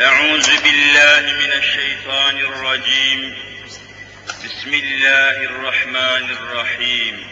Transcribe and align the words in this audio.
أعوذ 0.00 0.62
بالله 0.62 1.20
من 1.20 1.52
الشيطان 1.52 2.38
الرجيم. 2.38 3.36
بسم 4.44 4.74
الله 4.74 5.36
الرحمن 5.36 6.30
الرحيم. 6.30 7.26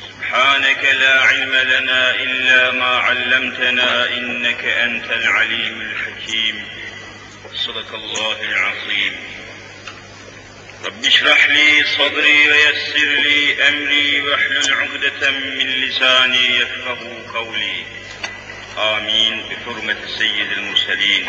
سبحانك 0.00 0.84
لا 0.84 1.20
علم 1.20 1.54
لنا 1.54 2.14
إلا 2.14 2.70
ما 2.70 2.98
علمتنا 2.98 4.06
إنك 4.06 4.64
أنت 4.64 5.10
العليم 5.10 5.80
الحكيم. 5.80 6.68
صدق 7.54 7.94
الله 7.94 8.42
العظيم. 8.42 9.16
رب 10.84 11.04
اشرح 11.04 11.48
لي 11.48 11.84
صدري 11.98 12.48
ويسر 12.48 13.08
لي 13.22 13.68
أمري 13.68 14.20
واحلل 14.20 14.74
عقدة 14.74 15.30
من 15.30 15.66
لساني 15.66 16.56
يفقه 16.56 17.22
قولي. 17.34 17.84
آمين. 18.78 19.42
بحرمة 19.48 19.96
سيد 20.18 20.52
المرسلين. 20.52 21.28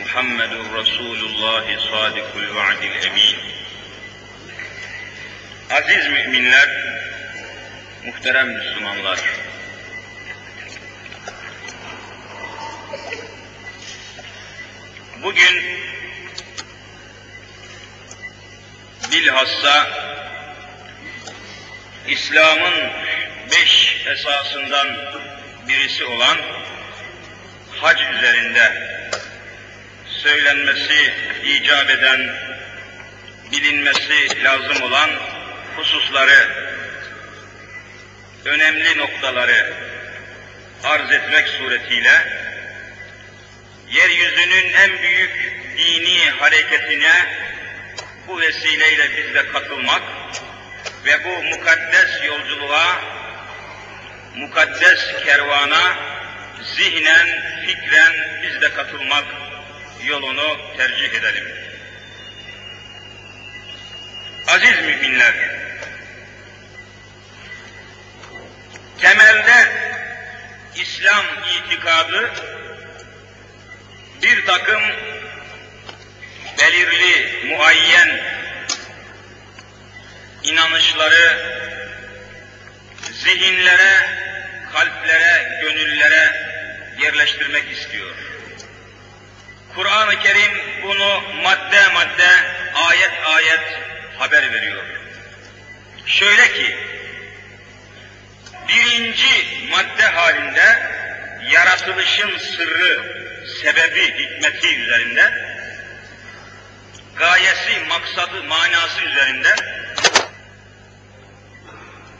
محمد 0.00 0.52
رسول 0.74 1.18
الله 1.18 1.78
صادق 1.90 2.36
الوعد 2.36 2.82
الأمين 2.82 3.38
Aziz 5.70 6.06
müminler, 6.06 6.68
muhterem 8.04 8.48
Müslümanlar, 8.48 9.20
bugün 15.22 15.78
bilhassa 19.12 19.88
İslam'ın 22.08 22.90
beş 23.50 23.96
esasından 24.06 24.88
birisi 25.68 26.04
olan 26.04 26.38
hac 27.80 28.00
üzerinde 28.18 28.88
söylenmesi 30.23 31.13
icap 31.43 31.89
eden, 31.89 32.35
bilinmesi 33.51 34.43
lazım 34.43 34.83
olan 34.83 35.09
hususları, 35.75 36.47
önemli 38.45 38.97
noktaları 38.97 39.73
arz 40.83 41.11
etmek 41.11 41.47
suretiyle 41.47 42.43
yeryüzünün 43.89 44.73
en 44.73 45.01
büyük 45.01 45.61
dini 45.77 46.29
hareketine 46.29 47.11
bu 48.27 48.41
vesileyle 48.41 49.17
biz 49.17 49.33
de 49.33 49.47
katılmak 49.47 50.03
ve 51.05 51.23
bu 51.23 51.43
mukaddes 51.43 52.25
yolculuğa, 52.27 53.01
mukaddes 54.35 55.23
kervana 55.25 55.97
zihnen, 56.61 57.27
fikren 57.65 58.13
biz 58.43 58.61
de 58.61 58.73
katılmak 58.73 59.42
yolunu 60.05 60.77
tercih 60.77 61.13
edelim. 61.13 61.47
Aziz 64.47 64.79
müminler, 64.81 65.33
temelde 69.01 69.67
İslam 70.75 71.25
itikadı 71.55 72.31
bir 74.23 74.45
takım 74.45 74.83
belirli, 76.59 77.45
muayyen 77.47 78.21
inanışları 80.43 81.53
zihinlere, 83.11 84.09
kalplere, 84.73 85.59
gönüllere 85.61 86.53
yerleştirmek 87.01 87.71
istiyor. 87.71 88.32
Kur'an-ı 89.75 90.19
Kerim 90.19 90.81
bunu 90.83 91.21
madde 91.43 91.87
madde, 91.93 92.29
ayet 92.89 93.11
ayet 93.25 93.79
haber 94.17 94.53
veriyor. 94.53 94.83
Şöyle 96.05 96.53
ki, 96.53 96.77
birinci 98.67 99.67
madde 99.71 100.05
halinde 100.05 100.93
yaratılışın 101.51 102.37
sırrı, 102.37 103.23
sebebi, 103.61 104.01
hikmeti 104.01 104.77
üzerinde, 104.77 105.33
gayesi, 107.15 107.79
maksadı, 107.89 108.43
manası 108.43 109.01
üzerinde 109.05 109.55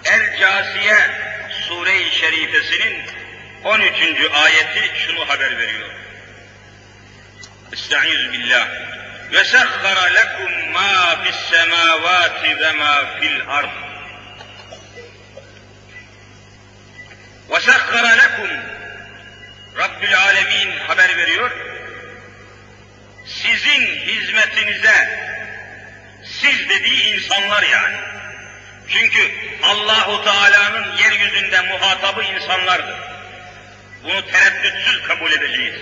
El-Casiye 0.06 0.97
Sure-i 1.68 2.12
Şerifesinin 2.12 3.06
13. 3.64 3.94
ayeti 4.34 4.91
şunu 5.06 5.30
haber 5.30 5.58
veriyor. 5.58 6.03
Estaizu 7.73 8.31
billah. 8.34 8.67
Ve 9.34 9.44
sehhara 9.44 10.06
lekum 10.06 10.72
ma 10.72 11.23
fis 11.23 11.35
semavati 11.35 12.59
ve 12.59 12.72
ma 12.72 13.19
fil 13.19 13.41
ard. 13.47 13.69
Ve 17.50 17.59
sehhara 17.59 18.09
lekum 18.09 18.50
Rabbül 19.78 20.17
Alemin 20.17 20.78
haber 20.78 21.17
veriyor. 21.17 21.51
Sizin 23.25 23.85
hizmetinize 23.85 25.19
siz 26.25 26.69
dediği 26.69 27.16
insanlar 27.16 27.63
yani. 27.63 27.97
Çünkü 28.88 29.31
Allahu 29.63 30.23
Teala'nın 30.23 30.97
yeryüzünde 30.97 31.61
muhatabı 31.61 32.23
insanlardır. 32.23 32.95
Bunu 34.03 34.25
tereddütsüz 34.25 35.07
kabul 35.07 35.31
edeceğiz 35.31 35.75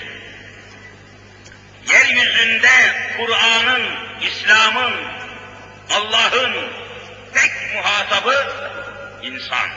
Yeryüzünde 1.92 2.94
Kur'an'ın, 3.16 3.82
İslam'ın, 4.20 4.94
Allah'ın 5.90 6.52
tek 7.34 7.74
muhatabı 7.74 8.46
insan. 9.22 9.68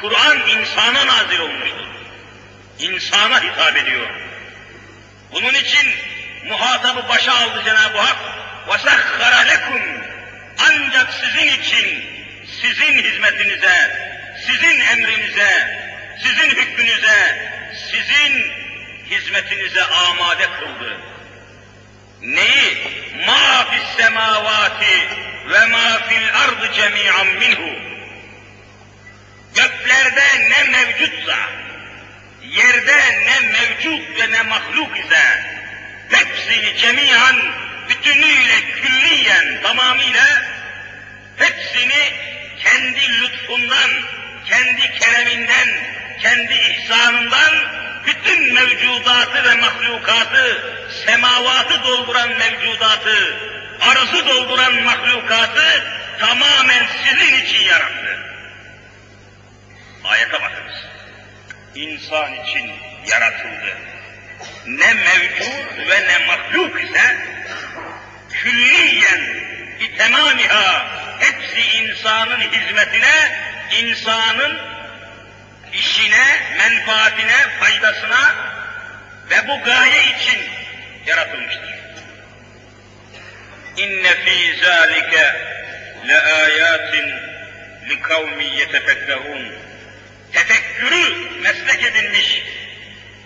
Kur'an 0.00 0.38
insana 0.48 1.06
nazil 1.06 1.40
olmuştur. 1.40 1.88
İnsana 2.78 3.42
hitap 3.42 3.76
ediyor. 3.76 4.08
Bunun 5.32 5.54
için 5.54 5.88
muhatabı 6.48 7.08
başa 7.08 7.32
aldı 7.32 7.62
Cenab-ı 7.64 7.98
Hak. 7.98 8.18
وَسَخَّرَ 8.68 9.46
لَكُمْ 9.48 9.98
Ancak 10.58 11.12
sizin 11.12 11.60
için, 11.60 12.04
sizin 12.62 13.02
hizmetinize, 13.02 14.08
sizin 14.46 14.80
emrinize, 14.80 15.78
sizin 16.22 16.50
hükmünüze, 16.50 17.50
sizin 17.90 18.52
hizmetinize 19.09 19.83
amade 19.83 20.45
kıldı. 20.59 20.99
Neyi? 22.21 22.77
Ma 23.27 23.65
fis 23.71 23.97
semavati 23.97 25.07
ve 25.49 25.65
ma 25.65 25.99
fil 26.07 26.35
ardı 26.35 26.73
cemi'an 26.73 27.27
minhu. 27.27 27.93
Göklerde 29.55 30.49
ne 30.49 30.63
mevcutsa, 30.63 31.37
yerde 32.41 32.97
ne 33.25 33.39
mevcut 33.39 34.19
ve 34.19 34.31
ne 34.31 34.41
mahluk 34.41 34.97
ise, 34.97 35.43
hepsini 36.09 36.77
cemiyan, 36.77 37.35
bütünüyle, 37.89 38.61
külliyen, 38.81 39.61
tamamıyla 39.63 40.43
hepsini 41.37 42.13
kendi 42.63 43.21
lütfundan, 43.21 43.91
kendi 44.45 44.99
kereminden, 44.99 45.69
kendi 46.21 46.53
ihsanından 46.53 47.82
bütün 48.05 48.53
mevcudatı 48.53 49.43
ve 49.43 49.55
mahlukatı, 49.55 50.73
semavatı 51.05 51.83
dolduran 51.83 52.29
mevcudatı, 52.29 53.37
arzı 53.81 54.27
dolduran 54.27 54.83
mahlukatı 54.83 55.83
tamamen 56.19 56.87
sizin 57.03 57.35
için 57.35 57.65
yarattı. 57.65 58.19
Ayete 60.03 60.33
bakınız. 60.33 60.75
İnsan 61.75 62.33
için 62.33 62.71
yaratıldı. 63.07 63.77
Ne 64.65 64.93
mevcut 64.93 65.89
ve 65.89 66.07
ne 66.07 66.25
mahluk 66.25 66.83
ise 66.83 67.17
külliyen 68.31 69.21
bitemamiha 69.79 70.87
hepsi 71.19 71.77
insanın 71.77 72.39
hizmetine, 72.39 73.37
insanın 73.81 74.59
işine, 75.73 76.41
menfaatine, 76.57 77.37
faydasına 77.59 78.35
ve 79.29 79.47
bu 79.47 79.63
gaye 79.63 80.03
için 80.03 80.39
yaratılmıştır. 81.05 81.73
İnne 83.77 84.15
fî 84.15 84.59
zâlike 84.63 85.35
le 86.07 86.21
âyâtin 86.21 87.13
li 87.89 88.01
kavmi 88.01 88.45
yetefekkerûn. 88.45 89.53
Tefekkürü 90.33 91.29
meslek 91.41 91.83
edinmiş, 91.83 92.43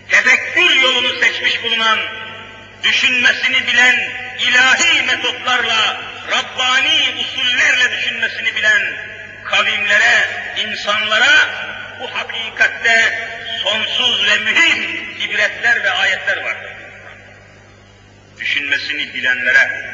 tefekkür 0.10 0.76
yolunu 0.82 1.20
seçmiş 1.20 1.64
bulunan, 1.64 2.00
düşünmesini 2.84 3.68
bilen, 3.68 4.10
ilahi 4.40 5.02
metotlarla, 5.02 6.02
Rabbani 6.32 7.16
usullerle 7.20 7.98
düşünmesini 7.98 8.56
bilen 8.56 9.17
kavimlere, 9.50 10.30
insanlara 10.58 11.50
bu 12.00 12.16
hakikatte 12.16 13.30
sonsuz 13.64 14.28
ve 14.28 14.38
mühim 14.38 15.08
ibretler 15.20 15.84
ve 15.84 15.92
ayetler 15.92 16.38
var. 16.38 16.58
Düşünmesini 18.40 19.14
bilenlere, 19.14 19.94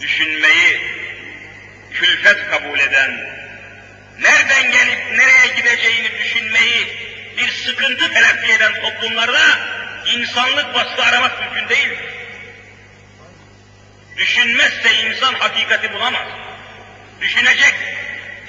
düşünmeyi 0.00 0.80
külfet 1.92 2.50
kabul 2.50 2.78
eden, 2.78 3.10
nereden 4.20 4.72
gelip 4.72 4.98
nereye 5.10 5.54
gideceğini 5.56 6.18
düşünmeyi 6.18 6.86
bir 7.36 7.48
sıkıntı 7.48 8.12
telaffi 8.12 8.52
eden 8.52 8.74
toplumlarda 8.74 9.58
insanlık 10.06 10.74
vasfı 10.74 11.02
aramak 11.02 11.40
mümkün 11.40 11.68
değil. 11.68 11.98
Düşünmezse 14.16 14.94
insan 14.94 15.34
hakikati 15.34 15.92
bulamaz. 15.92 16.45
Düşünecek. 17.20 17.74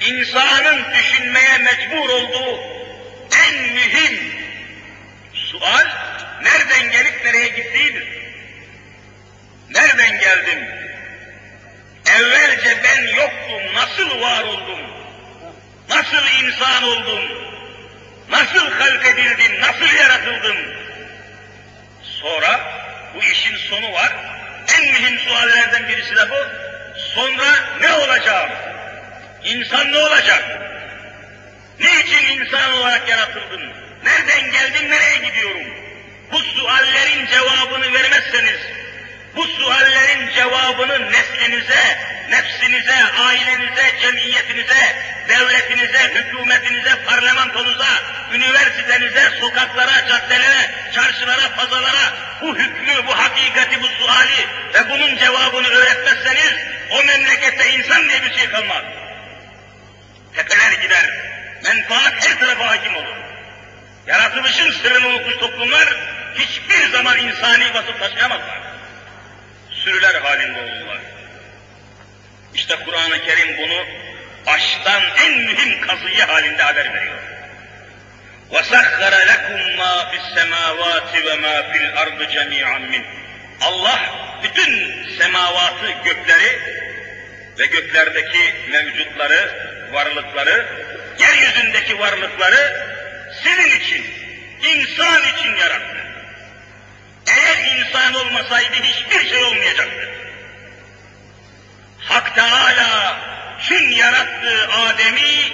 İnsanın 0.00 0.94
düşünmeye 0.94 1.58
mecbur 1.58 2.08
olduğu 2.08 2.60
en 3.46 3.54
mühim 3.54 4.32
sual, 5.32 5.86
nereden 6.42 6.90
gelip 6.90 7.24
nereye 7.24 7.48
gittiğidir. 7.48 8.08
Nereden 9.70 10.20
geldim? 10.20 10.68
Evvelce 12.06 12.76
ben 12.84 13.02
yoktum, 13.16 13.74
nasıl 13.74 14.20
var 14.20 14.42
oldum? 14.42 14.80
Nasıl 15.88 16.44
insan 16.44 16.82
oldum? 16.82 17.20
Nasıl 18.30 18.70
halk 18.70 19.06
edildim, 19.06 19.60
nasıl 19.60 19.94
yaratıldım? 19.96 20.56
Sonra 22.02 22.60
bu 23.14 23.22
işin 23.22 23.56
sonu 23.56 23.92
var. 23.92 24.12
En 24.78 24.84
mühim 24.84 25.18
suallerden 25.18 25.88
birisi 25.88 26.16
de 26.16 26.30
bu. 26.30 26.67
Sonra 26.98 27.54
ne 27.80 27.92
olacağım? 27.92 28.50
İnsan 29.44 29.92
ne 29.92 29.98
olacak? 29.98 30.44
Niçin 31.80 32.40
insan 32.40 32.72
olarak 32.72 33.08
yaratıldın? 33.08 33.72
Nereden 34.04 34.50
geldim, 34.52 34.90
nereye 34.90 35.28
gidiyorum? 35.28 35.66
Bu 36.32 36.38
suallerin 36.38 37.26
cevabını 37.26 37.94
vermezseniz, 37.94 38.60
bu 39.36 39.44
suallerin 39.44 40.32
cevabını 40.34 41.12
neslinize, 41.12 41.98
nefsinize, 42.30 43.04
ailenize, 43.18 43.94
cemiyetinize, 44.00 44.96
devletinize, 45.28 46.14
hükümetinize, 46.14 47.04
parlamentonuza, 47.06 47.88
üniversitenize, 48.32 49.30
sokaklara, 49.40 50.08
caddelere, 50.08 50.70
çarşılara, 50.94 51.54
pazarlara 51.56 52.12
bu 52.42 52.56
hükmü, 52.56 53.06
bu 53.06 53.18
hakikati, 53.18 53.82
bu 53.82 53.86
suali 53.86 54.46
ve 54.74 54.90
bunun 54.90 55.16
cevabını 55.16 55.68
öğretmezseniz 55.68 56.54
o 56.90 57.04
memlekette 57.04 57.70
insan 57.70 58.08
diye 58.08 58.22
bir 58.22 58.38
şey 58.38 58.50
kalmaz. 58.50 58.84
Tepeler 60.36 60.72
gider, 60.72 61.10
menfaat 61.64 62.28
her 62.28 62.38
tarafa 62.38 62.66
hakim 62.66 62.96
olur. 62.96 63.16
Yaratılışın 64.06 64.72
sırrını 64.72 65.08
unutmuş 65.08 65.36
toplumlar 65.36 65.88
hiçbir 66.34 66.88
zaman 66.88 67.18
insani 67.18 67.74
vasıf 67.74 68.00
taşıyamazlar. 68.00 68.58
Sürüler 69.70 70.14
halinde 70.14 70.58
olurlar. 70.58 71.17
İşte 72.53 72.75
Kur'an-ı 72.85 73.25
Kerim 73.25 73.57
bunu 73.57 73.85
baştan 74.45 75.03
en 75.25 75.37
mühim 75.37 75.87
kazıyı 75.87 76.23
halinde 76.23 76.63
haber 76.63 76.93
veriyor. 76.93 77.19
وَسَخَّرَ 78.51 79.13
لَكُمْ 79.31 79.59
مَا 79.81 79.93
فِي 80.09 80.17
السَّمَاوَاتِ 80.23 81.11
وَمَا 81.27 81.55
فِي 81.71 81.77
الْأَرْضِ 81.83 82.19
جَمِيعًا 82.35 82.79
مِنْ 82.91 83.03
Allah 83.61 83.99
bütün 84.43 85.03
semavatı, 85.17 85.91
gökleri 86.05 86.59
ve 87.59 87.65
göklerdeki 87.65 88.55
mevcutları, 88.71 89.51
varlıkları, 89.91 90.65
yeryüzündeki 91.19 91.99
varlıkları 91.99 92.93
senin 93.43 93.79
için, 93.79 94.05
insan 94.63 95.21
için 95.23 95.55
yarattı. 95.55 95.97
Eğer 97.27 97.77
insan 97.77 98.13
olmasaydı 98.13 98.75
hiçbir 98.83 99.29
şey 99.29 99.43
olmayacaktı. 99.43 100.09
Hak 101.98 102.34
Teala 102.34 103.20
tüm 103.68 103.90
yarattığı 103.90 104.68
Adem'i, 104.68 105.52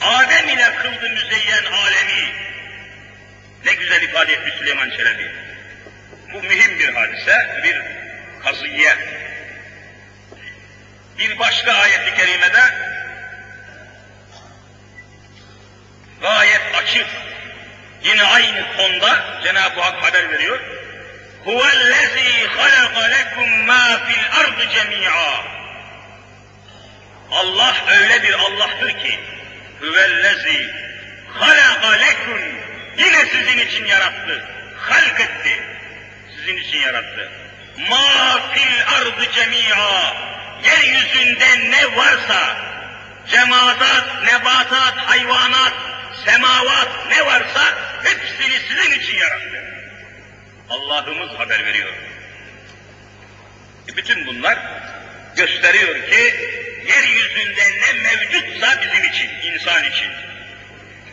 Adem 0.00 0.48
ile 0.48 0.74
kıldı 0.74 1.10
müzeyyen 1.10 1.64
alemi. 1.64 2.34
Ne 3.64 3.74
güzel 3.74 4.02
ifade 4.02 4.32
etmiş 4.32 4.54
Süleyman 4.54 4.90
Çelebi. 4.90 5.30
Bu 6.32 6.42
mühim 6.42 6.78
bir 6.78 6.94
hadise, 6.94 7.60
bir 7.64 7.82
kazıye. 8.44 8.96
Bir 11.18 11.38
başka 11.38 11.72
ayet-i 11.72 12.14
kerimede 12.14 12.60
gayet 16.20 16.74
açık, 16.74 17.06
yine 18.04 18.22
aynı 18.22 18.76
tonda 18.76 19.40
Cenab-ı 19.44 19.80
Hak 19.80 20.02
haber 20.02 20.30
veriyor. 20.30 20.79
هُوَ 21.45 21.61
الَّذ۪ي 21.77 22.47
خَلَقَ 22.57 22.95
لَكُمْ 23.15 23.47
مَا 23.69 23.85
فِي 24.05 24.13
الْأَرْضِ 24.21 24.59
جَمِيعًا 24.75 25.55
Allah 27.31 27.75
öyle 27.99 28.23
bir 28.23 28.33
Allah'tır 28.33 28.89
ki 28.89 29.19
hüvellezi 29.81 30.73
halaka 31.33 31.91
lekun 31.91 32.41
yine 32.97 33.25
sizin 33.25 33.57
için 33.57 33.85
yarattı. 33.85 34.45
Halk 34.77 35.19
etti. 35.19 35.63
Sizin 36.35 36.57
için 36.57 36.77
yarattı. 36.77 37.31
Ma 37.89 38.39
fil 38.53 38.97
ardı 38.97 39.31
cemi'a 39.31 40.15
yeryüzünde 40.63 41.71
ne 41.71 41.95
varsa 41.95 42.57
cemaat, 43.27 44.23
nebatat, 44.25 44.97
hayvanat, 44.97 45.73
semavat 46.25 46.89
ne 47.09 47.25
varsa 47.25 47.63
hepsini 48.03 48.59
sizin 48.67 48.99
için 48.99 49.17
yarattı. 49.17 49.63
Allah'ımız 50.70 51.38
haber 51.38 51.66
veriyor. 51.66 51.92
E 53.88 53.96
bütün 53.96 54.26
bunlar 54.26 54.58
gösteriyor 55.36 55.94
ki 55.94 56.34
yeryüzünde 56.88 57.62
ne 57.80 57.92
mevcutsa 58.02 58.80
bizim 58.82 59.04
için, 59.04 59.30
insan 59.52 59.84
için. 59.84 60.10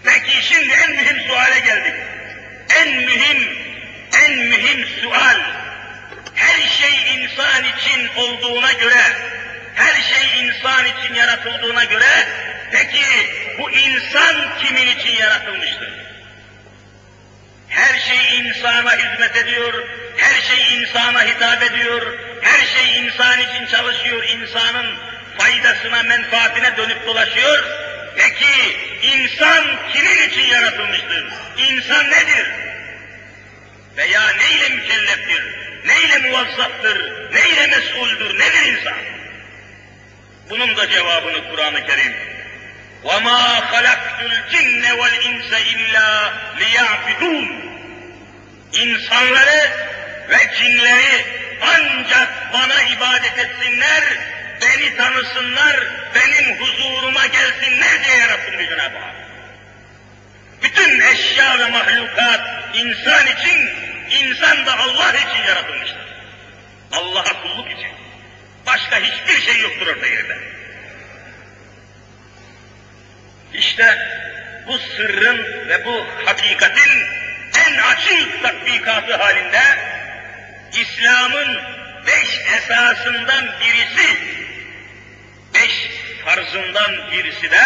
Peki 0.04 0.44
şimdi 0.44 0.74
en 0.74 0.92
mühim 0.92 1.28
suale 1.28 1.60
geldik. 1.60 1.94
En 2.76 2.96
mühim, 2.96 3.58
en 4.26 4.38
mühim 4.38 4.88
sual. 5.02 5.40
Her 6.36 6.68
şey 6.68 7.16
insan 7.16 7.64
için 7.64 8.10
olduğuna 8.16 8.74
göre, 8.74 9.04
her 9.76 10.02
şey 10.02 10.46
insan 10.46 10.86
için 10.86 11.14
yaratıldığına 11.14 11.84
göre, 11.84 12.28
peki 12.72 13.06
bu 13.60 13.72
insan 13.72 14.60
kimin 14.60 14.88
için 14.88 15.18
yaratılmıştır? 15.18 16.08
Her 17.70 18.00
şey 18.00 18.40
insana 18.40 18.98
hizmet 18.98 19.36
ediyor, 19.36 19.84
her 20.18 20.42
şey 20.42 20.76
insana 20.76 21.24
hitap 21.24 21.64
ediyor, 21.64 22.20
her 22.42 22.66
şey 22.66 22.98
insan 22.98 23.40
için 23.40 23.66
çalışıyor, 23.66 24.24
insanın 24.24 24.96
faydasına, 25.38 26.04
menfaatine 26.04 26.78
dönüp 26.78 27.08
dolaşıyor. 27.08 27.64
Peki 28.18 28.78
insan 29.02 29.64
kimin 29.94 30.30
için 30.30 30.42
yaratılmıştır? 30.42 31.26
İnsan 31.58 32.12
nedir? 32.12 32.48
Veya 33.98 34.22
neyle 34.22 34.70
mükelleftir? 34.76 35.44
Neyle 35.86 36.30
muvazzaftır? 36.30 37.12
Neyle 37.34 37.68
mesuldür? 37.68 38.40
Nedir 38.40 38.66
insan? 38.66 38.98
Bunun 40.50 40.78
da 40.78 40.90
cevabını 40.90 41.50
Kur'an-ı 41.52 41.86
Kerim 41.88 42.27
وَمَا 43.07 43.43
خَلَقْتُ 43.73 44.19
الْجِنَّ 44.31 44.85
وَالْاِنْسَ 45.01 45.51
اِلَّا 45.73 46.33
لِيَعْبِدُونَ 46.61 47.73
İnsanları 48.73 49.71
ve 50.29 50.39
cinleri 50.59 51.25
ancak 51.63 52.53
bana 52.53 52.83
ibadet 52.83 53.39
etsinler, 53.39 54.05
beni 54.63 54.97
tanısınlar, 54.97 55.77
benim 56.15 56.61
huzuruma 56.61 57.27
gelsinler 57.27 58.05
diye 58.05 58.17
yaratıldı 58.17 58.67
Cenab-ı 58.69 58.99
Hak. 58.99 59.15
Bütün 60.63 61.01
eşya 61.01 61.59
ve 61.59 61.67
mahlukat 61.67 62.41
insan 62.75 63.27
için, 63.27 63.71
insan 64.11 64.67
da 64.67 64.79
Allah 64.79 65.13
için 65.13 65.49
yaratılmıştır. 65.49 66.03
Allah'a 66.93 67.43
kulluk 67.43 67.71
için. 67.71 67.91
Başka 68.67 68.99
hiçbir 68.99 69.41
şey 69.43 69.63
yoktur 69.63 69.87
orta 69.87 70.07
yerde. 70.07 70.39
İşte 73.54 73.98
bu 74.68 74.78
sırrın 74.78 75.68
ve 75.68 75.86
bu 75.86 76.08
hakikatin 76.26 77.04
en 77.68 77.78
açık 77.78 78.44
tatbikatı 78.44 79.16
halinde 79.16 79.62
İslam'ın 80.72 81.58
beş 82.08 82.40
esasından 82.58 83.46
birisi, 83.62 84.18
beş 85.54 85.90
farzından 86.26 87.12
birisi 87.12 87.52
de 87.52 87.64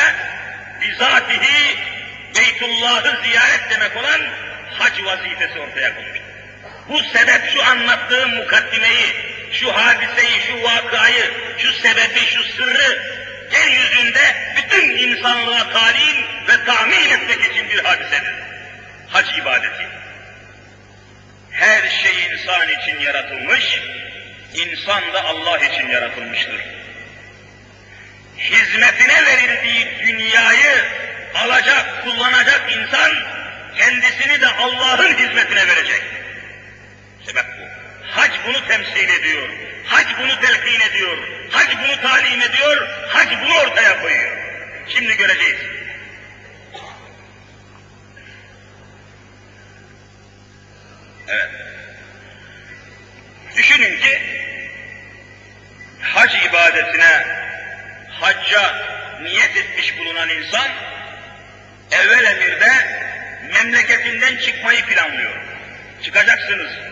bizatihi 0.81 1.77
Beytullah'ı 2.35 3.21
ziyaret 3.23 3.69
demek 3.69 3.97
olan 3.97 4.21
hac 4.79 5.03
vazifesi 5.03 5.59
ortaya 5.59 5.95
konmuştur. 5.95 6.21
Bu 6.89 6.99
sebep 6.99 7.41
şu 7.53 7.63
anlattığım 7.63 8.35
mukaddimeyi, 8.35 9.05
şu 9.51 9.75
hadiseyi, 9.75 10.41
şu 10.47 10.63
vakayı, 10.63 11.31
şu 11.57 11.73
sebebi, 11.73 12.19
şu 12.19 12.43
sırrı 12.43 13.20
yeryüzünde 13.53 14.35
bütün 14.57 14.89
insanlığa 14.97 15.69
talim 15.69 16.25
ve 16.47 16.65
tahmin 16.65 17.09
etmek 17.09 17.51
için 17.51 17.69
bir 17.69 17.83
hadisedir. 17.83 18.33
Hac 19.09 19.37
ibadeti. 19.37 19.87
Her 21.51 21.89
şey 21.89 22.25
insan 22.25 22.69
için 22.69 22.99
yaratılmış, 22.99 23.79
insan 24.53 25.13
da 25.13 25.23
Allah 25.23 25.57
için 25.57 25.87
yaratılmıştır. 25.87 26.61
Hizmetine 28.37 29.25
verildiği 29.25 29.87
dünyayı 30.07 30.83
alacak, 31.35 32.03
kullanacak 32.03 32.71
insan, 32.77 33.11
kendisini 33.77 34.41
de 34.41 34.47
Allah'ın 34.47 35.13
hizmetine 35.13 35.67
verecek. 35.67 36.03
Sebep 37.25 37.45
bu. 37.59 37.80
Hac 38.03 38.31
bunu 38.47 38.67
temsil 38.67 39.09
ediyor. 39.09 39.49
Hac 39.85 40.07
bunu 40.19 40.39
telkin 40.41 40.79
ediyor. 40.89 41.17
Hac 41.51 41.67
bunu 41.83 42.01
talim 42.01 42.41
ediyor. 42.41 42.87
Hac 43.09 43.29
bunu 43.43 43.57
ortaya 43.59 44.01
koyuyor. 44.01 44.37
Şimdi 44.87 45.17
göreceğiz. 45.17 45.57
Evet. 51.27 51.49
Düşünün 53.57 53.99
ki 54.01 54.21
hac 56.01 56.35
ibadetine, 56.45 57.25
hacca 58.09 58.87
niyet 59.21 59.57
etmiş 59.57 59.97
bulunan 59.97 60.29
insan 60.29 60.71
evvel 61.91 62.23
emirde 62.23 63.01
memleketinden 63.53 64.37
çıkmayı 64.37 64.85
planlıyor. 64.85 65.35
Çıkacaksınız. 66.03 66.90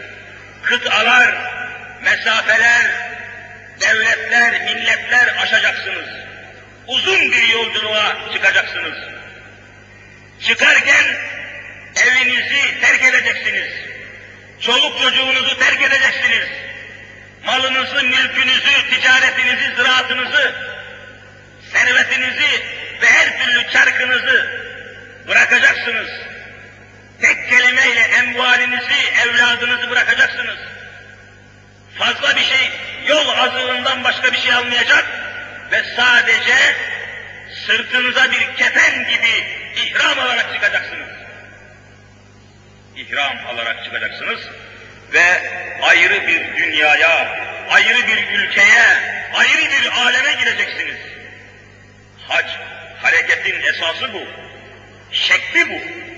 Kıtalar, 0.64 1.36
mesafeler, 2.02 2.92
devletler, 3.82 4.62
milletler 4.62 5.36
aşacaksınız. 5.44 6.10
Uzun 6.88 7.32
bir 7.32 7.48
yolculuğa 7.48 8.18
çıkacaksınız. 8.34 8.98
Çıkarken 10.48 11.06
evinizi 11.96 12.82
terk 12.82 13.04
edeceksiniz. 13.04 13.74
Çoluk 14.62 15.02
çocuğunuzu 15.02 15.60
terk 15.60 15.82
edeceksiniz. 15.82 16.50
Malınızı, 17.46 18.04
mülkünüzü, 18.04 18.90
ticaretinizi, 18.90 19.76
ziraatınızı, 19.76 20.56
servetinizi 21.74 22.64
ve 23.02 23.08
her 23.08 23.46
türlü 23.46 23.72
çarkınızı 23.72 24.62
bırakacaksınız. 25.28 26.10
Tek 27.22 27.50
kelimeyle 27.50 28.00
emvalinizi, 28.00 29.14
evladınızı 29.26 29.90
bırakacaksınız. 29.90 30.60
Fazla 31.98 32.36
bir 32.36 32.44
şey, 32.44 32.70
yol 33.08 33.30
azığından 33.30 34.04
başka 34.04 34.32
bir 34.32 34.38
şey 34.38 34.54
almayacak 34.54 35.06
ve 35.72 35.84
sadece 35.96 36.56
sırtınıza 37.66 38.32
bir 38.32 38.56
kefen 38.56 39.10
gibi 39.10 39.46
ihram 39.76 40.20
alarak 40.20 40.54
çıkacaksınız. 40.54 41.10
İhram 42.96 43.38
alarak 43.48 43.84
çıkacaksınız 43.84 44.40
ve 45.14 45.52
ayrı 45.82 46.28
bir 46.28 46.58
dünyaya, 46.58 47.40
ayrı 47.70 48.08
bir 48.08 48.40
ülkeye, 48.40 48.84
ayrı 49.34 49.72
bir 49.72 49.92
aleme 49.92 50.34
gireceksiniz. 50.34 50.98
Hac, 52.28 52.46
hareketin 53.02 53.62
esası 53.62 54.14
bu. 54.14 54.24
Şekli 55.12 55.70
bu. 55.70 56.09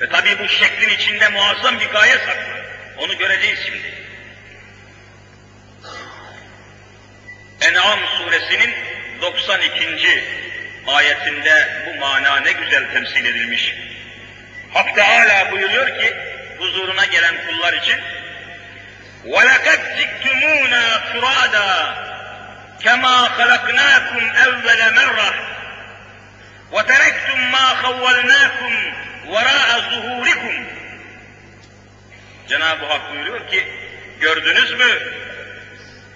Ve 0.00 0.08
tabii 0.08 0.38
bu 0.38 0.48
şeklin 0.48 0.88
içinde 0.88 1.28
muazzam 1.28 1.80
bir 1.80 1.88
gaye 1.88 2.18
saklı. 2.18 2.64
Onu 2.98 3.18
göreceğiz 3.18 3.58
şimdi. 3.66 3.94
En'am 7.60 7.98
suresinin 8.18 8.74
92. 9.22 10.24
ayetinde 10.86 11.84
bu 11.86 12.00
mana 12.00 12.40
ne 12.40 12.52
güzel 12.52 12.92
temsil 12.92 13.24
edilmiş. 13.24 13.74
Hak 14.72 14.94
Teala 14.94 15.52
buyuruyor 15.52 16.00
ki 16.00 16.16
huzuruna 16.58 17.04
gelen 17.04 17.34
kullar 17.46 17.72
için 17.72 18.00
وَلَقَدْ 19.24 19.80
جِئْتُمُونَا 19.98 20.84
فُرَادًا 21.10 21.70
كَمَا 22.84 23.16
خَلَقْنَاكُمْ 23.36 24.22
اَوَّلَ 24.44 24.80
مَرَّةٍ 24.98 25.30
وَتَرَكْتُمْ 26.74 27.38
مَا 27.54 27.66
خَوَّلْنَاكُمْ 27.82 28.72
وَرَاءَ 29.28 29.70
ظُهُورِكُمْ 29.90 30.64
Cenab-ı 32.48 32.84
Hak 32.84 33.12
buyuruyor 33.12 33.48
ki, 33.48 33.68
gördünüz 34.20 34.72
mü? 34.72 35.14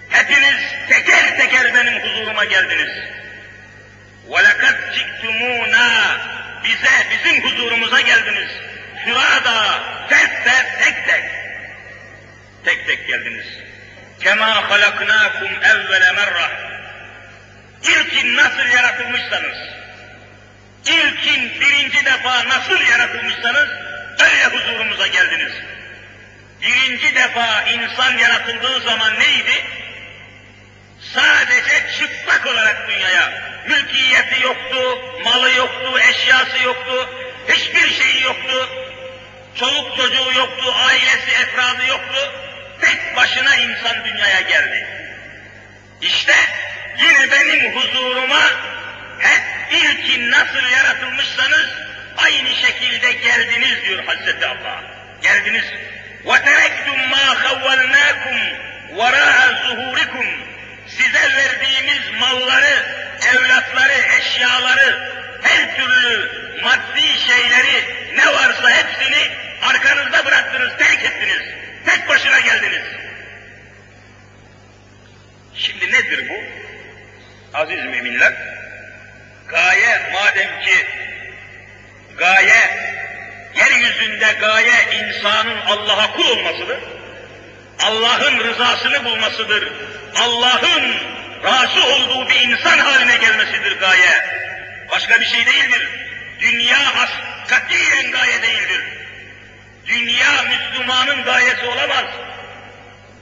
Hepiniz 0.09 0.59
teker 0.89 1.37
teker 1.37 1.73
benim 1.73 2.01
huzuruma 2.01 2.45
geldiniz. 2.45 2.91
وَلَقَدْ 4.29 4.77
جِئْتُمُونَا 4.93 6.17
Bize, 6.63 7.07
bizim 7.11 7.43
huzurumuza 7.43 8.01
geldiniz. 8.01 8.49
Fırada, 9.05 9.83
tek 10.09 10.43
tek, 10.43 10.79
tek 10.83 11.07
tek. 11.07 11.23
Tek 12.65 12.87
tek 12.87 13.07
geldiniz. 13.07 13.47
Kema 14.19 14.69
halaknakum 14.69 15.49
evvele 15.63 16.11
merra. 16.11 16.51
İlkin 17.83 18.35
nasıl 18.35 18.65
yaratılmışsanız, 18.75 19.57
ilkin 20.86 21.60
birinci 21.60 22.04
defa 22.04 22.48
nasıl 22.48 22.80
yaratılmışsanız, 22.80 23.68
öyle 24.20 24.44
huzurumuza 24.44 25.06
geldiniz. 25.06 25.52
Birinci 26.62 27.14
defa 27.14 27.62
insan 27.62 28.18
yaratıldığı 28.18 28.80
zaman 28.80 29.14
neydi? 29.20 29.64
Sadece 31.14 31.86
çıplak 31.98 32.46
olarak 32.46 32.88
dünyaya, 32.88 33.32
mülkiyeti 33.68 34.42
yoktu, 34.42 35.02
malı 35.24 35.50
yoktu, 35.50 35.98
eşyası 36.10 36.62
yoktu, 36.62 37.08
hiçbir 37.48 37.94
şeyi 37.94 38.22
yoktu, 38.22 38.68
çoluk 39.54 39.96
çocuğu 39.96 40.32
yoktu, 40.38 40.74
ailesi, 40.86 41.30
efradı 41.42 41.86
yoktu, 41.88 42.32
tek 42.80 43.16
başına 43.16 43.56
insan 43.56 44.04
dünyaya 44.04 44.40
geldi. 44.40 44.88
İşte 46.00 46.34
yine 46.98 47.30
benim 47.30 47.76
huzuruma 47.76 48.42
hep 49.18 49.53
ilkin 49.71 50.31
nasıl 50.31 50.69
yaratılmışsanız 50.77 51.67
aynı 52.17 52.49
şekilde 52.49 53.11
geldiniz 53.11 53.83
diyor 53.85 54.03
Hazreti 54.03 54.45
Allah. 54.45 54.83
Geldiniz. 55.21 55.65
وَتَرَكْتُمْ 56.25 56.99
مَا 57.13 57.27
خَوَّلْنَاكُمْ 57.43 58.37
وَرَاءَ 58.95 59.39
ظُهُورِكُمْ 59.63 60.27
Size 60.87 61.35
verdiğimiz 61.35 62.19
malları, 62.19 62.85
evlatları, 63.29 63.93
eşyaları, 64.19 65.13
her 65.41 65.75
türlü 65.75 66.31
maddi 66.63 67.01
şeyleri 67.01 67.83
ne 68.15 68.27
varsa 68.27 68.69
hepsini 68.69 69.31
arkanızda 69.61 70.25
bıraktınız, 70.25 70.77
terk 70.77 71.05
ettiniz. 71.05 71.41
Tek 71.85 72.09
başına 72.09 72.39
geldiniz. 72.39 72.83
Şimdi 75.55 75.91
nedir 75.91 76.29
bu? 76.29 76.43
Aziz 77.57 77.85
müminler, 77.85 78.33
gaye 79.54 80.10
madem 80.12 80.60
ki 80.60 80.86
gaye, 82.18 82.62
yeryüzünde 83.54 84.32
gaye 84.40 84.78
insanın 84.98 85.56
Allah'a 85.66 86.12
kul 86.12 86.28
olmasıdır. 86.30 86.78
Allah'ın 87.82 88.38
rızasını 88.44 89.04
bulmasıdır. 89.04 89.72
Allah'ın 90.20 90.94
razı 91.44 91.84
olduğu 91.84 92.28
bir 92.28 92.40
insan 92.40 92.78
haline 92.78 93.16
gelmesidir 93.16 93.80
gaye. 93.80 94.24
Başka 94.90 95.20
bir 95.20 95.26
şey 95.26 95.46
değildir. 95.46 95.88
Dünya 96.40 96.78
katiyen 97.48 98.10
gaye 98.10 98.42
değildir. 98.42 98.80
Dünya 99.86 100.42
Müslümanın 100.42 101.24
gayesi 101.24 101.66
olamaz. 101.66 102.04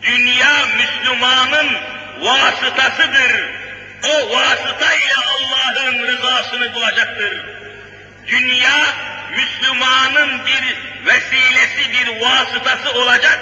Dünya 0.02 0.66
Müslümanın 0.76 1.78
vasıtasıdır. 2.20 3.51
O 4.04 4.30
vasıtayla 4.34 5.16
Allah'ın 5.28 6.06
rızasını 6.06 6.74
bulacaktır. 6.74 7.44
Dünya 8.26 8.86
Müslümanın 9.36 10.46
bir 10.46 10.76
vesilesi, 11.06 11.92
bir 11.92 12.20
vasıtası 12.20 12.92
olacak. 12.92 13.38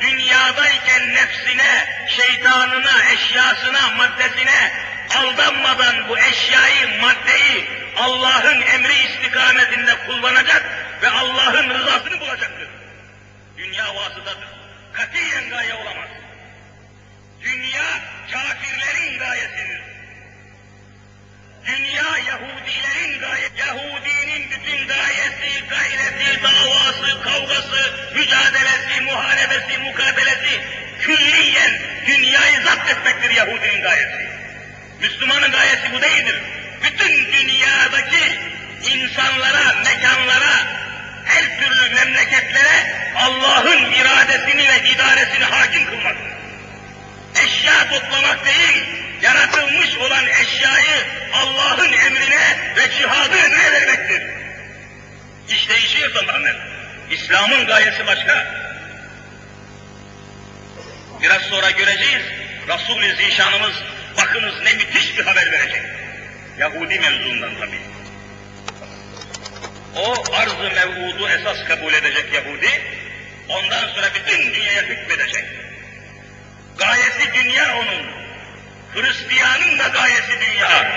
Dünyadayken 0.00 1.14
nefsine, 1.14 2.06
şeytanına, 2.08 3.04
eşyasına, 3.12 3.90
maddesine 3.96 4.72
aldanmadan 5.16 6.08
bu 6.08 6.18
eşyayı, 6.18 7.00
maddeyi 7.00 7.68
Allah'ın 7.96 8.62
emri 8.62 8.94
istikametinde 8.94 9.96
kullanacak 10.06 10.64
ve 11.02 11.10
Allah'ın 11.10 11.70
rızasını 11.70 12.20
bulacaktır. 12.20 12.68
Dünya 13.58 13.94
vasıtadır. 13.94 14.48
Katiyen 14.92 15.50
gaye 15.50 15.74
olamaz. 15.74 16.08
Dünya 21.66 22.18
Yahudilerin 22.28 23.20
gayet, 23.20 23.52
Yahudinin 23.58 24.50
bütün 24.50 24.88
gayesi, 24.88 25.68
gayreti, 25.68 26.42
davası, 26.42 27.22
kavgası, 27.22 27.94
mücadelesi, 28.14 29.00
muharebesi, 29.00 29.78
mukabelesi 29.78 30.60
külliyen 31.00 31.80
dünyayı 32.06 32.60
zapt 32.64 32.90
etmektir 32.90 33.30
Yahudinin 33.30 33.82
gayesi. 33.82 34.30
Müslümanın 35.00 35.50
gayesi 35.52 35.92
bu 35.92 36.02
değildir. 36.02 36.40
Bütün 36.82 37.32
dünyadaki 37.32 38.38
insanlara, 38.92 39.74
mekanlara, 39.84 40.80
her 41.24 41.60
türlü 41.60 41.94
memleketlere 41.94 43.10
Allah'ın 43.16 43.92
iradesini 43.92 44.68
ve 44.68 44.90
idaresini 44.90 45.44
hakim 45.44 45.86
kılmaktır. 45.86 46.30
Eşya 47.44 47.88
toplamak 47.88 48.46
değil, 48.46 48.84
yaratılmış 49.22 49.96
olan 49.96 50.26
eşyayı 50.26 51.06
Allah'ın 51.32 51.92
emrine 51.92 52.74
ve 52.76 52.90
cihadı 52.98 53.36
emrine 53.36 53.72
vermektir. 53.72 54.22
İş 55.48 55.68
değişiyor 55.68 56.14
tamamen. 56.14 56.56
İslam'ın 57.10 57.66
gayesi 57.66 58.06
başka. 58.06 58.46
Biraz 61.22 61.42
sonra 61.42 61.70
göreceğiz. 61.70 62.22
Resul-i 62.68 63.16
Zişanımız 63.16 63.74
bakınız 64.16 64.54
ne 64.62 64.72
müthiş 64.72 65.18
bir 65.18 65.24
haber 65.24 65.52
verecek. 65.52 65.82
Yahudi 66.58 67.00
mevzundan 67.00 67.50
tabii. 67.60 67.80
O 69.96 70.34
arz-ı 70.34 70.70
mev'udu 70.74 71.28
esas 71.28 71.64
kabul 71.68 71.94
edecek 71.94 72.32
Yahudi, 72.32 72.70
ondan 73.48 73.88
sonra 73.88 74.06
bütün 74.14 74.54
dünyaya 74.54 74.82
hükmedecek. 74.82 75.44
Gayesi 76.78 77.34
dünya 77.34 77.76
onun. 77.76 78.29
Hristiyanın 78.94 79.78
da 79.78 79.88
gayesi 79.88 80.40
dünya. 80.40 80.92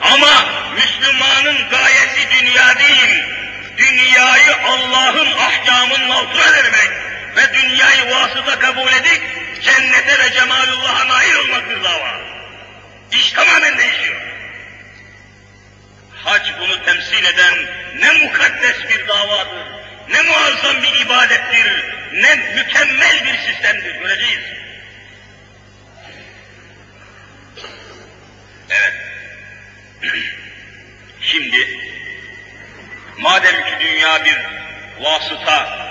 Ama 0.00 0.44
Müslümanın 0.74 1.68
gayesi 1.70 2.28
dünya 2.40 2.78
değil, 2.78 3.24
dünyayı 3.76 4.56
Allah'ın 4.56 5.32
ahkamının 5.32 6.10
altına 6.10 6.52
vermek 6.52 6.90
ve 7.36 7.54
dünyayı 7.54 8.10
vasıta 8.10 8.58
kabul 8.58 8.92
edip 8.92 9.22
cennete 9.62 10.18
ve 10.18 10.32
cemalullah'a 10.32 11.08
nail 11.08 11.34
olmaktır 11.34 11.84
dava. 11.84 12.20
İş 13.12 13.32
tamamen 13.32 13.78
değişiyor. 13.78 14.20
Hac 16.24 16.42
bunu 16.60 16.84
temsil 16.84 17.24
eden 17.24 17.54
ne 17.98 18.12
mukaddes 18.12 18.76
bir 18.88 19.08
davadır, 19.08 19.66
ne 20.08 20.22
muazzam 20.22 20.82
bir 20.82 21.00
ibadettir, 21.00 21.84
ne 22.12 22.34
mükemmel 22.34 23.24
bir 23.24 23.38
sistemdir. 23.38 23.94
Göreceğiz. 23.94 24.59
Evet. 28.70 28.94
Şimdi 31.20 31.68
madem 33.18 33.54
ki 33.54 33.72
dünya 33.80 34.24
bir 34.24 34.38
vasıta, 35.04 35.90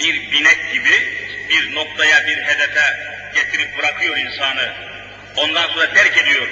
bir 0.00 0.32
binek 0.32 0.72
gibi 0.72 1.16
bir 1.50 1.74
noktaya, 1.74 2.26
bir 2.26 2.36
hedefe 2.36 2.82
getirip 3.34 3.78
bırakıyor 3.78 4.16
insanı, 4.16 4.72
ondan 5.36 5.68
sonra 5.68 5.92
terk 5.94 6.18
ediyor. 6.18 6.46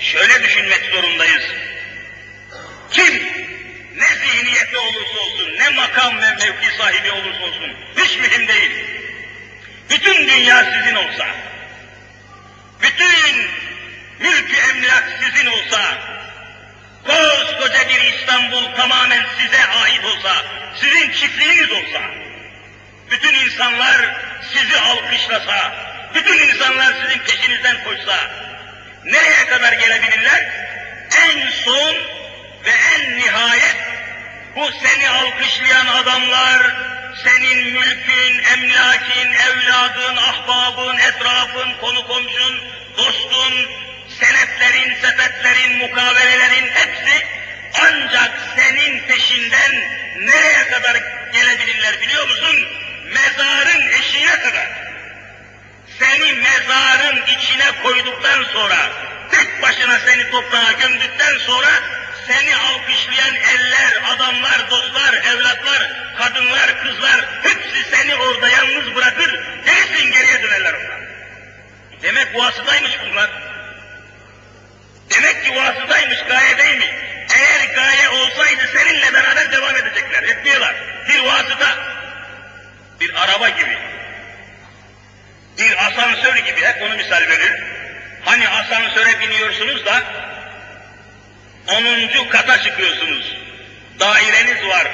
Şöyle 0.00 0.42
düşünmek 0.42 0.84
zorundayız. 0.92 1.42
Kim 2.90 3.14
ne 3.96 4.08
zihniyette 4.08 4.78
olursa 4.78 5.20
olsun, 5.20 5.54
ne 5.58 5.68
makam 5.68 6.22
ve 6.22 6.30
mevki 6.30 6.76
sahibi 6.78 7.12
olursa 7.12 7.44
olsun, 7.44 7.76
hiç 7.96 8.18
mühim 8.18 8.48
değil. 8.48 8.70
Bütün 9.90 10.28
dünya 10.28 10.64
sizin 10.64 10.94
olsa, 10.94 11.26
bütün 12.82 13.48
mülk 14.18 14.58
emlak 14.70 15.04
sizin 15.20 15.46
olsa, 15.46 15.98
koskoca 17.06 17.88
bir 17.88 18.14
İstanbul 18.14 18.74
tamamen 18.76 19.26
size 19.38 19.66
ait 19.66 20.04
olsa, 20.04 20.36
sizin 20.80 21.12
çiftliğiniz 21.12 21.72
olsa, 21.72 22.00
bütün 23.10 23.34
insanlar 23.34 23.96
sizi 24.52 24.80
alkışlasa, 24.80 25.74
bütün 26.14 26.38
insanlar 26.38 26.94
sizin 27.02 27.18
peşinizden 27.18 27.84
koşsa, 27.84 28.30
nereye 29.04 29.46
kadar 29.46 29.72
gelebilirler? 29.72 30.66
En 31.10 31.50
son 31.50 31.94
ve 32.64 32.70
en 32.70 33.18
nihayet 33.18 33.76
bu 34.56 34.70
seni 34.82 35.08
alkışlayan 35.08 35.86
adamlar, 35.86 36.76
senin 37.24 37.58
mülkün, 37.72 38.44
emlakin, 38.52 39.32
evladın, 39.32 40.16
ahbabın, 40.16 40.98
etrafın, 40.98 41.72
konu 41.80 42.06
komşun, 42.06 42.60
dostun, 42.96 43.70
senetlerin, 44.08 44.94
sepetlerin, 44.94 45.78
mukavelelerin 45.78 46.70
hepsi 46.70 47.26
ancak 47.82 48.32
senin 48.56 49.00
peşinden 49.00 49.72
nereye 50.18 50.68
kadar 50.68 50.96
gelebilirler 51.32 52.00
biliyor 52.00 52.28
musun? 52.28 52.56
Mezarın 53.04 53.88
eşiğine 53.88 54.40
kadar. 54.40 54.68
Seni 55.98 56.32
mezarın 56.32 57.22
içine 57.26 57.82
koyduktan 57.82 58.44
sonra, 58.52 58.76
tek 59.30 59.62
başına 59.62 59.98
seni 59.98 60.30
toprağa 60.30 60.72
gömdükten 60.72 61.38
sonra 61.38 61.68
seni 62.26 62.56
alkışlayan 62.56 63.34
eller, 63.34 64.02
adamlar, 64.14 64.70
dostlar, 64.70 65.14
evlatlar, 65.14 65.92
kadınlar, 66.18 66.82
kızlar 66.82 67.24
hepsi 67.42 67.90
seni 67.96 68.14
orada 68.14 68.48
yalnız 68.48 68.94
bırakır, 68.94 69.40
gerisin 69.66 70.12
geriye 70.12 70.42
dönerler 70.42 70.74
onlar. 70.74 71.00
Demek 72.02 72.34
vasıtaymış 72.34 72.92
bunlar. 73.10 73.45
Demek 75.10 75.44
ki 75.44 75.56
vasıtaymış, 75.56 76.18
gaye 76.28 76.58
değil 76.58 76.78
mi? 76.78 76.94
Eğer 77.36 77.74
gaye 77.74 78.08
olsaydı 78.08 78.70
seninle 78.74 79.14
beraber 79.14 79.52
devam 79.52 79.76
edecekler, 79.76 80.22
etmiyorlar. 80.22 80.74
Bir 81.08 81.24
vasıta, 81.24 81.76
bir 83.00 83.14
araba 83.22 83.48
gibi, 83.48 83.78
bir 85.58 85.86
asansör 85.86 86.36
gibi, 86.36 86.60
hep 86.62 86.82
onu 86.82 86.96
misal 86.96 87.28
verir. 87.28 87.52
Hani 88.24 88.48
asansöre 88.48 89.20
biniyorsunuz 89.20 89.86
da 89.86 90.02
10. 91.68 92.28
kata 92.28 92.62
çıkıyorsunuz. 92.62 93.36
Daireniz 94.00 94.66
var. 94.66 94.86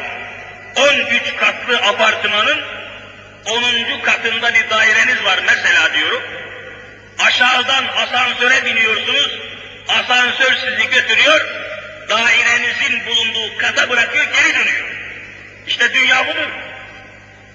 13 0.77 1.37
katlı 1.37 1.77
apartmanın 1.77 2.62
10. 3.46 4.01
katında 4.03 4.55
bir 4.55 4.70
daireniz 4.70 5.25
var 5.25 5.40
mesela 5.46 5.94
diyorum. 5.94 6.22
Aşağıdan 7.18 7.87
asansöre 7.87 8.64
biniyorsunuz. 8.64 9.52
Asansör 9.88 10.53
sizi 10.55 10.90
götürüyor. 10.90 11.40
Dairenizin 12.09 13.07
bulunduğu 13.07 13.59
kata 13.59 13.90
bırakıyor, 13.90 14.25
geri 14.25 14.55
dönüyor. 14.55 14.88
İşte 15.66 15.95
dünya 15.95 16.27
budur. 16.27 16.49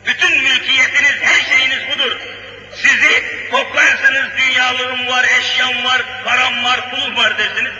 Bütün 0.06 0.44
mülkiyetiniz, 0.44 1.16
her 1.22 1.58
şeyiniz 1.58 1.80
budur. 1.96 2.18
Sizi 2.76 3.24
toplarsınız, 3.52 4.26
dünyalığım 4.38 5.08
var, 5.08 5.26
eşyam 5.40 5.86
var, 5.86 6.02
param 6.26 6.64
var, 6.64 6.90
pulum 6.90 7.16
var 7.18 7.38
dersiniz. 7.38 7.72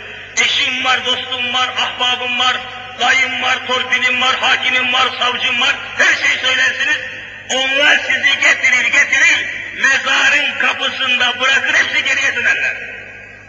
Eşim 0.44 0.84
var, 0.84 1.04
dostum 1.06 1.54
var, 1.54 1.68
ahbabım 1.68 2.38
var, 2.38 2.56
dayım 3.00 3.42
var, 3.42 3.66
torpilim 3.66 4.20
var, 4.20 4.36
hakimim 4.40 4.92
var, 4.92 5.08
savcım 5.18 5.60
var, 5.60 5.74
her 5.98 6.14
şeyi 6.14 6.38
söylersiniz. 6.38 6.98
Onlar 7.54 7.98
sizi 7.98 8.40
getirir 8.40 8.84
getirir, 8.84 9.46
mezarın 9.74 10.58
kapısında 10.58 11.40
bırakır 11.40 11.74
hepsi 11.74 12.04
geriye 12.04 12.36
dönerler. 12.36 12.97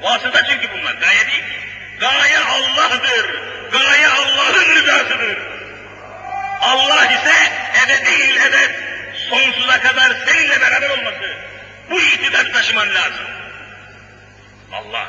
Vasıta 0.01 0.45
çünkü 0.45 0.69
bunlar, 0.71 0.93
gaye 0.93 1.27
değil. 1.27 1.43
Gaye 1.99 2.39
Allah'dır, 2.39 3.39
gaye 3.71 4.07
Allah'ın 4.07 4.75
rızasıdır. 4.75 5.37
Allah 6.61 7.05
ise 7.05 7.35
ebedi 7.83 8.39
ebed 8.47 8.71
sonsuza 9.29 9.81
kadar 9.81 10.11
seninle 10.25 10.61
beraber 10.61 10.89
olması. 10.89 11.37
Bu 11.89 12.01
itidar 12.01 12.53
taşıman 12.53 12.95
lazım. 12.95 13.25
Allah. 14.73 15.07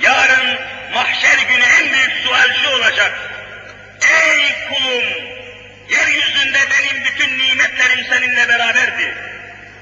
Yarın 0.00 0.58
mahşer 0.94 1.38
günü 1.38 1.64
en 1.64 1.92
büyük 1.92 2.12
sual 2.24 2.48
şu 2.62 2.70
olacak. 2.70 3.12
Ey 4.10 4.68
kulum! 4.68 5.04
Yeryüzünde 5.88 6.58
benim 6.70 7.04
bütün 7.04 7.38
nimetlerim 7.38 8.06
seninle 8.10 8.48
beraberdi. 8.48 9.14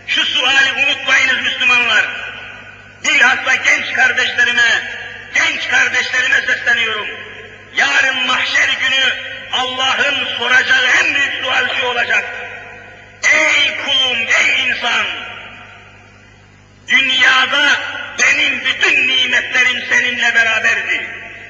Şu 0.07 0.25
suali 0.25 0.73
unutmayınız 0.73 1.41
Müslümanlar. 1.43 2.05
Bilhassa 3.05 3.55
genç 3.55 3.93
kardeşlerime, 3.93 4.83
genç 5.35 5.69
kardeşlerime 5.69 6.41
sesleniyorum. 6.47 7.09
Yarın 7.77 8.27
mahşer 8.27 8.69
günü 8.69 9.31
Allah'ın 9.53 10.39
soracağı 10.39 10.87
en 10.87 11.15
büyük 11.15 11.45
sual 11.45 11.69
şu 11.81 11.87
olacak. 11.87 12.25
Ey 13.23 13.77
kulum, 13.85 14.19
ey 14.19 14.69
insan! 14.69 15.07
Dünyada 16.89 17.81
benim 18.19 18.65
bütün 18.65 19.09
nimetlerim 19.09 19.85
seninle 19.91 20.35
beraberdi. 20.35 21.07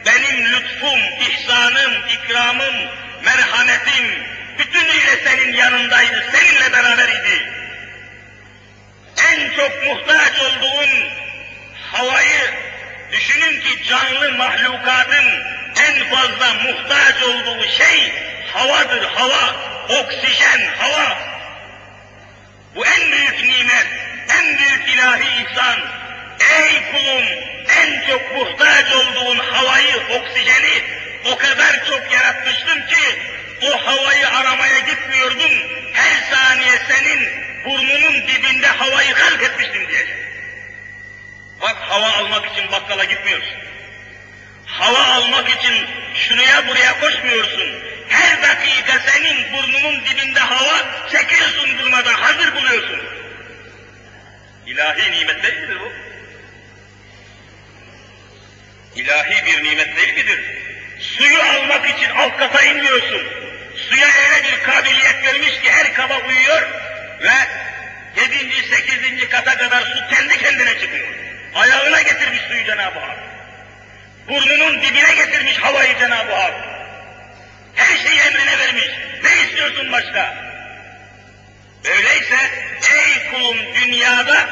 Benim 0.07 0.53
lütfum, 0.53 1.01
ihsanım, 1.21 1.93
ikramım, 2.09 2.75
merhametim 3.25 4.25
bütünüyle 4.59 5.17
senin 5.25 5.53
yanındaydı, 5.53 6.25
seninle 6.33 6.73
beraber 6.73 7.09
idi. 7.09 7.53
En 9.33 9.57
çok 9.57 9.87
muhtaç 9.87 10.33
olduğun 10.41 11.20
havayı 11.93 12.51
düşünün 13.13 13.61
ki 13.61 13.83
canlı 13.89 14.33
mahlukatın 14.33 15.45
en 15.89 16.11
fazla 16.11 16.55
muhtaç 16.55 17.23
olduğu 17.23 17.65
şey 17.69 18.13
havadır, 18.53 19.05
hava, 19.05 19.55
oksijen, 19.89 20.61
hava. 20.79 21.19
Bu 22.75 22.87
en 22.87 23.13
büyük 23.13 23.43
nimet, 23.43 23.87
en 24.39 24.59
büyük 24.59 24.89
ilahi 24.95 25.43
ihsan. 25.43 25.79
Ey 26.61 26.83
kulum, 26.93 27.25
en 27.69 28.07
çok 28.09 28.37
muhtaç 28.37 28.93
olduğun 28.93 29.39
havayı, 29.39 29.97
oksijeni 29.97 30.83
o 31.25 31.37
kadar 31.37 31.87
çok 31.87 32.13
yaratmıştım 32.13 32.87
ki 32.87 33.19
o 33.63 33.87
havayı 33.87 34.29
aramaya 34.29 34.79
gitmiyordum. 34.79 35.53
Her 35.93 36.37
saniye 36.37 36.79
senin 36.89 37.29
burnunun 37.65 38.29
dibinde 38.29 38.67
havayı 38.67 39.15
halk 39.15 39.43
etmiştim 39.43 39.89
diyecek. 39.89 40.30
Bak 41.61 41.77
hava 41.77 42.13
almak 42.13 42.53
için 42.53 42.73
bakkala 42.73 43.05
gitmiyorsun. 43.05 43.57
Hava 44.67 45.05
almak 45.05 45.49
için 45.49 45.87
şuraya 46.15 46.69
buraya 46.69 47.01
koşmuyorsun. 47.01 47.69
Her 48.09 48.43
dakika 48.43 48.99
senin 49.11 49.53
burnunun 49.53 50.05
dibinde 50.05 50.41
hava 50.41 51.09
çekiyorsun 51.11 51.79
durmadan, 51.79 52.15
hazır 52.15 52.55
buluyorsun. 52.55 53.01
İlahi 54.67 55.13
nimet 55.13 55.43
değil 55.43 55.61
midir 55.61 55.81
bu? 55.81 55.93
İlahi 58.97 59.47
bir 59.47 59.65
nimet 59.65 59.97
değil 59.97 60.15
midir? 60.15 60.41
Suyu 61.01 61.43
almak 61.43 61.91
için 61.91 62.11
alt 62.11 62.39
kata 62.39 62.63
inmiyorsun. 62.63 63.23
Suya 63.89 64.07
öyle 64.07 64.45
bir 64.45 64.63
kabiliyet 64.63 65.25
vermiş 65.27 65.61
ki 65.61 65.71
her 65.71 65.95
kaba 65.95 66.19
uyuyor 66.19 66.63
ve 67.23 67.33
yedinci, 68.21 68.63
sekizinci 68.63 69.29
kata 69.29 69.57
kadar 69.57 69.81
su 69.81 70.15
kendi 70.15 70.39
kendine 70.39 70.79
çıkıyor. 70.81 71.30
Ayağına 71.55 72.03
getirmiş 72.03 72.41
suyu 72.41 72.65
Cenab-ı 72.65 72.99
Hak. 72.99 73.19
Burnunun 74.29 74.83
dibine 74.83 75.15
getirmiş 75.15 75.59
havayı 75.59 75.99
Cenab-ı 75.99 76.35
Hak. 76.35 76.55
Her 77.75 77.97
şeyi 77.97 78.21
emrine 78.21 78.59
vermiş. 78.59 78.91
Ne 79.25 79.43
istiyorsun 79.47 79.93
başka? 79.93 80.35
Öyleyse 81.85 82.37
ey 82.97 83.31
kulum 83.31 83.57
dünyada 83.75 84.49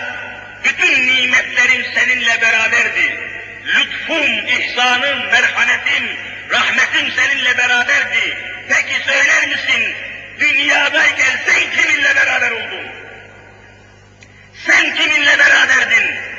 bütün 0.64 1.06
nimetlerim 1.06 1.86
seninle 1.94 2.40
beraberdi. 2.40 3.28
Lütfum, 3.64 4.46
ihsanım, 4.46 5.26
merhametim, 5.26 6.16
rahmetim 6.50 7.12
seninle 7.16 7.58
beraberdi. 7.58 8.38
Peki 8.68 9.02
söyler 9.04 9.48
misin, 9.48 9.94
dünyadayken 10.40 11.40
sen 11.46 11.70
kiminle 11.70 12.16
beraber 12.16 12.50
oldun? 12.50 12.86
Sen 14.66 14.94
kiminle 14.94 15.38
beraberdin? 15.38 16.37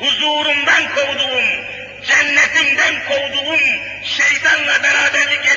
Huzurumdan 0.00 0.94
kovduğum, 0.94 1.44
cennetimden 2.06 3.04
kovduğum 3.08 3.60
şeytanla 4.04 4.82
beraberlik 4.82 5.49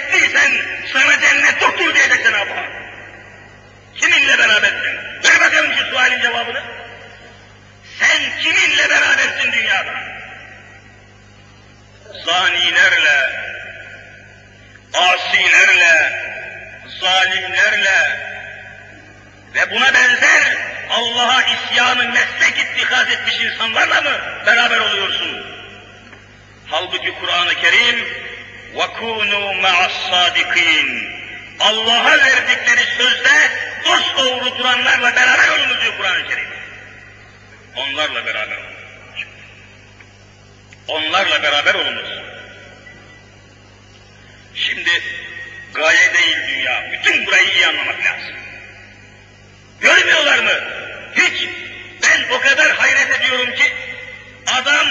Allah'a 31.74 32.18
verdikleri 32.18 32.86
sözde 32.98 33.52
dost 33.86 34.18
doğru 34.18 34.58
duranlarla 34.58 35.16
beraber 35.16 35.50
olunuz 35.50 35.82
diyor 35.82 35.98
Kur'an-ı 35.98 36.28
Kerim. 36.28 36.48
Onlarla 37.76 38.26
beraber 38.26 38.58
olunuz. 38.58 39.26
Onlarla 40.88 41.44
beraber 41.44 41.74
olunuz. 41.74 42.10
Şimdi 44.56 44.90
gaye 45.74 46.14
değil 46.14 46.38
dünya. 46.48 46.92
Bütün 46.92 47.26
burayı 47.26 47.50
iyi 47.50 47.68
anlamak 47.68 48.06
lazım. 48.06 48.36
Görmüyorlar 49.82 50.40
mı? 50.40 50.64
Hiç. 51.16 51.48
Ben 52.04 52.36
o 52.36 52.40
kadar 52.40 52.72
hayret 52.72 53.20
ediyorum 53.20 53.56
ki 53.56 53.74
adam 54.48 54.88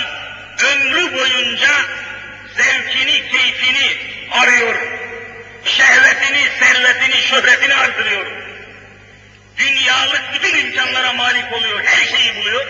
ömrü 0.72 1.18
boyunca 1.18 1.70
zevkini, 2.56 3.28
keyfini 3.28 3.96
arıyor. 4.30 4.74
Şehvetini, 5.64 6.42
servetini, 6.58 7.22
şöhretini 7.22 7.74
artırıyor. 7.74 8.26
Dünyalık 9.58 10.22
bütün 10.34 10.58
imkanlara 10.58 11.12
malik 11.12 11.52
oluyor, 11.52 11.84
her 11.84 12.16
şeyi 12.16 12.36
buluyor. 12.36 12.66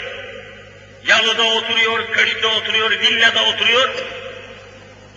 Yalıda 1.06 1.42
oturuyor, 1.42 2.12
köşkte 2.12 2.46
oturuyor, 2.46 2.90
villada 2.90 3.42
oturuyor. 3.42 3.90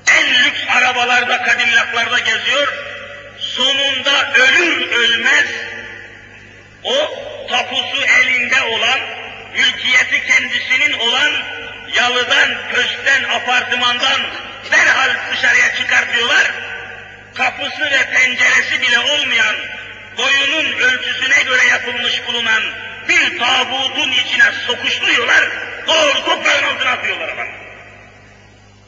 En 0.07 0.43
lüks 0.43 0.59
arabalarda, 0.69 1.43
kadillaklarda 1.43 2.19
geziyor. 2.19 2.73
Sonunda 3.39 4.33
ölür 4.33 4.91
ölmez 4.91 5.45
o 6.83 7.13
tapusu 7.49 8.05
elinde 8.21 8.61
olan, 8.61 8.99
mülkiyeti 9.53 10.27
kendisinin 10.27 10.99
olan 10.99 11.31
yalıdan, 11.95 12.57
köşkten, 12.73 13.23
apartmandan 13.23 14.21
derhal 14.71 15.15
dışarıya 15.31 15.75
çıkartıyorlar. 15.75 16.51
Kapısı 17.35 17.81
ve 17.81 18.11
penceresi 18.13 18.81
bile 18.81 18.99
olmayan, 18.99 19.55
boyunun 20.17 20.71
ölçüsüne 20.79 21.43
göre 21.43 21.65
yapılmış 21.65 22.27
bulunan 22.27 22.63
bir 23.09 23.39
tabutun 23.39 24.11
içine 24.11 24.51
sokuşturuyorlar, 24.67 25.49
doğru 25.87 26.25
toprağın 26.25 26.63
altına 26.63 26.91
atıyorlar 26.91 27.29
adam. 27.29 27.47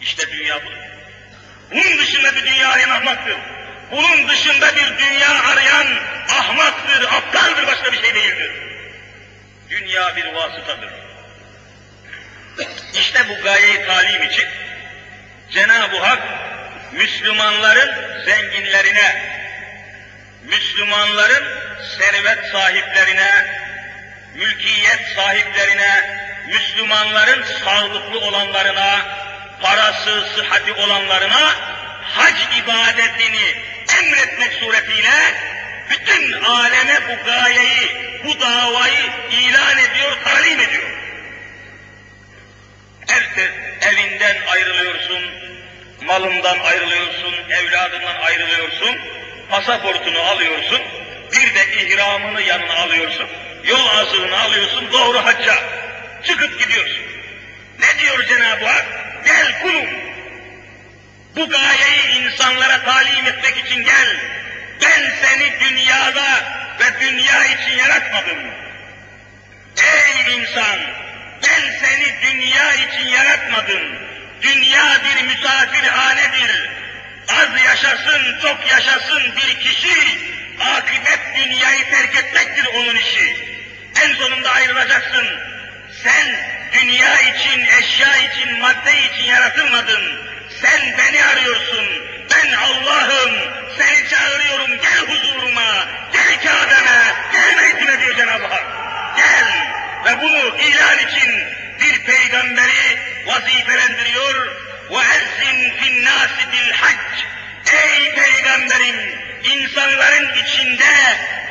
İşte 0.01 0.31
dünya 0.31 0.55
bu. 0.55 0.69
Bunun 1.71 1.97
dışında 1.97 2.35
bir 2.35 2.45
dünya 2.45 2.69
arayan 2.69 2.89
ahmaktır. 2.89 3.35
Bunun 3.91 4.27
dışında 4.27 4.75
bir 4.75 4.97
dünya 4.97 5.43
arayan 5.43 5.87
ahmaktır, 6.29 7.03
aptaldır, 7.03 7.67
başka 7.87 8.03
bir 8.03 8.07
şey 8.07 8.15
değildir. 8.15 8.51
Dünya 9.69 10.15
bir 10.15 10.25
vasıtadır. 10.25 10.89
İşte 12.93 13.19
bu 13.29 13.43
gayeyi 13.43 13.85
talim 13.85 14.23
için 14.23 14.45
Cenab-ı 15.51 15.99
Hak 15.99 16.19
Müslümanların 16.91 18.23
zenginlerine, 18.25 19.21
Müslümanların 20.43 21.43
servet 21.97 22.51
sahiplerine, 22.51 23.45
mülkiyet 24.35 25.01
sahiplerine, 25.15 26.19
Müslümanların 26.47 27.43
sağlıklı 27.63 28.19
olanlarına, 28.19 28.99
parası, 29.61 30.27
sıhhati 30.35 30.73
olanlarına 30.73 31.55
hac 32.03 32.35
ibadetini 32.63 33.55
emretmek 33.99 34.53
suretiyle 34.53 35.33
bütün 35.89 36.31
aleme 36.41 37.01
bu 37.09 37.25
gayeyi, 37.25 37.89
bu 38.25 38.39
davayı 38.39 39.05
ilan 39.31 39.77
ediyor, 39.77 40.17
talim 40.23 40.59
ediyor. 40.59 40.89
Herkes 43.07 43.49
evinden 43.81 44.37
ayrılıyorsun, 44.47 45.21
malından 46.01 46.59
ayrılıyorsun, 46.59 47.33
evladından 47.49 48.15
ayrılıyorsun, 48.21 48.97
pasaportunu 49.49 50.19
alıyorsun, 50.19 50.81
bir 51.31 51.55
de 51.55 51.83
ihramını 51.83 52.41
yanına 52.41 52.73
alıyorsun, 52.73 53.27
yol 53.63 53.87
azığını 53.87 54.39
alıyorsun, 54.39 54.91
doğru 54.91 55.25
hacca 55.25 55.55
çıkıp 56.23 56.59
gidiyorsun. 56.59 57.03
Ne 57.79 57.99
diyor 58.01 58.25
Cenab-ı 58.27 58.65
Hak? 58.65 58.85
Gel 59.25 59.61
kulum, 59.61 59.89
bu 61.35 61.49
gayeyi 61.49 62.25
insanlara 62.25 62.83
talim 62.83 63.25
etmek 63.25 63.57
için 63.65 63.83
gel. 63.83 64.17
Ben 64.81 65.13
seni 65.21 65.59
dünyada 65.59 66.43
ve 66.79 66.99
dünya 66.99 67.45
için 67.45 67.77
yaratmadım. 67.77 68.37
Ey 69.77 70.35
insan, 70.35 70.79
ben 71.43 71.79
seni 71.81 72.21
dünya 72.21 72.73
için 72.73 73.07
yaratmadım. 73.09 73.81
Dünya 74.41 74.97
bir 75.03 75.23
misafirhanedir. 75.23 76.69
Az 77.29 77.63
yaşasın, 77.65 78.39
çok 78.41 78.71
yaşasın 78.71 79.23
bir 79.35 79.59
kişi, 79.59 79.97
akıbet 80.59 81.19
dünyayı 81.35 81.89
terk 81.89 82.15
etmektir 82.15 82.65
onun 82.65 82.95
işi. 82.95 83.35
En 84.03 84.13
sonunda 84.13 84.51
ayrılacaksın. 84.51 85.27
Sen 86.04 86.26
dünya 86.72 87.20
için, 87.20 87.66
eşya 87.78 88.16
için, 88.16 88.58
madde 88.58 88.92
için 89.12 89.24
yaratılmadın. 89.24 90.02
Sen 90.62 90.80
beni 90.98 91.24
arıyorsun. 91.24 91.86
Ben 92.30 92.52
Allah'ım. 92.52 93.32
Seni 93.78 94.08
çağırıyorum. 94.08 94.80
Gel 94.80 94.98
huzuruma. 94.98 95.88
Gel 96.12 96.40
Kabe'me. 96.44 97.14
Gel 97.32 97.58
beytime 97.58 98.00
diyor 98.00 98.16
Cenab-ı 98.16 98.46
Hak. 98.46 98.64
Gel. 99.16 99.46
Ve 100.04 100.22
bunu 100.22 100.58
ilan 100.58 100.98
için 100.98 101.44
bir 101.80 102.04
peygamberi 102.04 102.98
vazifelendiriyor. 103.26 104.62
وَاَزِّنْ 104.90 105.58
فِي 105.78 105.86
النَّاسِ 105.92 106.34
بِالْحَجِّ 106.52 107.24
Ey 107.72 108.14
peygamberim! 108.14 109.22
insanların 109.44 110.34
içinde 110.34 110.92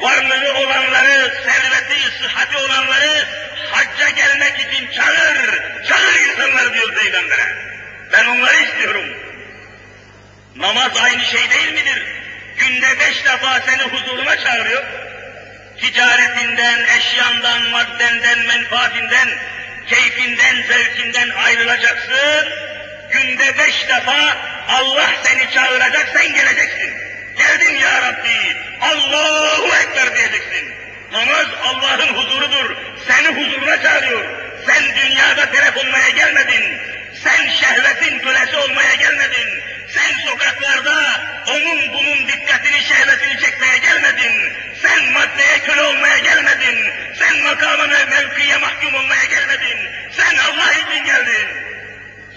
varlığı 0.01 0.54
olanları, 0.54 1.43
serveti, 1.45 2.17
sıhhati 2.21 2.58
olanları 2.58 2.94
peygambere. 7.07 7.47
Ben 8.12 8.27
onları 8.27 8.57
istiyorum. 8.57 9.05
Namaz 10.57 10.92
aynı 11.03 11.25
şey 11.25 11.51
değil 11.51 11.73
midir? 11.73 12.03
Günde 12.57 13.01
beş 13.01 13.25
defa 13.25 13.61
seni 13.61 13.83
huzuruna 13.83 14.37
çağırıyor. 14.37 14.85
Ticaretinden, 15.81 16.87
eşyandan, 16.99 17.62
maddenden, 17.62 18.38
menfaatinden, 18.38 19.29
keyfinden, 19.88 20.62
zevkinden 20.62 21.31
ayrılacaksın. 21.31 22.49
Günde 23.11 23.59
beş 23.59 23.88
defa 23.88 24.37
Allah 24.69 25.11
seni 25.23 25.51
çağıracak, 25.51 26.09
sen 26.14 26.35
geleceksin. 26.35 26.92
Geldim 27.38 27.81
ya 27.81 28.03
Rabbi, 28.03 28.57
Allahu 28.81 29.66
Ekber 29.66 30.14
diyeceksin. 30.14 30.75
Namaz 31.12 31.47
Allah'ın 31.64 32.14
huzurudur, 32.14 32.77
seni 33.09 33.29
huzuruna 33.29 33.83
çağırıyor. 33.83 34.25
Sen 34.66 34.85
dünyada 34.97 35.53
telef 35.53 35.77
olmaya 35.77 36.09
gelmedin, 36.11 36.79
sen 37.24 37.48
şehvetin 37.48 38.18
kölesi 38.18 38.57
olmaya 38.57 38.94
gelmedin. 38.94 39.62
Sen 39.88 40.31
sokaklarda 40.31 41.20
onun 41.48 41.92
bunun 41.94 42.29
dikkatini, 42.29 42.83
şehvetini 42.83 43.40
çekmeye 43.40 43.79
gelmedin. 43.79 44.52
Sen 44.83 45.12
maddeye 45.12 45.59
köle 45.59 45.83
olmaya 45.83 46.18
gelmedin. 46.18 46.92
Sen 47.18 47.42
makama 47.42 47.87
mevkiye 47.87 48.57
mahkum 48.57 48.94
olmaya 48.94 49.24
gelmedin. 49.24 49.79
Sen 50.16 50.37
Allah 50.38 50.72
için 50.72 51.05
geldin. 51.05 51.48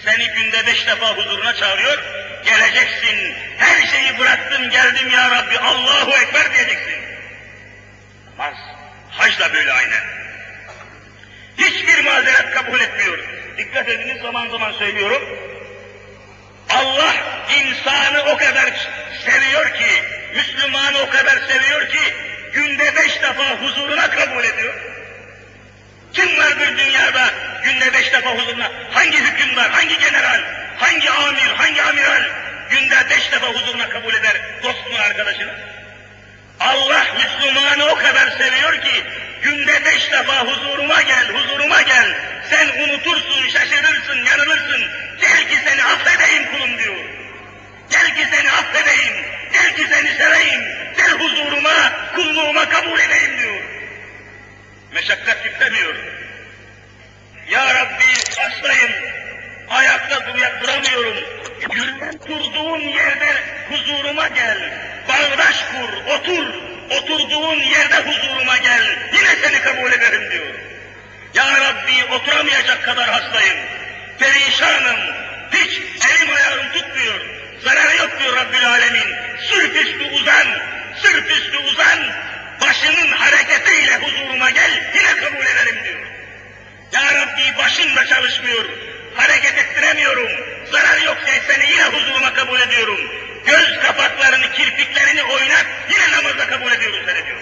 Seni 0.04 0.28
günde 0.28 0.66
beş 0.66 0.86
defa 0.86 1.16
huzuruna 1.16 1.54
çağırıyor. 1.54 1.98
Geleceksin. 2.44 3.36
Her 3.58 3.86
şeyi 3.86 4.18
bıraktım 4.18 4.70
geldim 4.70 5.10
ya 5.10 5.30
Rabbi. 5.30 5.58
Allahu 5.58 6.10
Ekber 6.10 6.54
diyeceksin. 6.54 7.00
Namaz. 8.38 8.54
Hac 9.10 9.40
da 9.40 9.54
böyle 9.54 9.72
aynen. 9.72 10.02
Hiçbir 11.58 12.04
mazeret 12.04 12.54
kabul 12.54 12.80
etmiyor. 12.80 13.39
Dikkat 13.60 13.88
ediniz 13.88 14.22
zaman 14.22 14.48
zaman 14.48 14.72
söylüyorum. 14.72 15.22
Allah 16.70 17.14
insanı 17.60 18.22
o 18.22 18.36
kadar 18.36 18.88
seviyor 19.24 19.74
ki, 19.74 20.02
Müslümanı 20.34 20.98
o 20.98 21.10
kadar 21.10 21.38
seviyor 21.48 21.88
ki, 21.88 22.14
günde 22.52 22.96
beş 22.96 23.22
defa 23.22 23.44
huzuruna 23.62 24.10
kabul 24.10 24.44
ediyor. 24.44 24.74
Kim 26.12 26.38
vardır 26.38 26.78
dünyada 26.78 27.30
günde 27.64 27.92
beş 27.92 28.12
defa 28.12 28.30
huzuruna? 28.30 28.72
Hangi 28.90 29.18
hükümdar, 29.18 29.70
hangi 29.70 29.98
general, 29.98 30.40
hangi 30.76 31.10
amir, 31.10 31.48
hangi 31.56 31.82
amiral 31.82 32.22
günde 32.70 33.10
beş 33.10 33.32
defa 33.32 33.46
huzuruna 33.46 33.88
kabul 33.88 34.14
eder 34.14 34.36
dostunu, 34.62 35.00
arkadaşını? 35.00 35.54
Allah 36.60 37.06
Müslümanı 37.16 37.86
o 37.86 37.94
kadar 37.94 38.30
seviyor 38.30 38.80
ki 38.82 39.04
günde 39.42 39.84
beş 39.84 40.12
defa 40.12 40.46
huzuruma 40.46 41.02
gel, 41.02 41.28
huzuruma 41.28 41.82
gel. 41.82 42.14
Sen 42.50 42.68
unutursun, 42.68 43.48
şaşırırsın, 43.48 44.24
yanılırsın. 44.24 44.86
Gel 45.20 45.48
ki 45.48 45.56
seni 45.64 45.84
affedeyim 45.84 46.52
kulum 46.52 46.78
diyor. 46.78 46.96
Gel 47.90 48.16
ki 48.16 48.26
seni 48.32 48.50
affedeyim, 48.50 49.14
gel 49.52 49.76
ki 49.76 49.86
seni 49.90 50.14
seveyim, 50.14 50.60
gel 50.96 51.10
huzuruma, 51.10 51.92
kulluğuma 52.14 52.68
kabul 52.68 52.98
edeyim 52.98 53.38
diyor. 53.38 53.62
Meşakkat 54.92 55.44
yüklemiyor. 55.44 55.94
Ya 57.50 57.74
Rabbi 57.74 58.04
hastayım, 58.38 58.79
Oturduğun 67.40 67.62
yerde 67.62 67.96
huzuruma 67.96 68.56
gel. 68.56 68.98
Yine 69.12 69.36
seni 69.42 69.60
kabul 69.62 69.92
ederim 69.92 70.30
diyor. 70.30 70.46
Ya 71.34 71.60
Rabbi 71.60 72.14
oturamayacak 72.14 72.84
kadar 72.84 73.08
hastayım. 73.08 73.56
Perişanım. 74.18 74.96
Hiç 75.52 75.80
elim 76.10 76.34
ayağım 76.34 76.72
tutmuyor. 76.72 77.20
Zararı 77.64 77.96
yok 77.96 78.10
diyor 78.20 78.36
Rabbül 78.36 78.66
Alemin. 78.68 79.14
Sırt 79.50 79.76
üstü 79.76 80.04
uzan. 80.04 80.46
Sırt 81.02 81.30
üstü 81.30 81.58
uzan. 81.58 81.98
Başının 82.60 83.12
hareketiyle 83.12 83.96
huzuruma 83.96 84.50
gel. 84.50 84.92
Yine 84.94 85.16
kabul 85.16 85.46
ederim 85.46 85.84
diyor. 85.84 86.00
Ya 86.92 87.14
Rabbi 87.14 87.58
başım 87.58 87.96
da 87.96 88.06
çalışmıyor. 88.06 88.64
Hareket 89.14 89.58
ettiremiyorum. 89.58 90.30
Zarar 90.72 91.00
yok 91.00 91.18
diye 91.26 91.40
seni 91.48 91.70
yine 91.70 91.84
huzuruma 91.84 92.34
kabul 92.34 92.60
ediyorum. 92.60 93.00
Göz 93.46 93.78
kapaklarını, 93.80 94.52
kirpiklerini 94.52 95.22
oynat, 95.22 95.66
yine 95.90 96.16
namazda 96.16 96.46
kabul 96.46 96.72
ediyorum 96.72 96.98
seni 97.06 97.26
diyor. 97.26 97.38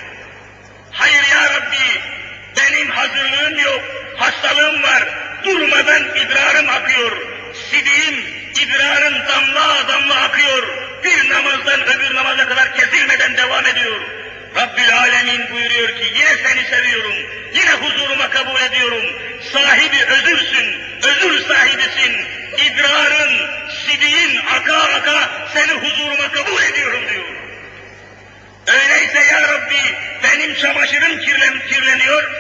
Hayır 0.93 1.23
ya 1.31 1.45
Rabbi, 1.55 2.03
benim 2.57 2.91
hazırlığım 2.91 3.59
yok, 3.59 3.83
hastalığım 4.17 4.83
var, 4.83 5.03
durmadan 5.45 6.03
idrarım 6.17 6.69
akıyor. 6.69 7.13
Sidiğim, 7.71 8.15
idrarım 8.63 9.15
damla 9.29 9.89
damla 9.89 10.15
akıyor. 10.15 10.69
Bir 11.05 11.31
namazdan 11.31 11.83
öbür 11.83 12.15
namaza 12.15 12.49
kadar 12.49 12.75
kesilmeden 12.77 13.37
devam 13.37 13.67
ediyor. 13.67 14.01
Rabbül 14.59 14.93
Alemin 14.95 15.51
buyuruyor 15.51 15.89
ki 15.89 16.13
yine 16.15 16.37
seni 16.37 16.65
seviyorum, 16.65 17.17
yine 17.55 17.71
huzuruma 17.71 18.31
kabul 18.31 18.61
ediyorum. 18.61 19.05
Sahibi 19.53 20.05
özürsün, 20.05 20.81
özür 21.03 21.47
sahibisin. 21.49 22.13
İdrarın, 22.59 23.51
sidiğin 23.87 24.41
aka 24.47 24.77
aka 24.77 25.49
seni 25.55 25.73
huzuruma 25.73 26.33
kabul 26.33 26.63
ediyorum 26.63 27.01
diyor. 27.11 27.29
Öyleyse 28.67 29.33
ya 29.33 29.43
Rabbi 29.43 29.97
benim 30.25 30.55
çamaşırım 30.55 31.21
kirlen, 31.21 31.69
kirleniyor, 31.71 32.31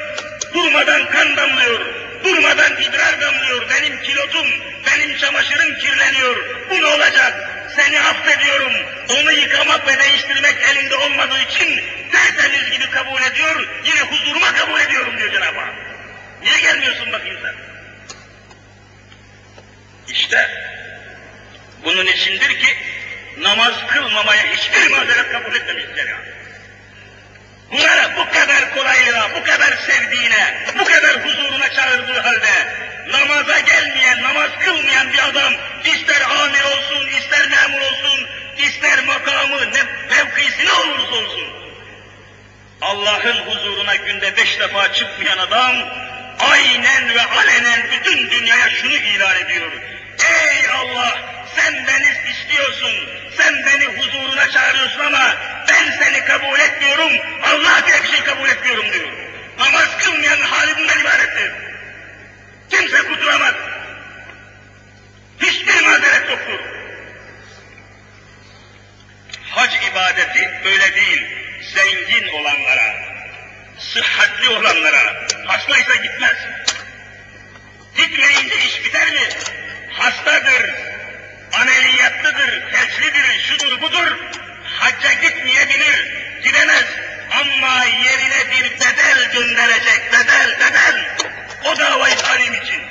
durmadan 0.55 1.11
kan 1.11 1.37
damlıyor, 1.37 1.81
durmadan 2.25 2.73
idrar 2.83 3.21
damlıyor, 3.21 3.67
benim 3.71 4.03
kilotum, 4.03 4.47
benim 4.87 5.17
çamaşırım 5.17 5.79
kirleniyor. 5.79 6.37
Bu 6.71 6.83
ne 6.83 6.87
olacak? 6.87 7.51
Seni 7.77 8.01
affediyorum. 8.01 8.73
Onu 9.09 9.33
yıkamak 9.33 9.87
ve 9.87 9.99
değiştirmek 9.99 10.57
elinde 10.71 10.97
olmadığı 10.97 11.39
için 11.39 11.85
tertemiz 12.13 12.71
gibi 12.71 12.91
kabul 12.91 13.23
ediyor, 13.23 13.69
yine 13.85 14.01
huzuruma 14.01 14.53
kabul 14.53 14.81
ediyorum 14.81 15.19
diyor 15.19 15.33
Cenab-ı 15.33 15.61
Hak. 15.61 15.75
Niye 16.43 16.61
gelmiyorsun 16.61 17.13
bakayım 17.13 17.39
sen? 17.43 17.55
İşte 20.09 20.51
bunun 21.85 22.07
içindir 22.07 22.61
ki 22.61 22.77
namaz 23.39 23.75
kılmamaya 23.89 24.43
hiçbir 24.43 24.91
mazeret 24.91 25.33
kabul 25.33 25.55
etmemişler 25.55 26.07
ya. 26.07 26.19
Bunlara 27.73 28.17
bu 28.17 28.31
kadar 28.31 28.75
kolaylığa, 28.75 29.31
bu 29.35 29.45
kadar 29.45 29.77
sevdiğine, 29.77 30.65
bu 30.79 30.85
kadar 30.85 31.25
huzuruna 31.25 31.71
çağırdığı 31.71 32.21
halde 32.21 32.69
namaza 33.13 33.59
gelmeyen, 33.59 34.23
namaz 34.23 34.51
kılmayan 34.61 35.13
bir 35.13 35.29
adam 35.29 35.53
ister 35.85 36.21
amir 36.21 36.65
olsun, 36.65 37.09
ister 37.19 37.49
memur 37.49 37.81
olsun, 37.81 38.29
ister 38.59 39.05
makamı, 39.05 39.61
mevkisi 40.11 40.67
ne 40.67 40.73
olursa 40.73 41.17
olsun. 41.17 41.49
Allah'ın 42.83 43.47
huzuruna 43.47 43.97
günde 43.97 44.37
beş 44.37 44.61
defa 44.61 44.93
çıkmayan 44.93 45.39
adam 45.39 45.77
aynen 46.39 47.15
ve 47.15 47.23
alenen 47.23 47.87
bütün 47.93 48.31
dünyaya 48.31 48.71
şunu 48.71 48.93
ilan 48.93 49.37
ediyor. 49.37 49.73
Ey 50.19 50.71
Allah 50.75 51.28
sen 51.57 51.87
beni 51.87 52.31
istiyorsun, 52.31 52.93
sen 53.37 53.67
beni 53.67 53.85
huzuruna 53.85 54.51
çağırıyorsun 54.51 55.01
ama 55.01 55.37
ben 55.69 55.99
seni 55.99 56.25
kabul 56.25 56.59
etmiyorum, 56.59 57.13
Allah 57.43 57.87
diye 57.87 58.17
şey 58.17 58.25
kabul 58.25 58.49
etmiyorum 58.49 58.93
diyor. 58.93 59.09
Namaz 59.59 59.99
kılmayan 59.99 60.41
hali 60.41 60.77
bundan 60.77 61.01
ibarettir. 61.01 61.53
Kimse 62.71 63.03
kurtulamaz. 63.03 63.55
Hiçbir 65.43 65.87
mazeret 65.87 66.31
yoktur. 66.31 66.61
Hac 69.51 69.71
ibadeti 69.91 70.51
böyle 70.65 70.95
değil. 70.95 71.27
Zengin 71.75 72.29
olanlara, 72.29 72.95
sıhhatli 73.79 74.49
olanlara, 74.49 75.27
hastaysa 75.47 75.95
gitmez. 75.95 76.37
Gitmeyince 77.97 78.57
iş 78.57 78.85
biter 78.85 79.11
mi? 79.11 79.29
Hastadır, 79.93 80.71
ameliyatlıdır, 81.53 82.71
felçlidir, 82.71 83.41
şudur 83.41 83.81
budur, 83.83 84.17
hacca 84.65 85.13
gitmeyebilir, 85.13 86.13
gidemez. 86.43 86.85
Ama 87.31 87.85
yerine 87.85 88.51
bir 88.51 88.71
bedel 88.81 89.33
gönderecek, 89.33 90.13
bedel, 90.13 90.57
bedel. 90.61 91.17
O 91.65 91.79
davayı 91.79 92.17
talim 92.17 92.55
için. 92.55 92.83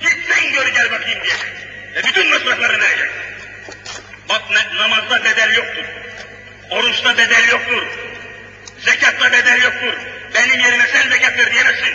Gitsen 0.00 0.52
gör 0.52 0.66
gel 0.66 0.90
bakayım 0.90 1.22
diyecek. 1.22 1.52
E 1.96 2.04
bütün 2.04 2.30
masraflarını 2.30 2.82
verecek. 2.82 3.10
Bak 4.28 4.42
namazda 4.74 5.24
bedel 5.24 5.56
yoktur. 5.56 5.84
Oruçta 6.70 7.18
bedel 7.18 7.48
yoktur. 7.48 7.82
Zekatta 8.78 9.32
bedel 9.32 9.62
yoktur. 9.62 9.94
Benim 10.34 10.60
yerime 10.60 10.86
sen 10.86 11.10
zekat 11.10 11.38
ver 11.38 11.52
diyemezsin. 11.52 11.94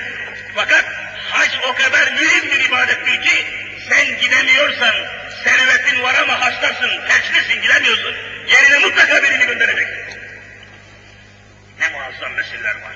Fakat 0.56 0.86
hac 1.32 1.50
o 1.70 1.74
kadar 1.74 2.12
mühim 2.12 2.52
bir 2.52 2.66
ibadettir 2.66 3.22
ki 3.22 3.46
sen 3.90 4.20
gidemiyorsan 4.20 4.96
servetin 5.44 6.04
var 6.04 6.16
ama 6.16 6.40
hastasın, 6.40 7.02
felçlisin, 7.08 7.62
gidemiyorsun. 7.62 8.16
Yerine 8.48 8.80
mutlaka 8.80 9.24
birini 9.24 9.46
gönderecek. 9.46 9.88
Ne 11.80 11.90
muazzam 11.90 12.34
meseleler 12.34 12.76
var. 12.76 12.96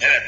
Evet. 0.00 0.22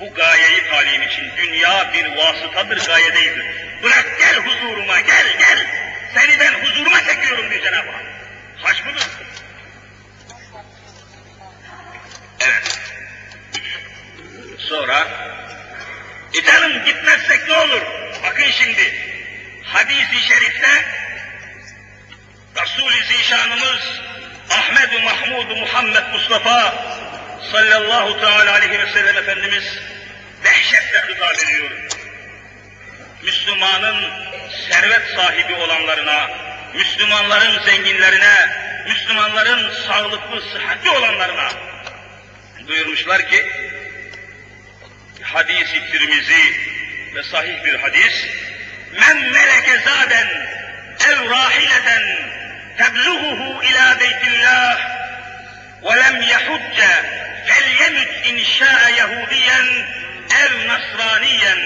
Bu 0.00 0.14
gayeyi 0.14 0.68
talim 0.70 1.02
için 1.02 1.32
dünya 1.36 1.92
bir 1.94 2.16
vasıtadır, 2.16 2.86
gaye 2.86 3.14
değildir. 3.14 3.46
Bırak 3.82 4.18
gel 4.18 4.36
huzuruma, 4.36 5.00
gel 5.00 5.26
gel. 5.38 5.66
Seni 6.14 6.40
ben 6.40 6.52
huzuruma 6.52 7.04
çekiyorum 7.04 7.50
diyor 7.50 7.62
Cenab-ı 7.62 7.90
Hak. 7.90 8.04
Haç 8.62 8.84
budur. 8.86 9.08
Evet. 12.40 12.78
Sonra, 14.58 15.08
canım 16.40 16.84
gitmezsek 16.84 17.48
ne 17.48 17.56
olur? 17.56 17.82
Bakın 18.24 18.50
şimdi, 18.50 18.94
hadis-i 19.64 20.26
şerifte 20.28 20.84
Resul-i 22.62 23.04
Zişanımız 23.04 24.00
Ahmed-i 24.50 25.02
Mahmud 25.02 25.56
Muhammed 25.56 26.12
Mustafa 26.12 26.74
sallallahu 27.52 28.20
teala 28.20 28.52
aleyhi 28.52 28.82
ve 28.82 28.92
sellem 28.92 29.16
Efendimiz 29.16 29.78
dehşetle 30.44 31.02
hitap 31.08 31.42
ediyor. 31.42 31.70
Müslümanın 33.22 34.10
servet 34.70 35.02
sahibi 35.16 35.54
olanlarına, 35.54 36.30
Müslümanların 36.74 37.62
zenginlerine, 37.62 38.34
Müslümanların 38.88 39.72
sağlıklı, 39.86 40.40
sıhhatli 40.52 40.90
olanlarına 40.90 41.48
buyurmuşlar 42.68 43.28
ki, 43.28 43.61
hadisi 45.34 45.90
Tirmizi 45.90 46.44
ve 47.14 47.22
sahih 47.22 47.64
bir 47.64 47.74
hadis. 47.74 48.26
Men 49.00 49.16
meleke 49.32 49.78
zaden 49.78 50.28
ev 51.10 51.30
rahileten 51.30 52.02
tebluhuhu 52.78 53.62
ila 53.64 54.00
beytillah 54.00 54.78
ve 55.82 55.96
lem 55.96 56.22
yehudce 56.22 56.90
felyemut 57.46 58.26
inşa'e 58.26 58.92
yahudiyen 58.96 59.66
ev 60.42 60.68
nasraniyen. 60.68 61.58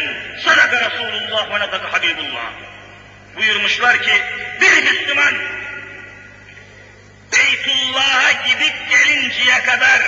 Sadaka 0.45 0.91
Resulullah 0.91 1.51
ve 1.51 1.61
nadaka 1.61 1.93
Habibullah. 1.93 2.53
Buyurmuşlar 3.37 4.03
ki 4.03 4.23
bir 4.61 4.83
Müslüman 4.83 5.35
Beytullah'a 7.33 8.33
gidip 8.33 8.91
gelinceye 8.91 9.63
kadar 9.63 10.01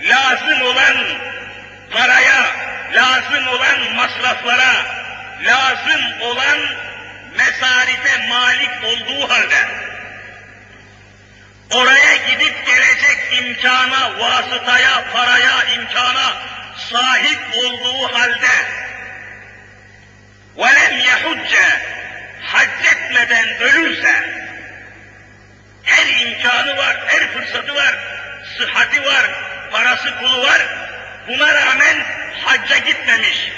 lazım 0.00 0.62
olan 0.62 0.96
paraya, 1.91 2.45
lazım 2.93 3.47
olan 3.47 3.93
masraflara, 3.95 4.85
lazım 5.41 6.21
olan 6.21 6.59
mesarife 7.37 8.27
malik 8.27 8.83
olduğu 8.83 9.29
halde 9.29 9.67
oraya 11.71 12.15
gidip 12.15 12.65
gelecek 12.65 13.17
imkana, 13.41 14.19
vasıtaya, 14.19 15.03
paraya, 15.13 15.63
imkana 15.75 16.33
sahip 16.77 17.39
olduğu 17.55 18.13
halde 18.13 18.55
وَلَمْ 20.57 21.01
يَحُجَّ 21.01 21.53
hac 22.41 22.85
etmeden 22.85 23.61
ölürse 23.61 24.45
her 25.83 26.25
imkanı 26.25 26.77
var, 26.77 26.97
her 27.07 27.27
fırsatı 27.33 27.75
var, 27.75 27.95
sıhhati 28.57 29.05
var, 29.05 29.25
parası 29.71 30.15
pulu 30.19 30.43
var. 30.43 30.61
Buna 31.27 31.53
rağmen 31.53 32.05
hacca 32.45 32.77
gitmemiş 32.77 33.51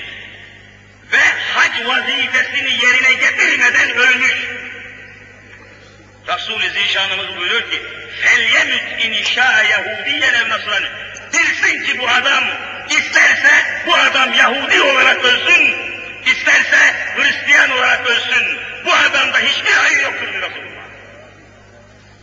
ve 1.12 1.24
hac 1.54 1.86
vazifesini 1.86 2.86
yerine 2.86 3.14
getirmeden 3.14 3.90
ölmüş. 3.90 4.48
Resul-i 6.28 6.70
Zişanımız 6.70 7.38
buyuruyor 7.38 7.72
ki, 7.72 7.82
فَلْيَمُتْ 8.24 8.88
اِنْشَاءَ 9.06 9.66
يَهُودِيًّا 9.66 10.42
ev 10.42 10.50
nasrani. 10.50 10.88
Bilsin 11.34 11.84
ki 11.84 12.00
bu 12.00 12.10
adam, 12.10 12.44
isterse 12.90 13.84
bu 13.86 13.96
adam 13.96 14.34
Yahudi 14.34 14.82
olarak 14.82 15.26
ölsün, 15.26 15.76
isterse 16.26 16.96
Hristiyan 17.16 17.72
olarak 17.72 18.08
ölsün. 18.08 18.58
Bu 18.86 18.94
adamda 18.94 19.40
hiçbir 19.40 19.72
hayır 19.72 20.04
yoktur 20.04 20.34
diyor 20.34 20.44
Resulullah. 20.44 20.88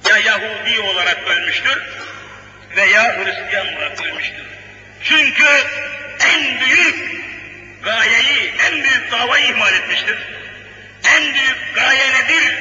Ya 0.09 0.17
Yahudi 0.17 0.81
olarak 0.81 1.19
ölmüştür 1.29 1.83
veya 2.77 3.17
Hristiyan 3.17 3.75
olarak 3.75 4.05
ölmüştür. 4.05 4.45
Çünkü 5.04 5.46
en 6.20 6.60
büyük 6.60 6.96
gayeyi, 7.84 8.54
en 8.68 8.84
büyük 8.84 9.12
davayı 9.12 9.46
ihmal 9.46 9.74
etmiştir. 9.74 10.18
En 11.04 11.34
büyük 11.34 11.76
gaye 11.76 12.14
nedir? 12.14 12.54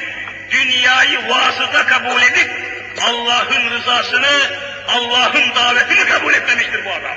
Dünyayı 0.51 1.29
vasıta 1.29 1.87
kabul 1.87 2.22
edip 2.22 2.51
Allah'ın 3.03 3.70
rızasını, 3.70 4.59
Allah'ın 4.88 5.55
davetini 5.55 6.09
kabul 6.09 6.35
etmemiştir 6.35 6.85
bu 6.85 6.90
adam. 6.90 7.16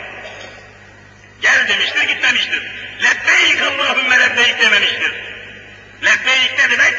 Gel 1.41 1.67
demiştir, 1.67 2.01
gitmemiştir. 2.01 2.63
Lebbeyk 3.03 3.61
Allahümme 3.61 4.19
lebbeyk 4.19 4.59
dememiştir. 4.59 5.11
Lebbeyk 6.03 6.59
ne 6.59 6.71
demek? 6.71 6.93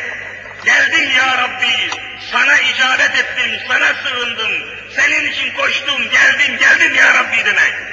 Geldin 0.65 1.11
ya 1.11 1.39
Rabbi, 1.39 1.91
sana 2.33 2.59
icabet 2.61 3.15
ettim, 3.15 3.61
sana 3.69 3.95
sığındım, 3.95 4.53
senin 4.97 5.33
için 5.33 5.55
koştum, 5.55 6.11
geldim, 6.11 6.59
geldim 6.59 6.95
ya 6.95 7.15
Rabbi 7.15 7.45
demek. 7.45 7.92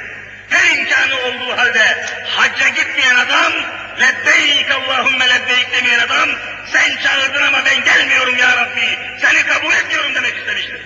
Her 0.49 0.77
imkanı 0.77 1.21
olduğu 1.21 1.57
halde 1.57 2.05
hacca 2.25 2.69
gitmeyen 2.69 3.15
adam, 3.15 3.53
lebbeyk 4.01 4.71
Allahümme 4.71 5.29
lebbeyk 5.29 5.71
demeyen 5.71 5.99
adam, 5.99 6.29
sen 6.71 6.97
çağırdın 7.03 7.41
ama 7.41 7.65
ben 7.65 7.83
gelmiyorum 7.83 8.37
ya 8.37 8.57
Rabbi, 8.57 8.97
seni 9.21 9.47
kabul 9.47 9.73
etmiyorum 9.73 10.15
demek 10.15 10.37
istemiştir. 10.37 10.81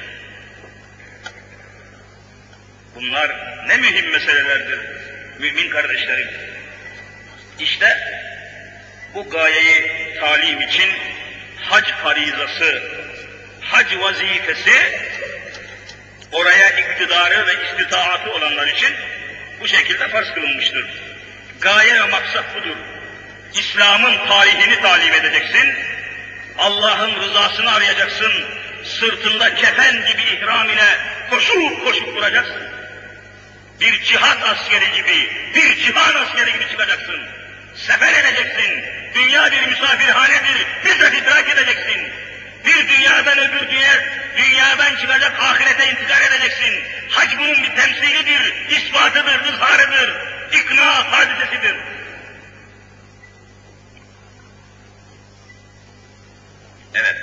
Bunlar 2.96 3.32
ne 3.68 3.78
mühim 3.78 4.12
meselelerdir 4.12 4.80
mümin 5.40 5.70
kardeşlerim. 5.70 6.30
İşte 7.60 7.98
bu 9.14 9.30
gayeyi 9.30 10.18
talim 10.20 10.62
için 10.62 10.90
hac 11.62 11.92
farizası, 12.04 12.84
hac 13.62 13.98
vazifesi 14.00 15.00
oraya 16.32 16.70
iktidarı 16.70 17.48
ve 17.48 17.54
istitaatı 17.54 18.32
olanlar 18.32 18.68
için 18.68 18.96
bu 19.62 19.68
şekilde 19.68 20.08
farz 20.08 20.34
kılınmıştır. 20.34 20.86
Gaye 21.62 21.94
ve 21.94 22.06
maksat 22.06 22.56
budur. 22.56 22.76
İslam'ın 23.54 24.28
tarihini 24.28 24.82
talim 24.82 25.14
edeceksin, 25.14 25.76
Allah'ın 26.58 27.16
rızasını 27.22 27.74
arayacaksın, 27.74 28.34
sırtında 28.84 29.56
kefen 29.56 29.94
gibi 29.94 30.22
ihram 30.22 30.70
ile 30.70 30.98
koşup 31.30 31.84
koşup 31.84 32.16
duracaksın. 32.16 32.64
Bir 33.82 34.04
cihat 34.04 34.44
askeri 34.44 34.92
gibi, 34.96 35.30
bir 35.56 35.76
cihan 35.76 36.16
askeri 36.16 36.54
gibi 36.54 36.70
çıkacaksın. 36.70 37.22
Sefer 37.76 38.14
edeceksin. 38.14 38.84
Dünya 39.16 39.52
bir 39.52 39.68
misafirhanedir, 39.68 40.68
bizzat 40.86 41.14
idrak 41.14 41.50
edeceksin. 41.50 42.12
Bir 42.66 42.88
dünyadan 42.88 43.40
öbür 43.40 43.72
dünya, 43.72 43.94
dünyadan 44.38 44.96
çıkacak 44.96 45.40
ahirete 45.40 45.92
intikal 45.92 46.22
edeceksin. 46.22 46.84
Hac 47.10 47.38
bunun 47.38 47.64
bir 47.64 47.76
temsilidir, 47.76 48.70
ispatıdır, 48.70 49.54
ızharıdır, 49.54 50.14
ikna 50.52 51.12
hadisesidir. 51.12 51.76
Evet. 56.94 57.16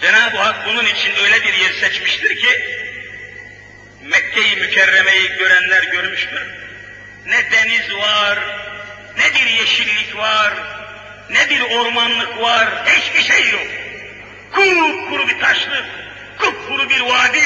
Cenab-ı 0.00 0.36
Hak 0.36 0.66
bunun 0.66 0.86
için 0.86 1.14
öyle 1.24 1.42
bir 1.44 1.54
yer 1.54 1.72
seçmiştir 1.72 2.36
ki, 2.36 2.80
Mekke-i 4.02 4.56
Mükerreme'yi 4.56 5.28
görenler 5.28 5.82
görmüştür. 5.82 6.42
Ne 7.26 7.50
deniz 7.50 7.94
var, 7.94 8.38
ne 9.18 9.34
bir 9.34 9.46
yeşillik 9.46 10.16
var, 10.16 10.52
ne 11.30 11.50
bir 11.50 11.60
ormanlık 11.60 12.38
var, 12.40 12.68
hiçbir 12.86 13.22
şey 13.22 13.50
yok. 13.50 13.79
Kuru 14.52 15.08
kuru 15.10 15.28
bir 15.28 15.40
taşlık, 15.40 15.84
kupkuru 16.38 16.90
bir 16.90 17.00
vadi. 17.00 17.44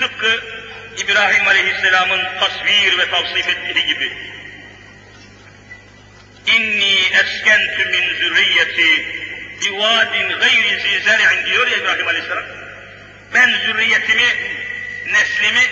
Tıpkı 0.00 0.44
İbrahim 0.98 1.48
Aleyhisselam'ın 1.48 2.24
tasvir 2.40 2.98
ve 2.98 3.10
tavsif 3.10 3.48
ettiği 3.48 3.86
gibi. 3.86 4.12
İnni 6.46 6.94
eskentü 6.94 7.84
min 7.84 8.14
zürriyeti 8.14 9.06
bivadin 9.60 10.38
gayri 10.38 10.80
zizer'in 10.80 11.46
diyor 11.46 11.66
ya 11.66 11.76
İbrahim 11.76 12.08
Aleyhisselam. 12.08 12.44
Ben 13.34 13.50
zürriyetimi, 13.66 14.28
neslimi 15.06 15.62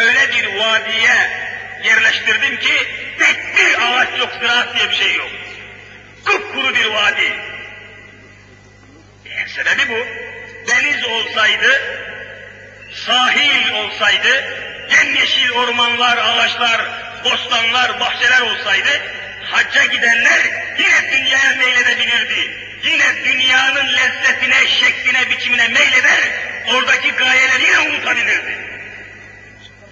öyle 0.00 0.30
bir 0.30 0.58
vadiye 0.58 1.30
yerleştirdim 1.84 2.56
ki 2.56 2.74
tek 3.18 3.56
bir 3.56 3.76
ağaç 3.80 4.18
yok, 4.18 4.30
ziraat 4.40 4.76
diye 4.76 4.90
bir 4.90 4.94
şey 4.94 5.14
yok. 5.14 5.30
Kupkuru 6.24 6.74
bir 6.74 6.86
vadi. 6.86 7.51
Sebebi 9.46 9.88
bu. 9.88 10.06
Deniz 10.70 11.04
olsaydı, 11.04 11.82
sahil 13.06 13.72
olsaydı, 13.72 14.44
yemyeşil 14.90 15.50
ormanlar, 15.50 16.18
ağaçlar, 16.18 16.80
bostanlar, 17.24 18.00
bahçeler 18.00 18.40
olsaydı, 18.40 18.88
hacca 19.50 19.84
gidenler 19.84 20.40
yine 20.78 21.12
dünyaya 21.12 21.56
meyledebilirdi. 21.56 22.62
Yine 22.82 23.24
dünyanın 23.24 23.88
lezzetine, 23.96 24.66
şekline, 24.66 25.30
biçimine 25.30 25.68
meyleder, 25.68 26.20
oradaki 26.66 27.10
gayeleri 27.12 27.62
yine 27.62 27.78
unutabilirdi. 27.78 28.58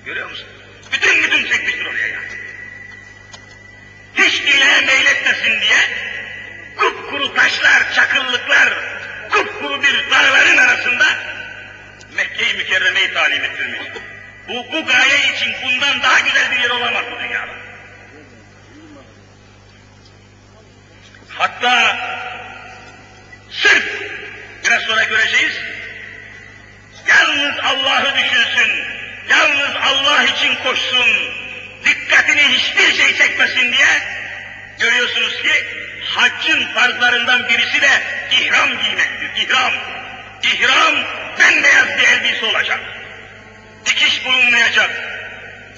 Görüyor 0.04 0.30
musun? 0.30 0.48
Bütün 0.92 1.22
oraya 1.84 2.06
yani. 2.06 2.26
Hiç 4.14 4.42
dileğe 4.42 4.80
meyletmesin 4.80 5.60
diye 5.60 5.78
kupkuru 6.76 7.34
taşlar, 7.34 7.94
çakıllıklar, 7.94 8.99
kupkuru 9.30 9.82
bir 9.82 10.10
dağların 10.10 10.56
arasında 10.56 11.04
Mekke-i 12.12 12.54
Mükerreme'yi 12.54 13.14
talim 13.14 13.44
ettirmiş. 13.44 13.80
Bu, 14.48 14.72
bu 14.72 14.86
gaye 14.86 15.32
için 15.34 15.54
bundan 15.62 16.02
daha 16.02 16.20
güzel 16.20 16.50
bir 16.50 16.60
yer 16.60 16.70
olamaz 16.70 17.04
bu 17.12 17.20
dünyada. 17.20 17.52
Hatta 21.28 21.96
sırf 23.50 23.84
biraz 24.64 24.82
sonra 24.82 25.04
göreceğiz, 25.04 25.60
yalnız 27.08 27.58
Allah'ı 27.58 28.14
düşünsün, 28.18 28.84
yalnız 29.28 29.76
Allah 29.82 30.24
için 30.24 30.54
koşsun, 30.54 31.08
dikkatini 31.84 32.42
hiçbir 32.42 32.94
şey 32.94 33.16
çekmesin 33.16 33.72
diye 33.72 34.02
görüyorsunuz 34.78 35.42
ki 35.42 35.66
haccın 36.04 36.66
farzlarından 36.74 37.48
birisi 37.48 37.82
de 37.82 38.02
ihram 38.30 38.68
giymektir, 38.82 39.30
ihram. 39.36 39.72
İhram 40.42 40.94
bembeyaz 41.38 41.88
bir 41.98 42.08
elbise 42.08 42.46
olacak. 42.46 42.80
Dikiş 43.86 44.24
bulunmayacak. 44.24 44.90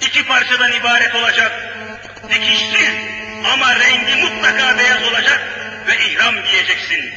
İki 0.01 0.25
parçadan 0.27 0.71
ibaret 0.71 1.15
olacak. 1.15 1.51
Dikişsiz 2.29 2.93
ama 3.53 3.75
rengi 3.75 4.15
mutlaka 4.15 4.77
beyaz 4.77 5.03
olacak 5.03 5.41
ve 5.87 6.05
ihram 6.05 6.35
giyeceksin. 6.45 7.13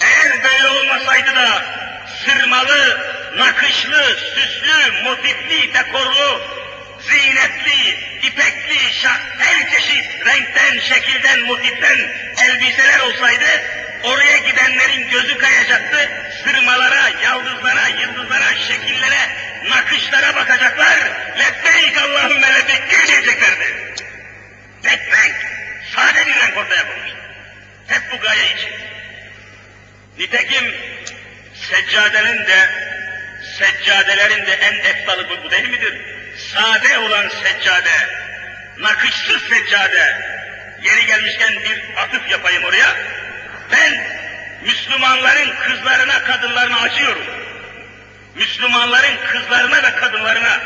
Eğer 0.00 0.44
böyle 0.44 0.68
olmasaydı 0.68 1.36
da 1.36 1.62
sırmalı, 2.24 3.00
nakışlı, 3.36 4.16
süslü, 4.34 5.02
motifli, 5.02 5.74
dekorlu, 5.74 6.42
zinetli, 7.00 8.07
ipekli, 8.22 8.78
her 9.38 9.70
çeşit 9.70 10.26
renkten, 10.26 10.78
şekilden, 10.78 11.40
motiften 11.40 11.98
elbiseler 12.44 13.00
olsaydı 13.00 13.44
oraya 14.02 14.36
gidenlerin 14.36 15.10
gözü 15.10 15.38
kayacaktı, 15.38 16.10
sırmalara, 16.44 17.08
yaldızlara, 17.24 17.88
yıldızlara, 17.88 18.54
şekillere, 18.68 19.30
nakışlara 19.68 20.36
bakacaklar, 20.36 20.98
lebbeyk 21.38 21.98
Allahümme 22.02 22.54
lebbeyk 22.54 22.90
diyeceklerdi. 22.90 23.94
Tek 24.82 25.00
renk, 25.00 25.36
sade 25.94 26.26
bir 26.26 26.34
renk 26.34 26.56
ortaya 26.56 26.86
konmuş. 26.86 27.10
Hep 27.86 28.02
bu 28.12 28.20
gaye 28.20 28.44
için. 28.44 28.70
Nitekim 30.18 30.74
seccadenin 31.70 32.46
de, 32.46 32.70
seccadelerin 33.58 34.46
de 34.46 34.52
en 34.52 34.74
eftalı 34.74 35.28
bu 35.44 35.50
değil 35.50 35.68
midir? 35.68 36.17
Sade 36.38 36.98
olan 36.98 37.28
seccade, 37.28 38.08
nakışsız 38.78 39.42
seccade, 39.42 40.22
yeri 40.82 41.06
gelmişken 41.06 41.54
bir 41.54 42.02
atıf 42.02 42.30
yapayım 42.30 42.64
oraya. 42.64 42.96
Ben 43.72 44.06
Müslümanların 44.62 45.54
kızlarına, 45.62 46.24
kadınlarına 46.24 46.80
acıyorum. 46.80 47.26
Müslümanların 48.34 49.16
kızlarına 49.32 49.82
ve 49.82 49.96
kadınlarına 49.96 50.60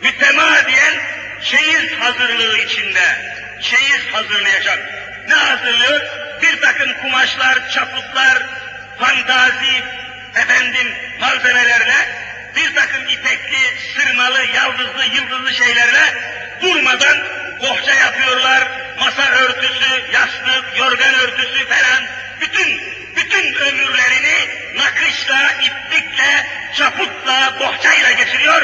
mütemadiyen 0.00 0.94
çeyiz 1.42 1.92
hazırlığı 2.00 2.58
içinde, 2.58 3.34
çeyiz 3.62 4.06
hazırlayacak. 4.12 4.78
Ne 5.28 5.34
hazırlıyor? 5.34 6.00
Bir 6.42 6.60
takım 6.60 6.92
kumaşlar, 7.02 7.70
çaputlar, 7.70 8.42
fantazi, 8.98 9.82
efendim 10.34 10.94
malzemelerle, 11.20 12.08
bir 12.56 12.74
takım 12.74 13.02
ipekli, 13.08 13.58
sırmalı, 13.94 14.44
yaldızlı, 14.54 15.04
yıldızlı 15.04 15.54
şeylerle 15.54 16.14
durmadan 16.62 17.18
bohça 17.62 17.94
yapıyorlar, 17.94 18.68
masa 19.00 19.30
örtüsü, 19.30 20.12
yastık, 20.12 20.78
yorgan 20.78 21.14
örtüsü 21.14 21.66
falan, 21.66 22.04
bütün 22.40 22.94
bütün 23.16 23.54
ömürlerini 23.54 24.48
nakışla, 24.76 25.52
iplikle, 25.52 26.46
çaputla, 26.76 27.54
bohçayla 27.60 28.12
geçiriyor. 28.12 28.62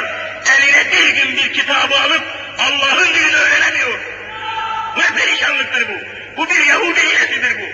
Eline 0.58 0.92
bir 0.92 1.08
gün 1.08 1.36
bir 1.36 1.52
kitabı 1.52 1.94
alıp 1.96 2.22
Allah'ın 2.58 3.14
dilini 3.14 3.36
öğrenemiyor. 3.36 3.98
Ne 4.96 5.16
perişanlıktır 5.16 5.88
bu. 5.88 5.94
Bu 6.36 6.50
bir 6.50 6.66
Yahudi 6.66 7.00
hilesidir 7.00 7.60
bu. 7.60 7.66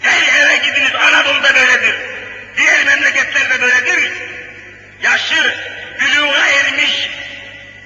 Her 0.00 0.40
eve 0.40 0.56
gidiniz 0.56 0.94
Anadolu'da 0.94 1.54
böyledir. 1.54 1.94
Diğer 2.56 2.84
memleketlerde 2.84 3.60
böyledir. 3.62 4.12
Yaşı, 5.04 5.54
büluğa 6.00 6.46
ermiş, 6.46 7.10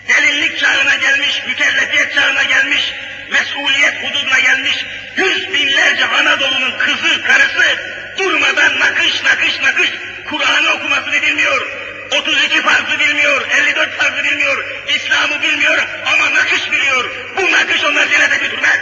gelinlik 0.09 0.59
çağına 0.59 0.95
gelmiş, 0.95 1.43
mükellefiyet 1.47 2.14
çağına 2.14 2.43
gelmiş, 2.43 2.93
mesuliyet 3.31 3.95
hududuna 4.03 4.39
gelmiş, 4.39 4.85
yüz 5.16 5.53
binlerce 5.53 6.05
Anadolu'nun 6.05 6.79
kızı, 6.79 7.23
karısı 7.23 7.79
durmadan 8.19 8.81
nakış 8.81 9.23
nakış 9.23 9.61
nakış 9.61 9.91
Kur'an'ı 10.31 10.73
okumasını 10.73 11.23
bilmiyor. 11.23 11.66
32 12.12 12.62
farzı 12.62 12.99
bilmiyor, 12.99 13.47
54 13.51 13.99
farzı 13.99 14.25
bilmiyor, 14.25 14.64
İslam'ı 14.89 15.43
bilmiyor 15.43 15.87
ama 16.07 16.35
nakış 16.35 16.73
biliyor. 16.73 17.11
Bu 17.37 17.53
nakış 17.53 17.85
onları 17.85 18.11
cennete 18.11 18.37
götürmez. 18.37 18.79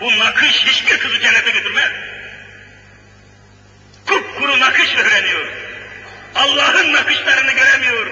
Bu 0.00 0.18
nakış 0.18 0.64
hiçbir 0.64 0.98
kızı 0.98 1.20
cennete 1.20 1.50
götürmez. 1.50 1.90
Kupkuru 4.48 4.60
nakış 4.60 4.96
öğreniyor. 4.96 5.46
Allah'ın 6.34 6.92
nakışlarını 6.92 7.52
göremiyor. 7.52 8.06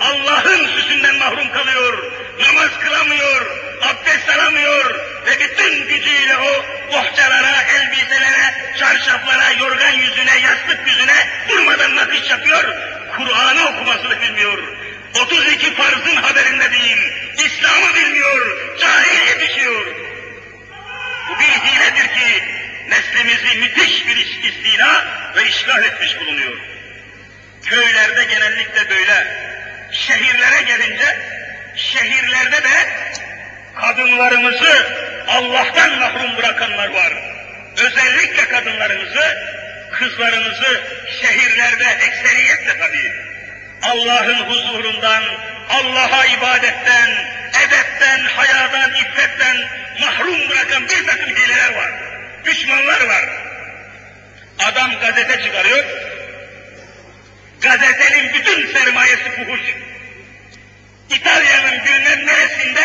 Allah'ın 0.00 0.66
süsünden 0.66 1.14
mahrum 1.14 1.52
kalıyor. 1.52 2.12
Namaz 2.40 2.70
kılamıyor, 2.84 3.46
abdest 3.82 4.30
alamıyor 4.30 4.94
ve 5.26 5.40
bütün 5.40 5.88
gücüyle 5.88 6.36
o 6.36 6.64
bohçalara, 6.92 7.62
elbiselere, 7.62 8.74
çarşaflara, 8.78 9.50
yorgan 9.50 9.90
yüzüne, 9.90 10.38
yastık 10.38 10.80
yüzüne 10.86 11.28
durmadan 11.48 11.96
nakış 11.96 12.30
yapıyor. 12.30 12.64
Kur'an'ı 13.16 13.68
okumasını 13.68 14.22
bilmiyor. 14.22 14.58
32 15.20 15.74
farzın 15.74 16.16
haberinde 16.16 16.72
değil. 16.72 16.98
İslam'ı 17.38 17.94
bilmiyor. 17.94 18.58
Cahil 18.80 19.28
yetişiyor. 19.28 19.86
Bu 21.28 21.38
bir 21.38 21.44
hiledir 21.44 22.14
ki 22.14 22.61
neslimizi 22.88 23.58
müthiş 23.58 24.06
bir 24.06 24.16
istila 24.16 25.04
ve 25.36 25.48
işgal 25.48 25.84
etmiş 25.84 26.20
bulunuyor. 26.20 26.56
Köylerde 27.62 28.24
genellikle 28.24 28.90
böyle. 28.90 29.42
Şehirlere 29.92 30.62
gelince, 30.62 31.18
şehirlerde 31.76 32.62
de 32.62 32.88
kadınlarımızı 33.80 34.86
Allah'tan 35.28 35.98
mahrum 35.98 36.36
bırakanlar 36.36 36.88
var. 36.88 37.12
Özellikle 37.78 38.48
kadınlarımızı, 38.48 39.38
kızlarımızı 39.92 40.80
şehirlerde 41.20 41.84
ekseriyetle 41.84 42.78
tabii. 42.78 43.12
Allah'ın 43.82 44.50
huzurundan, 44.50 45.22
Allah'a 45.68 46.26
ibadetten, 46.26 47.10
edepten, 47.66 48.24
hayadan, 48.24 48.94
iffetten 48.94 49.56
mahrum 50.00 50.50
bırakan 50.50 50.88
bir 50.88 51.06
takım 51.06 51.36
hileler 51.36 51.74
var. 51.74 52.11
Düşmanlar 52.44 53.06
var. 53.06 53.24
Adam 54.58 54.90
gazete 55.00 55.42
çıkarıyor, 55.42 55.84
gazetenin 57.60 58.34
bütün 58.34 58.72
sermayesi 58.72 59.30
fuhuş. 59.30 59.60
İtalya'nın 61.10 61.84
bilmem 61.84 62.26
neresinde 62.26 62.82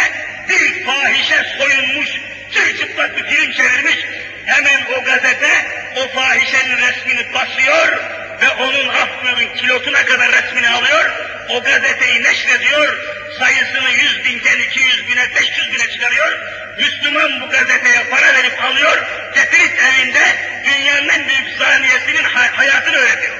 bir 0.49 0.85
fahişe 0.85 1.43
soyunmuş, 1.57 2.09
çırçıplak 2.53 3.17
bir 3.17 3.23
film 3.23 3.51
çevirmiş, 3.51 3.97
hemen 4.45 4.81
o 4.99 5.03
gazete 5.03 5.65
o 5.95 6.07
fahişenin 6.07 6.77
resmini 6.77 7.33
basıyor 7.33 7.97
ve 8.41 8.49
onun 8.49 8.87
affının 8.87 9.55
kilotuna 9.55 10.05
kadar 10.05 10.31
resmini 10.31 10.69
alıyor, 10.69 11.11
o 11.49 11.63
gazeteyi 11.63 12.23
neşrediyor, 12.23 12.97
sayısını 13.39 13.89
yüz 13.89 14.25
binden 14.25 14.59
iki 14.59 14.79
yüz 14.79 15.07
bine, 15.07 15.35
beş 15.35 15.57
yüz 15.57 15.73
bine 15.73 15.91
çıkarıyor, 15.91 16.39
Müslüman 16.77 17.41
bu 17.41 17.49
gazeteye 17.49 18.03
para 18.11 18.33
verip 18.33 18.63
alıyor, 18.63 18.97
getirip 19.35 19.79
elinde 19.79 20.23
dünyanın 20.65 21.09
en 21.09 21.27
büyük 21.27 21.57
zaniyesinin 21.57 22.23
hayatını 22.55 22.95
öğretiyor. 22.95 23.37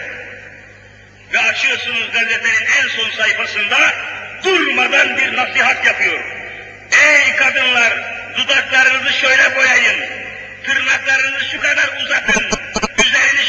Ve 1.34 1.40
açıyorsunuz 1.40 2.12
gazetenin 2.14 2.68
en 2.84 2.88
son 2.88 3.10
sayfasında 3.10 3.94
durmadan 4.44 5.18
bir 5.18 5.38
nasihat 5.38 5.86
yapıyor. 5.86 6.24
Ey 6.92 7.36
kadınlar, 7.36 7.94
dudaklarınızı 8.38 9.14
şöyle 9.14 9.56
boyayın, 9.56 10.06
tırnaklarınızı 10.66 11.46
şu 11.52 11.62
kadar 11.62 11.90
uzatın, 12.02 12.57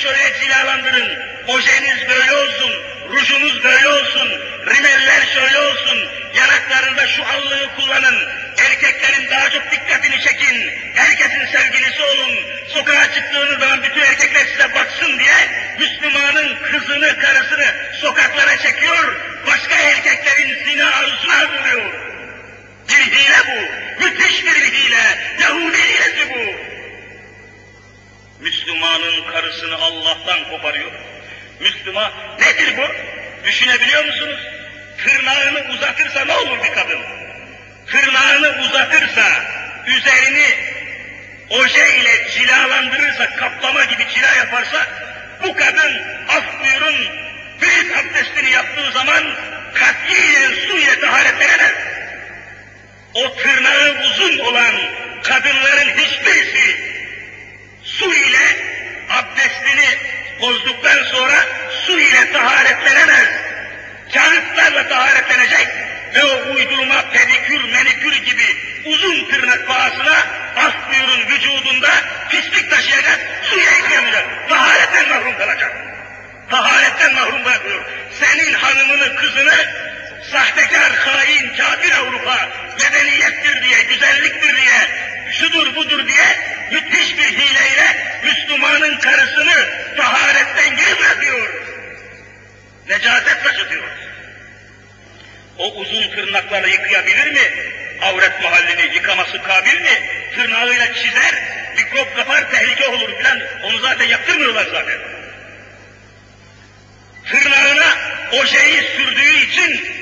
şöyle 0.09 0.41
cilalandırın, 0.41 1.19
ojeniz 1.47 2.09
böyle 2.09 2.33
olsun, 2.33 2.73
rujunuz 3.11 3.65
böyle 3.65 3.89
olsun, 3.89 4.29
rimeller 4.67 5.27
şöyle 5.35 5.59
olsun, 5.59 5.99
yanaklarında 6.35 7.07
şu 7.07 7.23
allığı 7.25 7.75
kullanın, 7.77 8.29
erkeklerin 8.59 9.31
daha 9.31 9.51
çok 9.51 9.71
dikkatini 9.73 10.21
çekin, 10.21 10.71
herkesin 10.95 11.47
sevgilisi 11.47 12.03
olun, 12.03 12.37
sokağa 12.75 13.13
çıktığınız 13.13 13.61
zaman 13.61 13.83
bütün 13.83 14.01
erkekler 14.01 14.47
size 14.47 14.75
baksın 14.75 15.19
diye 15.19 15.37
Müslümanın 15.79 16.57
kızını, 16.57 17.19
karısını 17.21 17.75
sokaklara 18.01 18.59
çekiyor, 18.59 19.17
başka 19.47 19.75
erkeklerin 19.75 20.65
zina 20.65 20.91
arzusuna 20.91 21.49
buluyor. 21.49 21.93
Bir 22.89 23.13
hile 23.13 23.39
bu, 23.47 24.05
müthiş 24.05 24.45
bir 24.45 24.73
hile, 24.73 25.19
Yahudi 25.41 25.79
hilesi 25.79 26.31
bu 26.31 26.68
erkekleri 28.43 29.33
karısını 29.33 29.77
Allah'tan 29.77 30.51
koparıyor. 30.51 30.93
Müslüman 31.61 32.13
nedir 32.41 32.77
bu? 32.77 32.87
Düşünebiliyor 33.47 34.05
musunuz? 34.05 34.41
Tırnağını 35.05 35.75
uzatırsa 35.75 36.25
ne 36.25 36.33
olur 36.33 36.59
bir 36.65 36.75
kadın? 36.75 36.99
Tırnağını 37.87 38.63
uzatırsa, 38.63 39.45
üzerini 39.87 40.47
oje 41.51 41.99
ile 42.01 42.31
cilalandırırsa, 42.31 43.37
kaplama 43.37 43.85
gibi 43.85 44.07
cila 44.15 44.35
yaparsa, 44.35 44.87
bu 45.43 45.55
kadın 45.55 46.03
af 46.29 46.45
buyurun, 46.61 46.97
büyük 47.61 47.99
abdestini 47.99 48.51
yaptığı 48.51 48.93
zaman 48.93 49.25
katiyen 49.75 50.53
su 50.69 50.79
ile 50.79 51.01
taharetlenemez. 51.01 51.75
O 53.15 53.35
tırnağı 53.37 54.05
uzun 54.05 54.39
olan 54.39 54.75
kadınların 55.23 55.99
hiçbirisi 55.99 56.88
su 57.97 58.15
ile 58.15 58.47
abdestini 59.11 59.89
bozduktan 60.41 61.05
sonra 61.05 61.39
su 61.87 62.01
ile 62.01 62.33
taharetlenemez. 62.33 63.29
Kağıtlarla 64.15 64.89
taharetlenecek 64.89 65.69
ve 66.15 66.25
o 66.25 66.55
uydurma 66.55 67.11
pedikür, 67.13 67.65
menikür 67.73 68.13
gibi 68.13 68.57
uzun 68.85 69.25
tırnak 69.31 69.67
pahasına 69.67 70.17
af 70.57 70.75
buyurun 70.89 71.31
vücudunda 71.31 71.91
pislik 72.31 72.71
taşıyacak, 72.71 73.21
suya 73.43 73.71
yıkayamayacak, 73.71 74.49
taharetten 74.49 75.09
mahrum 75.09 75.39
kalacak. 75.39 75.73
Taharetten 76.51 77.15
mahrum 77.15 77.45
bırakıyor. 77.45 77.85
Senin 78.21 78.53
hanımını, 78.53 79.17
kızını 79.17 79.55
sahtekar, 80.23 80.93
hain, 80.93 81.57
kafir 81.57 81.93
Avrupa 81.93 82.49
medeniyettir 82.79 83.63
diye, 83.63 83.83
güzelliktir 83.83 84.57
diye, 84.57 84.81
şudur 85.33 85.77
budur 85.77 86.09
diye 86.09 86.59
müthiş 86.73 87.19
bir 87.19 87.39
hileyle 87.39 88.21
Müslümanın 88.25 88.99
karısını 88.99 89.69
taharetten 89.97 90.77
bırakıyor. 91.01 91.49
Necaset 92.89 93.45
taşıtıyor. 93.45 93.85
O 95.59 95.73
uzun 95.73 96.11
tırnakları 96.11 96.69
yıkayabilir 96.69 97.33
mi? 97.33 97.73
Avret 98.03 98.43
mahallini 98.43 98.95
yıkaması 98.95 99.43
kabil 99.43 99.81
mi? 99.81 100.03
Tırnağıyla 100.35 100.95
çizer, 100.95 101.35
mikrop 101.77 102.17
kapar, 102.17 102.51
tehlike 102.51 102.89
olur 102.89 103.19
filan. 103.19 103.41
Onu 103.65 103.79
zaten 103.79 104.07
yaptırmıyorlar 104.07 104.65
zaten. 104.65 104.99
Tırnağına 107.31 107.97
ojeyi 108.33 108.83
sürdüğü 108.83 109.39
için 109.39 109.98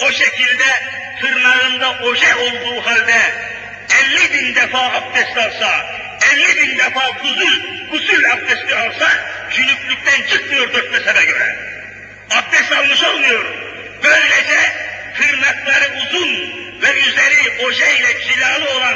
o 0.00 0.12
şekilde 0.12 0.64
tırnağında 1.20 1.98
oje 2.02 2.34
olduğu 2.34 2.86
halde 2.86 3.20
50 4.14 4.32
bin 4.34 4.54
defa 4.54 4.78
abdest 4.78 5.36
alsa, 5.36 5.86
50 6.32 6.56
bin 6.56 6.78
defa 6.78 7.10
gusül, 7.22 7.62
gusül 7.90 8.32
abdesti 8.32 8.74
alsa, 8.74 9.08
cünüplükten 9.50 10.22
çıkmıyor 10.30 10.72
dört 10.72 10.92
mezhebe 10.92 11.24
göre. 11.24 11.56
Abdest 12.30 12.72
almış 12.72 13.04
olmuyor. 13.04 13.44
Böylece 14.04 14.72
tırnakları 15.18 15.84
uzun 16.02 16.30
ve 16.82 17.00
üzeri 17.00 17.66
ojeyle 17.66 18.20
cilalı 18.22 18.70
olan 18.70 18.94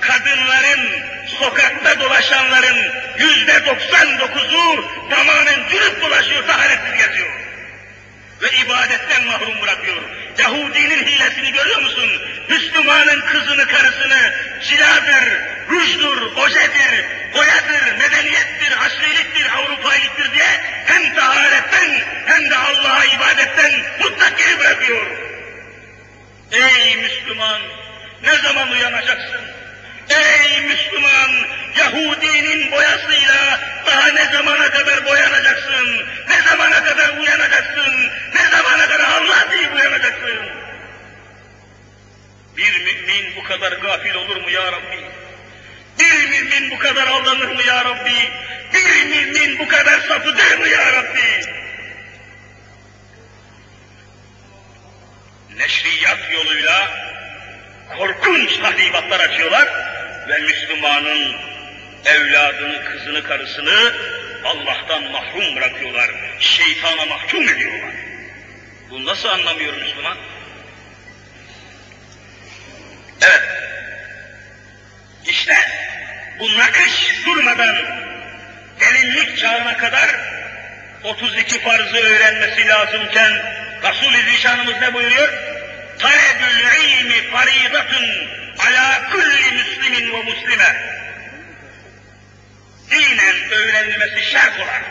kadınların, 0.00 0.90
sokakta 1.38 2.00
dolaşanların 2.00 2.92
yüzde 3.18 3.66
doksan 3.66 4.18
dokuzu 4.18 4.88
tamamen 5.10 5.68
cürüp 5.70 6.02
dolaşıyor, 6.02 6.46
taharetsiz 6.46 7.06
geziyor. 7.06 7.37
Ve 8.42 8.50
ibadetten 8.50 9.24
mahrum 9.26 9.62
bırakıyor. 9.62 10.02
Yahudinin 10.38 11.06
hilesini 11.06 11.52
görüyor 11.52 11.82
musun? 11.82 12.10
Müslümanın 12.48 13.20
kızını, 13.20 13.66
karısını 13.66 14.34
ciladır, 14.62 15.24
rujdur, 15.70 16.36
ojedir, 16.36 17.04
boyadır, 17.34 17.98
medeniyettir, 17.98 18.72
haşriliktir, 18.76 19.46
Avrupailiktir 19.56 20.32
diye 20.32 20.46
hem 20.86 21.14
taharetten 21.14 21.90
hem 22.26 22.50
de 22.50 22.56
Allah'a 22.56 23.04
ibadetten 23.04 23.72
mutlak 24.00 24.38
geri 24.38 24.58
bırakıyor. 24.58 25.06
Ey 26.52 26.96
Müslüman! 26.96 27.60
Ne 28.22 28.36
zaman 28.36 28.70
uyanacaksın? 28.70 29.57
Ey 30.10 30.60
Müslüman! 30.60 31.30
Yahudinin 31.78 32.72
boyasıyla 32.72 33.60
daha 33.86 34.08
ne 34.08 34.24
zamana 34.32 34.70
kadar 34.70 35.04
boyanacaksın? 35.04 36.06
Ne 36.28 36.42
zamana 36.42 36.84
kadar 36.84 37.18
uyanacaksın? 37.18 38.10
Ne 38.34 38.50
zamana 38.50 38.88
kadar 38.88 39.10
Allah 39.10 39.46
diye 39.52 39.68
uyanacaksın? 39.68 40.38
Bir 42.56 42.78
mümin 42.78 43.36
bu 43.36 43.42
kadar 43.42 43.72
gafil 43.72 44.14
olur 44.14 44.36
mu 44.36 44.50
ya 44.50 44.72
Rabbi? 44.72 45.04
Bir 46.00 46.28
mümin 46.28 46.70
bu 46.70 46.78
kadar 46.78 47.06
aldanır 47.06 47.48
mı 47.54 47.62
ya 47.62 47.84
Rabbi? 47.84 48.32
Bir 48.72 49.04
mümin 49.04 49.58
bu 49.58 49.68
kadar 49.68 50.00
sapıdır 50.00 50.58
mı 50.58 50.68
ya 50.68 50.92
Rabbi? 50.92 51.44
Neşriyat 55.56 56.18
yoluyla 56.32 56.88
korkunç 57.96 58.56
tahribatlar 58.56 59.20
açıyorlar 59.20 59.68
ve 60.28 60.38
Müslümanın 60.38 61.36
evladını, 62.04 62.84
kızını, 62.84 63.22
karısını 63.22 63.92
Allah'tan 64.44 65.02
mahrum 65.02 65.56
bırakıyorlar. 65.56 66.10
Şeytana 66.40 67.06
mahkum 67.06 67.48
ediyorlar. 67.48 67.94
Bu 68.90 69.06
nasıl 69.06 69.28
anlamıyor 69.28 69.74
Müslüman? 69.74 70.16
Evet. 73.22 73.42
İşte 75.26 75.54
bu 76.38 76.58
nakış 76.58 77.26
durmadan 77.26 77.76
gelinlik 78.80 79.38
çağına 79.38 79.76
kadar 79.76 80.10
32 81.04 81.60
farzı 81.60 81.96
öğrenmesi 81.96 82.68
lazımken 82.68 83.32
Resul-i 83.82 84.30
Zişanımız 84.30 84.74
ne 84.80 84.94
buyuruyor? 84.94 85.47
Talebül 85.98 86.58
ilmi 86.84 87.30
faridatun 87.30 88.08
ala 88.58 89.10
kulli 89.10 89.50
müslimin 89.52 90.12
ve 90.12 90.22
muslime. 90.22 90.98
Dinen 92.90 93.50
öğrenilmesi 93.50 94.30
şart 94.30 94.60
olan, 94.60 94.82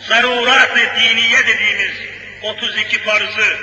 zarurat-ı 0.00 1.00
diniye 1.00 1.46
dediğimiz 1.46 1.94
32 2.42 3.02
farzı, 3.02 3.56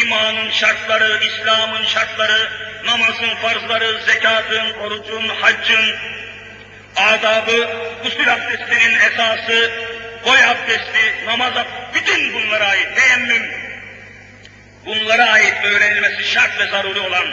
imanın 0.00 0.50
şartları, 0.50 1.24
İslam'ın 1.24 1.84
şartları, 1.84 2.50
namazın 2.84 3.34
farzları, 3.42 4.02
zekatın, 4.06 4.72
orucun, 4.72 5.28
haccın, 5.28 5.96
adabı, 6.96 7.68
gusül 8.02 8.32
abdestinin 8.32 8.98
esası, 8.98 9.72
boy 10.26 10.44
abdesti, 10.44 11.26
namaz 11.26 11.52
bütün 11.94 12.34
bunlara 12.34 12.64
ait 12.64 12.96
teyemmüm, 12.96 13.65
bunlara 14.86 15.24
ait 15.30 15.64
öğrenilmesi 15.64 16.24
şart 16.24 16.60
ve 16.60 16.66
zaruri 16.66 17.00
olan 17.00 17.26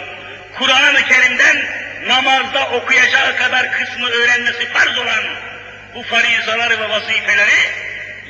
Kur'an-ı 0.58 1.04
Kerim'den 1.06 1.66
namazda 2.08 2.70
okuyacağı 2.70 3.38
kadar 3.38 3.72
kısmı 3.72 4.10
öğrenmesi 4.10 4.66
farz 4.66 4.97
olan 4.97 5.24
bu 5.95 6.04
farizaları 6.04 6.80
ve 6.80 6.89
vazifeleri 6.89 7.84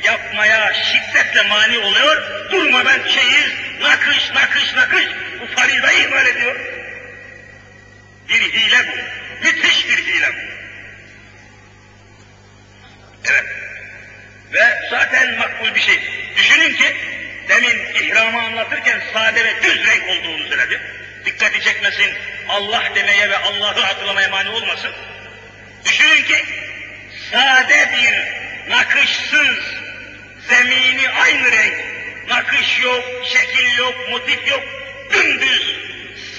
yapmaya 0.03 0.73
şiddetle 0.73 1.41
mani 1.41 1.77
oluyor, 1.77 2.49
durmadan 2.51 2.99
çeyiz, 3.03 3.51
nakış, 3.81 4.31
nakış, 4.31 4.73
nakış 4.73 5.05
bu 5.41 5.55
farizayı 5.55 5.99
ihmal 5.99 6.25
ediyor. 6.25 6.55
Bir 8.29 8.41
hile 8.41 8.87
bu, 8.87 8.95
müthiş 9.45 9.89
bir 9.89 9.97
hile 9.97 10.29
bu. 10.29 10.53
Evet. 13.31 13.45
Ve 14.53 14.87
zaten 14.89 15.37
makbul 15.37 15.75
bir 15.75 15.79
şey. 15.79 15.99
Düşünün 16.37 16.75
ki 16.75 16.95
demin 17.49 17.77
ihramı 17.93 18.41
anlatırken 18.41 19.01
sade 19.13 19.45
ve 19.45 19.63
düz 19.63 19.87
renk 19.87 20.09
olduğunu 20.09 20.47
söyledi. 20.47 20.81
Dikkati 21.25 21.61
çekmesin, 21.61 22.13
Allah 22.49 22.83
demeye 22.95 23.29
ve 23.29 23.37
Allah'ı 23.37 23.81
hatırlamaya 23.81 24.29
mani 24.29 24.49
olmasın. 24.49 24.91
Düşünün 25.85 26.23
ki 26.23 26.45
sade 27.31 27.89
bir, 27.93 28.43
nakışsız, 28.69 29.57
zemini 30.49 31.09
aynı 31.09 31.51
renk, 31.51 31.75
nakış 32.27 32.79
yok, 32.83 33.03
şekil 33.25 33.77
yok, 33.77 33.95
motif 34.09 34.47
yok, 34.47 34.63
dümdüz, 35.13 35.77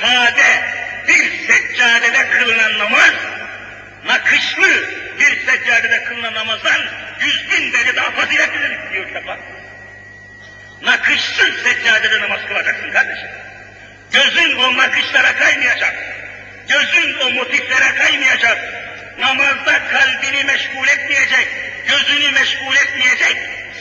sade 0.00 0.64
bir 1.08 1.46
seccadede 1.46 2.30
kılınan 2.30 2.78
namaz, 2.78 3.14
nakışlı 4.06 4.88
bir 5.18 5.46
seccadede 5.46 6.04
kılınan 6.04 6.34
namazdan 6.34 6.80
yüz 7.20 7.50
bin 7.50 7.72
derece 7.72 7.96
daha 7.96 8.10
faziletlidir 8.10 8.92
diyor 8.92 9.06
kitaplar. 9.06 9.38
Nakışsız 10.84 11.62
seccadede 11.62 12.20
namaz 12.20 12.40
kılacaksın 12.48 12.90
kardeşim. 12.92 13.28
Gözün 14.12 14.56
o 14.56 14.76
nakışlara 14.76 15.36
kaymayacak. 15.36 15.94
Gözün 16.68 17.18
o 17.20 17.30
motiflere 17.30 17.94
kaymayacak. 17.94 18.58
Namazda 19.18 19.88
kalbini 19.88 20.44
meşgul 20.44 20.88
etmeyecek. 20.88 21.48
Gözünü 21.88 22.30
meşgul 22.30 22.76
etmeyecek. 22.76 23.36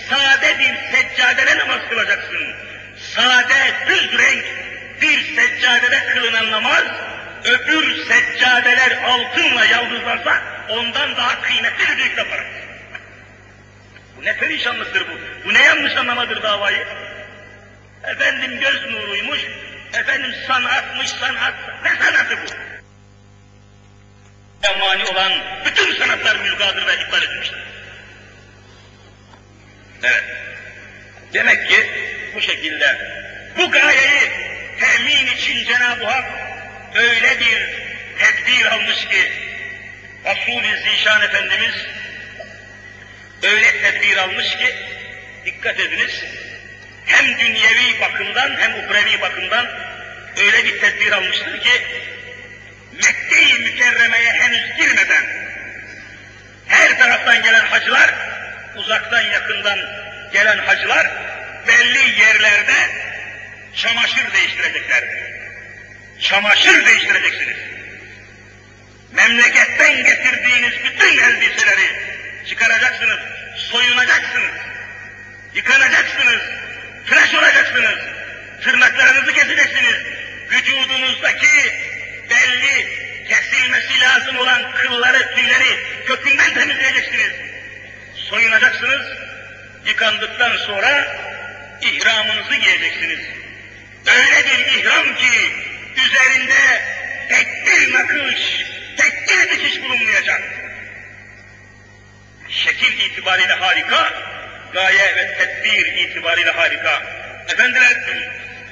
Sade 0.10 0.60
bir 0.60 0.98
seccadede 0.98 1.58
namaz 1.58 1.80
kılacaksın. 1.90 2.56
Sade, 3.16 3.74
düz 3.88 4.18
renk 4.18 4.46
bir 5.02 5.36
seccadede 5.36 6.06
kılınan 6.14 6.52
namaz, 6.52 6.84
öbür 7.44 8.06
seccadeler 8.06 8.98
altınla 9.04 9.66
yaldızlansa 9.66 10.42
ondan 10.70 11.16
daha 11.16 11.42
kıymetli 11.42 11.98
bir 11.98 12.10
kitap 12.10 12.28
Ne 14.24 14.38
perişanlıktır 14.38 15.08
bu. 15.08 15.20
Bu 15.46 15.54
ne 15.54 15.64
yanlış 15.64 15.96
anlamadır 15.96 16.44
davayı. 16.44 16.88
Efendim 18.04 18.60
göz 18.60 18.92
nuruymuş, 18.92 19.40
efendim 19.94 20.36
sanatmış 20.48 21.10
sanat. 21.10 21.54
Ne 21.84 21.90
sanatı 22.06 22.38
bu? 22.38 22.64
mani 24.80 25.06
olan 25.06 25.34
bütün 25.66 25.96
sanatlar 25.96 26.36
mülgadır 26.36 26.88
ve 26.88 26.94
iptal 26.94 27.24
edilmiştir. 27.24 27.64
Evet. 30.04 30.24
Demek 31.34 31.70
ki 31.70 31.90
bu 32.36 32.42
şekilde 32.42 32.98
bu 33.58 33.72
gayeyi 33.72 34.32
temin 34.80 35.28
için 35.28 35.66
Cenab-ı 35.66 36.06
Hak 36.06 36.26
öyle 36.96 37.40
bir 37.40 37.70
tedbir 38.20 38.66
almış 38.66 39.08
ki 39.08 39.32
Resul-i 40.26 40.84
Zişan 40.84 41.22
Efendimiz 41.22 41.76
öyle 43.44 43.82
tedbir 43.82 44.18
almış 44.18 44.58
ki 44.58 44.76
dikkat 45.46 45.80
ediniz 45.80 46.24
hem 47.06 47.40
dünyevi 47.40 48.02
bakımdan 48.02 48.56
hem 48.60 48.74
uhrevi 48.74 49.22
bakımdan 49.22 49.70
öyle 50.38 50.66
bir 50.66 50.80
tedbir 50.80 51.12
almıştır 51.12 51.62
ki 51.62 51.82
Mekke-i 52.92 53.60
Mükerreme'ye 53.60 54.32
henüz 54.32 54.78
girmeden 54.78 55.24
her 56.68 57.00
taraftan 57.00 57.44
gelen 57.44 57.66
hacılar, 57.66 58.14
uzaktan 58.76 59.22
yakından 59.22 59.80
gelen 60.34 60.58
hacılar 60.58 61.08
belli 61.68 62.20
yerlerde 62.22 62.74
çamaşır 63.76 64.34
değiştirecekler. 64.34 65.04
Çamaşır 66.20 66.86
değiştireceksiniz. 66.86 67.58
Memleketten 69.12 70.04
getirdiğiniz 70.04 70.74
bütün 70.84 71.18
elbiseleri 71.18 72.13
çıkaracaksınız, 72.50 73.20
soyunacaksınız, 73.58 74.52
yıkanacaksınız, 75.54 76.42
tıraş 77.10 77.34
olacaksınız, 77.34 78.00
tırnaklarınızı 78.64 79.34
keseceksiniz, 79.34 79.96
vücudunuzdaki 80.52 81.74
belli 82.30 83.04
kesilmesi 83.30 84.00
lazım 84.02 84.38
olan 84.38 84.72
kılları, 84.72 85.36
tüyleri 85.36 85.80
kökünden 86.06 86.54
temizleyeceksiniz. 86.54 87.32
Soyunacaksınız, 88.16 89.08
yıkandıktan 89.86 90.58
sonra 90.58 91.18
ihramınızı 91.82 92.56
giyeceksiniz. 92.56 93.20
Öyle 94.08 94.46
bir 94.46 94.80
ihram 94.80 95.16
ki 95.16 95.52
üzerinde 96.06 96.84
tek 97.30 97.68
bir 97.68 97.94
nakış, 97.94 98.66
tek 98.98 99.30
bir 99.30 99.52
dikiş 99.52 99.82
bulunmayacak. 99.82 100.03
İtibariyle 103.34 103.54
harika, 103.54 104.14
gaye 104.74 105.16
ve 105.16 105.38
tedbir 105.38 105.86
itibariyle 105.86 106.52
harika. 106.52 107.04
Efendiler, 107.50 107.94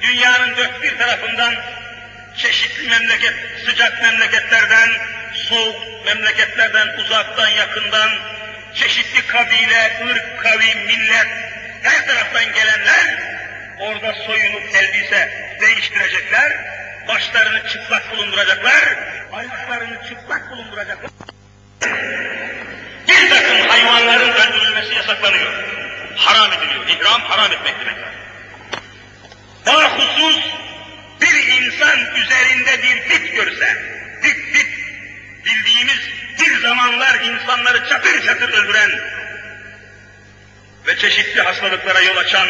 dünyanın 0.02 0.56
dört 0.56 0.82
bir 0.82 0.98
tarafından 0.98 1.54
çeşitli 2.36 2.88
memleket, 2.88 3.34
sıcak 3.66 4.02
memleketlerden, 4.02 4.90
soğuk 5.34 5.76
memleketlerden, 6.06 6.88
uzaktan, 6.98 7.48
yakından, 7.48 8.10
çeşitli 8.74 9.26
kabile, 9.26 9.92
ırk, 10.10 10.42
kavim, 10.42 10.86
millet, 10.86 11.26
her 11.82 12.06
taraftan 12.06 12.52
gelenler 12.52 13.22
orada 13.80 14.14
soyunup 14.14 14.62
elbise 14.74 15.30
değiştirecekler, 15.60 16.52
başlarını 17.08 17.68
çıplak 17.68 18.12
bulunduracaklar, 18.12 18.96
ayaklarını 19.32 20.08
çıplak 20.08 20.50
bulunduracaklar. 20.50 21.10
Bir 23.08 23.30
takım 23.30 23.68
hayvanların 23.68 24.32
öldürülmesi 24.32 24.94
yasaklanıyor. 24.94 25.52
Haram 26.16 26.52
ediliyor. 26.52 26.88
İhram 26.88 27.20
haram 27.20 27.52
etmek 27.52 27.74
demek. 27.80 27.96
Daha 29.66 29.98
husus 29.98 30.38
bir 31.20 31.46
insan 31.46 32.14
üzerinde 32.16 32.82
bir 32.82 33.10
bit 33.10 33.36
görse, 33.36 33.76
bit 34.24 34.54
bit, 34.54 34.66
bildiğimiz 35.44 36.00
bir 36.40 36.60
zamanlar 36.60 37.20
insanları 37.20 37.88
çatır 37.88 38.26
çatır 38.26 38.48
öldüren 38.48 38.90
ve 40.86 40.98
çeşitli 40.98 41.42
hastalıklara 41.42 42.00
yol 42.00 42.16
açan 42.16 42.48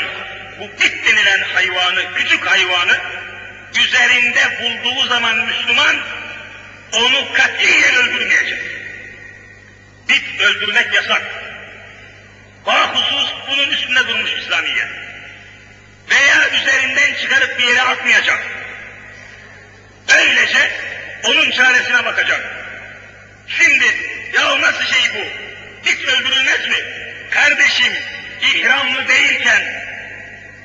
bu 0.61 0.64
bit 0.80 1.07
denilen 1.07 1.42
hayvanı, 1.55 2.14
küçük 2.14 2.46
hayvanı 2.46 2.98
üzerinde 3.86 4.62
bulduğu 4.62 5.07
zaman 5.07 5.36
Müslüman 5.36 5.96
onu 6.92 7.32
katiyen 7.32 7.94
öldürmeyecek. 7.94 8.82
Bit 10.09 10.40
öldürmek 10.40 10.94
yasak. 10.94 11.22
Bahusus 12.66 13.32
bunun 13.48 13.70
üstünde 13.70 14.09
durmuş 14.09 14.30
İslamiye. 14.32 14.88
Veya 16.11 16.50
üzerinden 16.50 17.14
çıkarıp 17.14 17.59
bir 17.59 17.64
yere 17.64 17.82
atmayacak. 17.82 18.38
Böylece 20.09 20.70
onun 21.24 21.50
çaresine 21.50 22.05
bakacak. 22.05 22.40
Şimdi 23.48 23.86
ya 24.34 24.61
nasıl 24.61 24.84
şey 24.84 25.03
bu? 25.14 25.26
Hiç 25.90 26.05
öldürülmez 26.05 26.68
mi? 26.68 26.76
Kardeşim 27.30 27.92
ihramlı 28.42 29.09
değilken 29.09 29.82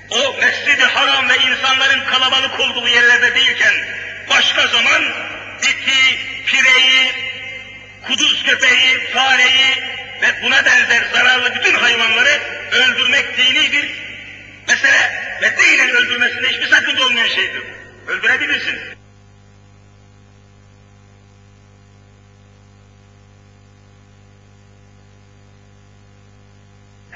o 0.10 0.34
mescidi 0.42 0.84
haram 0.84 1.30
ve 1.30 1.36
insanların 1.38 2.06
kalabalık 2.06 2.60
olduğu 2.60 2.88
yerlerde 2.88 3.36
değilken 3.36 3.74
başka 4.30 4.68
zaman 4.68 5.04
biti, 5.62 6.20
pireyi, 6.46 7.12
kuduz 8.08 8.44
köpeği, 8.44 9.08
fareyi 9.14 9.84
ve 10.22 10.44
buna 10.44 10.66
benzer 10.66 11.04
zararlı 11.14 11.56
bütün 11.56 11.74
hayvanları 11.74 12.42
öldürmek 12.72 13.38
dini 13.38 13.72
bir 13.72 13.92
mesele 14.68 15.28
ve 15.42 15.58
dinen 15.58 15.90
öldürmesinde 15.90 16.48
hiçbir 16.48 16.68
sakınca 16.68 17.06
olmayan 17.06 17.28
şeydir. 17.28 17.64
Öldürebilirsin. 18.08 18.98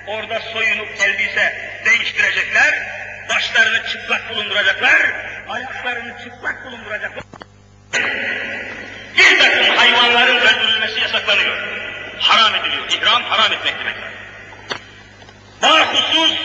Orada 0.07 0.39
soyunup 0.39 0.89
elbise 1.01 1.71
değiştirecekler, 1.85 2.73
başlarını 3.29 3.87
çıplak 3.87 4.29
bulunduracaklar, 4.29 5.01
ayaklarını 5.49 6.23
çıplak 6.23 6.65
bulunduracaklar. 6.65 7.30
Takım 9.51 9.75
hayvanların 9.75 10.37
öldürülmesi 10.37 10.99
yasaklanıyor. 10.99 11.57
Haram 12.19 12.55
ediliyor. 12.55 12.89
İhram 12.89 13.23
haram 13.23 13.53
etmek 13.53 13.79
demek. 13.79 13.95
Daha 15.61 15.93
husus 15.93 16.37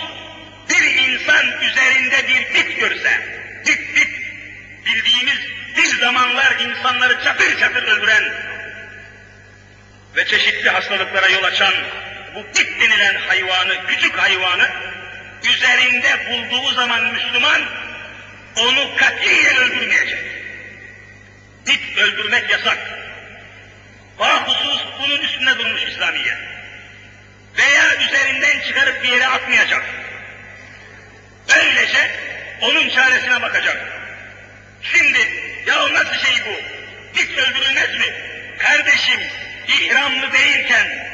bir 0.70 0.84
insan 0.84 1.46
üzerinde 1.62 2.28
bir 2.28 2.54
bit 2.54 2.80
görse, 2.80 3.20
bit 3.66 3.96
bit, 3.96 4.08
bildiğimiz 4.86 5.38
bir 5.76 6.00
zamanlar 6.00 6.60
insanları 6.60 7.24
çatır 7.24 7.60
çatır 7.60 7.82
öldüren 7.82 8.24
ve 10.16 10.26
çeşitli 10.26 10.70
hastalıklara 10.70 11.28
yol 11.28 11.44
açan 11.44 11.74
bu 12.34 12.58
bit 12.58 12.80
denilen 12.80 13.14
hayvanı, 13.28 13.86
küçük 13.86 14.18
hayvanı 14.18 14.70
üzerinde 15.54 16.30
bulduğu 16.30 16.72
zaman 16.74 17.04
Müslüman 17.04 17.62
onu 18.56 18.96
katiyen 18.96 19.56
öldürmeyecek. 19.56 20.18
Bit 21.66 21.98
öldürmek 21.98 22.50
yasak. 22.50 22.95
Bahusus 24.18 24.84
bunun 25.00 25.20
üstünde 25.20 25.58
durmuş 25.58 25.82
İslamiye. 25.82 26.38
Veya 27.58 27.96
üzerinden 27.96 28.60
çıkarıp 28.60 29.02
bir 29.02 29.08
yere 29.08 29.26
atmayacak. 29.26 29.84
Böylece 31.48 32.10
onun 32.60 32.88
çaresine 32.88 33.42
bakacak. 33.42 33.76
Şimdi 34.82 35.18
ya 35.66 35.94
nasıl 35.94 36.14
şey 36.14 36.34
bu? 36.46 36.54
Bit 37.18 37.38
öldürülmez 37.38 37.98
mi? 37.98 38.14
Kardeşim 38.58 39.20
ihramlı 39.68 40.32
değilken 40.32 41.06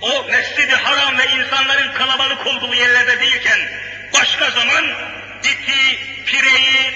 o 0.00 0.24
mescidi 0.24 0.74
haram 0.74 1.18
ve 1.18 1.26
insanların 1.26 1.92
kalabalık 1.92 2.46
olduğu 2.46 2.74
yerlerde 2.74 3.20
değilken 3.20 3.60
başka 4.14 4.50
zaman 4.50 4.84
biti, 5.44 5.98
pireyi, 6.26 6.94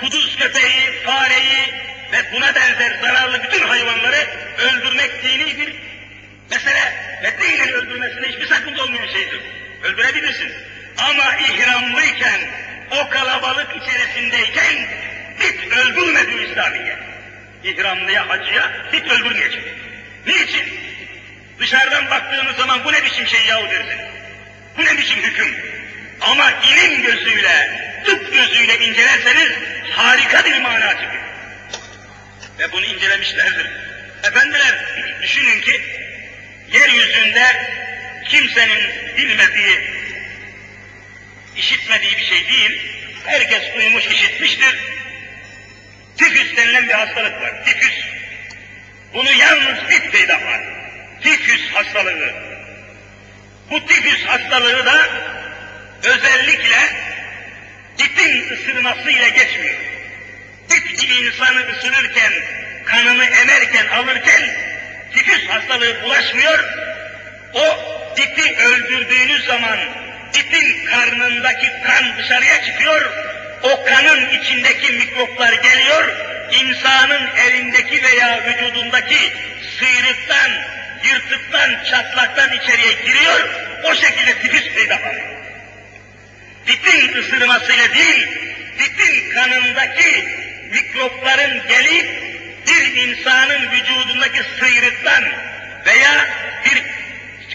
kuduz 0.00 0.36
köpeği, 0.36 1.02
fareyi 1.04 1.74
ve 2.12 2.32
buna 2.32 2.54
benzer 2.54 2.98
zararlı 3.02 3.42
bütün 3.42 3.66
hayvanları 3.66 4.26
öldürmek 4.58 5.22
dini 5.22 5.58
bir 5.58 5.74
mesele 6.50 6.92
ve 7.22 7.32
dinen 7.42 7.72
öldürmesinde 7.72 8.28
hiçbir 8.28 8.46
sakınca 8.46 8.82
olmayan 8.82 9.06
şeydir. 9.06 9.40
Öldürebilirsin. 9.82 10.52
Ama 10.98 11.36
ihramlıyken, 11.36 12.40
o 12.90 13.08
kalabalık 13.08 13.68
içerisindeyken 13.76 14.88
hiç 15.38 15.72
öldürmedi 15.72 16.50
İslamiye. 16.50 16.98
İhramlıya, 17.64 18.28
hacıya 18.28 18.72
hiç 18.92 19.04
öldürmeyecek. 19.04 19.62
Niçin? 20.26 20.80
Dışarıdan 21.58 22.10
baktığınız 22.10 22.56
zaman 22.56 22.84
bu 22.84 22.92
ne 22.92 23.04
biçim 23.04 23.26
şey 23.26 23.46
yahu 23.46 23.70
dersin. 23.70 24.00
Bu 24.78 24.84
ne 24.84 24.98
biçim 24.98 25.22
hüküm? 25.22 25.56
Ama 26.20 26.50
ilim 26.50 27.02
gözüyle, 27.02 27.80
tıp 28.04 28.32
gözüyle 28.32 28.78
incelerseniz 28.78 29.50
harika 29.90 30.44
bir 30.44 30.60
mana 30.60 30.90
çıkıyor. 30.90 31.22
Ve 32.58 32.72
bunu 32.72 32.84
incelemişlerdir. 32.84 33.66
Efendiler 34.24 34.74
düşünün 35.22 35.60
ki 35.60 35.80
yeryüzünde 36.72 37.70
kimsenin 38.28 38.82
bilmediği, 39.16 39.80
işitmediği 41.56 42.16
bir 42.16 42.24
şey 42.24 42.48
değil. 42.48 42.80
Herkes 43.24 43.74
duymuş, 43.74 44.06
işitmiştir. 44.06 44.78
Tifüs 46.16 46.56
denilen 46.56 46.88
bir 46.88 46.94
hastalık 46.94 47.40
var. 47.40 47.64
Tifüs. 47.64 47.94
Bunu 49.14 49.32
yalnız 49.32 49.90
bit 49.90 50.12
peyda 50.12 50.34
var. 50.34 50.60
Tifüs 51.22 51.70
hastalığı. 51.72 52.34
Bu 53.70 53.86
tifüs 53.86 54.24
hastalığı 54.24 54.86
da 54.86 55.08
özellikle 56.02 56.78
bitin 57.98 58.54
ısırmasıyla 58.54 59.28
geçmiyor. 59.28 59.76
Bir 61.10 61.26
insanı 61.26 61.60
ısırırken, 61.70 62.32
kanını 62.84 63.24
emerken, 63.24 63.86
alırken 63.86 64.42
tifüs 65.14 65.48
hastalığı 65.48 66.02
bulaşmıyor. 66.02 66.64
O 67.54 67.78
biti 68.16 68.56
öldürdüğünüz 68.56 69.44
zaman 69.44 69.78
bitin 70.34 70.84
karnındaki 70.84 71.66
kan 71.86 72.18
dışarıya 72.18 72.64
çıkıyor. 72.64 73.10
O 73.62 73.84
kanın 73.84 74.28
içindeki 74.30 74.92
mikroplar 74.92 75.52
geliyor. 75.52 76.16
insanın 76.52 77.28
elindeki 77.36 78.02
veya 78.02 78.44
vücudundaki 78.46 79.32
sıyrıktan, 79.78 80.50
yırtıktan, 81.04 81.84
çatlaktan 81.90 82.52
içeriye 82.52 82.92
giriyor. 82.92 83.48
O 83.84 83.94
şekilde 83.94 84.38
tifüs 84.38 84.74
peyda 84.74 84.96
oluyor 84.96 85.36
bitin 86.66 87.22
ısırmasıyla 87.22 87.94
değil, 87.94 88.28
bitin 88.78 89.30
kanındaki 89.30 90.28
mikropların 90.70 91.62
gelip 91.68 92.26
bir 92.66 93.08
insanın 93.08 93.70
vücudundaki 93.70 94.40
sıyrıktan 94.60 95.24
veya 95.86 96.26
bir 96.64 96.82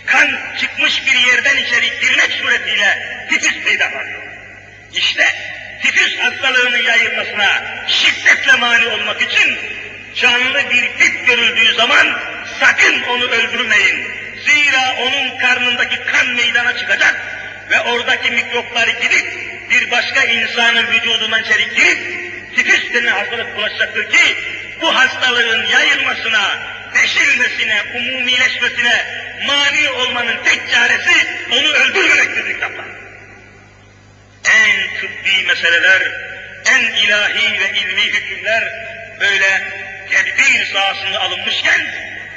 kan 0.05 0.27
çıkmış 0.59 1.05
bir 1.05 1.19
yerden 1.19 1.57
içeri 1.57 1.99
girmek 2.01 2.31
suretiyle 2.31 3.17
tifüs 3.29 3.63
peyda 3.63 3.87
oluyor. 3.87 4.21
İşte 4.93 5.25
tifüs 5.81 6.17
hastalığının 6.17 6.83
yayılmasına 6.83 7.63
şiddetle 7.87 8.55
mani 8.55 8.87
olmak 8.87 9.21
için 9.21 9.57
canlı 10.15 10.69
bir 10.69 10.83
bit 10.83 11.27
görüldüğü 11.27 11.73
zaman 11.73 12.07
sakın 12.59 13.03
onu 13.03 13.23
öldürmeyin. 13.23 14.07
Zira 14.45 14.95
onun 15.01 15.37
karnındaki 15.39 16.03
kan 16.03 16.27
meydana 16.27 16.77
çıkacak 16.77 17.21
ve 17.69 17.79
oradaki 17.79 18.31
mikropları 18.31 18.91
gidip 18.91 19.25
bir 19.69 19.91
başka 19.91 20.23
insanın 20.23 20.87
vücudundan 20.87 21.43
içeri 21.43 21.69
girip 21.75 22.30
tifüs 22.55 22.93
denilen 22.93 23.11
hastalık 23.11 23.55
bulaşacaktır 23.57 24.09
ki 24.09 24.37
bu 24.81 24.95
hastalığın 24.95 25.65
yayılmasına, 25.65 26.59
deşilmesine, 26.93 27.81
umumileşmesine 27.95 29.05
mani 29.47 29.89
olmanın 29.89 30.37
tek 30.43 30.71
çaresi 30.71 31.27
onu 31.51 31.67
öldürmemektir 31.67 32.53
kitaplar. 32.53 32.85
En 34.45 34.99
tıbbi 34.99 35.47
meseleler, 35.47 36.01
en 36.65 36.83
ilahi 36.83 37.59
ve 37.59 37.79
ilmi 37.79 38.01
hükümler 38.01 38.63
böyle 39.19 39.61
tedbir 40.09 40.65
sahasında 40.65 41.19
alınmışken 41.19 41.87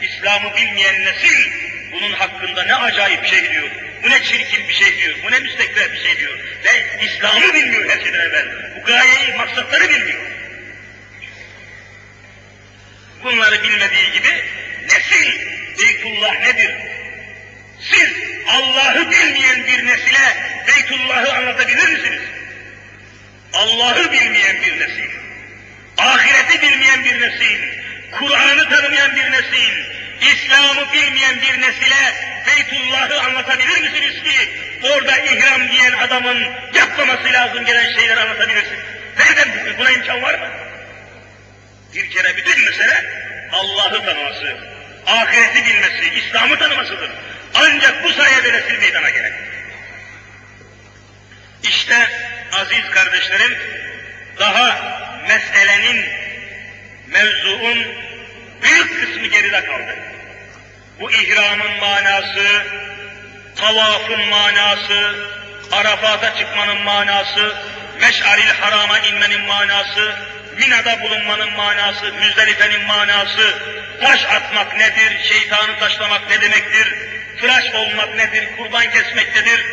İslam'ı 0.03 0.57
bilmeyen 0.57 1.05
nesil 1.05 1.51
bunun 1.93 2.13
hakkında 2.13 2.65
ne 2.65 2.75
acayip 2.75 3.27
şey 3.27 3.51
diyor. 3.51 3.71
Bu 4.05 4.11
ne 4.11 4.23
çirkin 4.23 4.69
bir 4.69 4.75
şey 4.75 4.99
diyor, 4.99 5.17
bu 5.25 5.31
ne 5.31 5.39
müstekbir 5.39 5.93
bir 5.93 6.03
şey 6.03 6.19
diyor. 6.19 6.39
Ve 6.65 7.05
İslam'ı 7.05 7.55
bilmiyor 7.55 7.91
her 7.91 8.05
şeyden 8.05 8.21
evvel. 8.21 8.47
Bu 8.77 8.87
gayeyi, 8.87 9.35
maksatları 9.37 9.89
bilmiyor. 9.89 10.21
Bunları 13.25 13.63
bilmediği 13.63 14.13
gibi 14.13 14.45
nesil, 14.87 15.33
Beytullah 15.79 16.41
nedir? 16.41 16.71
Siz 17.81 18.11
Allah'ı 18.49 19.11
bilmeyen 19.11 19.67
bir 19.67 19.87
nesile 19.87 20.37
Beytullah'ı 20.67 21.33
anlatabilir 21.33 21.89
misiniz? 21.89 22.23
Allah'ı 23.53 24.13
bilmeyen 24.13 24.57
bir 24.63 24.81
nesil, 24.81 25.11
ahireti 25.99 26.63
bilmeyen 26.63 27.05
bir 27.05 27.21
nesil, 27.21 27.61
Kur'an'ı 28.13 28.69
tanımayan 28.69 29.17
bir 29.17 29.33
nesil, 29.33 29.94
İslam'ı 30.21 30.93
bilmeyen 30.93 31.43
bir 31.43 31.61
nesile 31.61 32.15
Beytullah'ı 32.47 33.21
anlatabilir 33.21 33.81
misiniz 33.81 34.23
ki 34.23 34.51
orada 34.83 35.19
ihram 35.19 35.69
giyen 35.69 35.93
adamın 35.93 36.47
yapmaması 36.75 37.33
lazım 37.33 37.65
gelen 37.65 37.93
şeyleri 37.93 38.21
anlatabilirsin? 38.21 38.79
Nereden 39.19 39.79
buna 39.79 39.91
imkan 39.91 40.23
var 40.23 40.35
mı? 40.35 40.49
Bir 41.95 42.11
kere 42.11 42.37
bütün 42.37 42.65
mesele 42.65 43.05
Allah'ı 43.53 44.05
tanıması, 44.05 44.57
ahireti 45.07 45.67
bilmesi, 45.67 46.15
İslam'ı 46.19 46.59
tanımasıdır. 46.59 47.11
Ancak 47.55 48.05
bu 48.05 48.13
sayede 48.13 48.53
nesil 48.53 48.79
meydana 48.79 49.11
gelir. 49.11 49.33
İşte 51.63 52.09
aziz 52.53 52.91
kardeşlerim, 52.91 53.59
daha 54.39 54.79
meselenin, 55.29 56.07
mevzuun 57.07 57.87
büyük 58.65 59.01
kısmı 59.01 59.27
geride 59.27 59.65
kaldı. 59.65 59.97
Bu 61.01 61.11
ihramın 61.11 61.81
manası, 61.81 62.67
tavafın 63.57 64.29
manası, 64.29 65.15
Arafat'a 65.73 66.37
çıkmanın 66.37 66.83
manası, 66.83 67.55
Meş'aril 68.01 68.51
Haram'a 68.61 68.99
inmenin 68.99 69.41
manası, 69.41 70.15
Mina'da 70.59 71.01
bulunmanın 71.03 71.53
manası, 71.53 72.13
Müzdelife'nin 72.13 72.87
manası, 72.87 73.55
taş 74.01 74.25
atmak 74.25 74.77
nedir, 74.77 75.25
şeytanı 75.29 75.79
taşlamak 75.79 76.31
ne 76.31 76.41
demektir, 76.41 76.95
tıraş 77.41 77.75
olmak 77.75 78.15
nedir, 78.17 78.49
kurban 78.57 78.91
kesmek 78.91 79.37
nedir, 79.37 79.65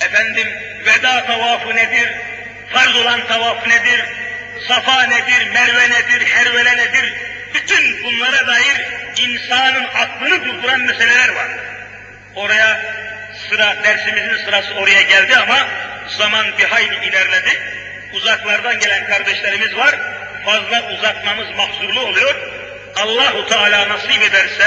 efendim 0.00 0.48
veda 0.84 1.26
tavafı 1.26 1.76
nedir, 1.76 2.08
farz 2.72 2.96
olan 2.96 3.26
tavaf 3.26 3.66
nedir, 3.66 4.04
safa 4.68 5.02
nedir, 5.02 5.50
merve 5.54 5.90
nedir, 5.90 6.26
hervele 6.26 6.76
nedir, 6.76 7.14
bütün 7.54 8.04
bunlara 8.04 8.46
dair 8.46 8.86
insanın 9.16 9.84
aklını 9.84 10.44
durduran 10.44 10.80
meseleler 10.80 11.28
var. 11.28 11.48
Oraya 12.34 12.80
sıra, 13.48 13.76
dersimizin 13.84 14.44
sırası 14.44 14.74
oraya 14.74 15.02
geldi 15.02 15.36
ama 15.36 15.68
zaman 16.08 16.46
bir 16.58 16.64
hayli 16.64 17.06
ilerledi. 17.06 17.58
Uzaklardan 18.12 18.78
gelen 18.78 19.06
kardeşlerimiz 19.06 19.76
var. 19.76 19.94
Fazla 20.44 20.90
uzatmamız 20.92 21.46
mahzurlu 21.56 22.00
oluyor. 22.00 22.34
Allahu 22.96 23.46
Teala 23.48 23.88
nasip 23.88 24.22
ederse 24.22 24.66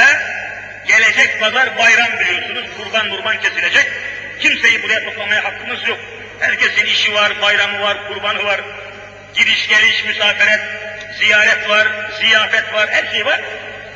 gelecek 0.88 1.39
pazar 1.39 1.77
bayram 1.77 2.19
biliyorsunuz. 2.19 2.65
Kurban 2.77 3.09
kurban 3.09 3.39
kesilecek. 3.39 3.91
Kimseyi 4.39 4.83
buraya 4.83 5.03
toplamaya 5.03 5.43
hakkımız 5.43 5.88
yok. 5.88 5.99
Herkesin 6.39 6.85
işi 6.85 7.13
var, 7.13 7.41
bayramı 7.41 7.81
var, 7.81 8.07
kurbanı 8.07 8.43
var. 8.43 8.61
Giriş 9.36 9.67
geliş, 9.67 10.05
misafiret, 10.05 10.61
ziyaret 11.19 11.69
var, 11.69 11.88
ziyafet 12.21 12.73
var, 12.73 12.89
her 12.89 13.11
şey 13.11 13.25
var. 13.25 13.41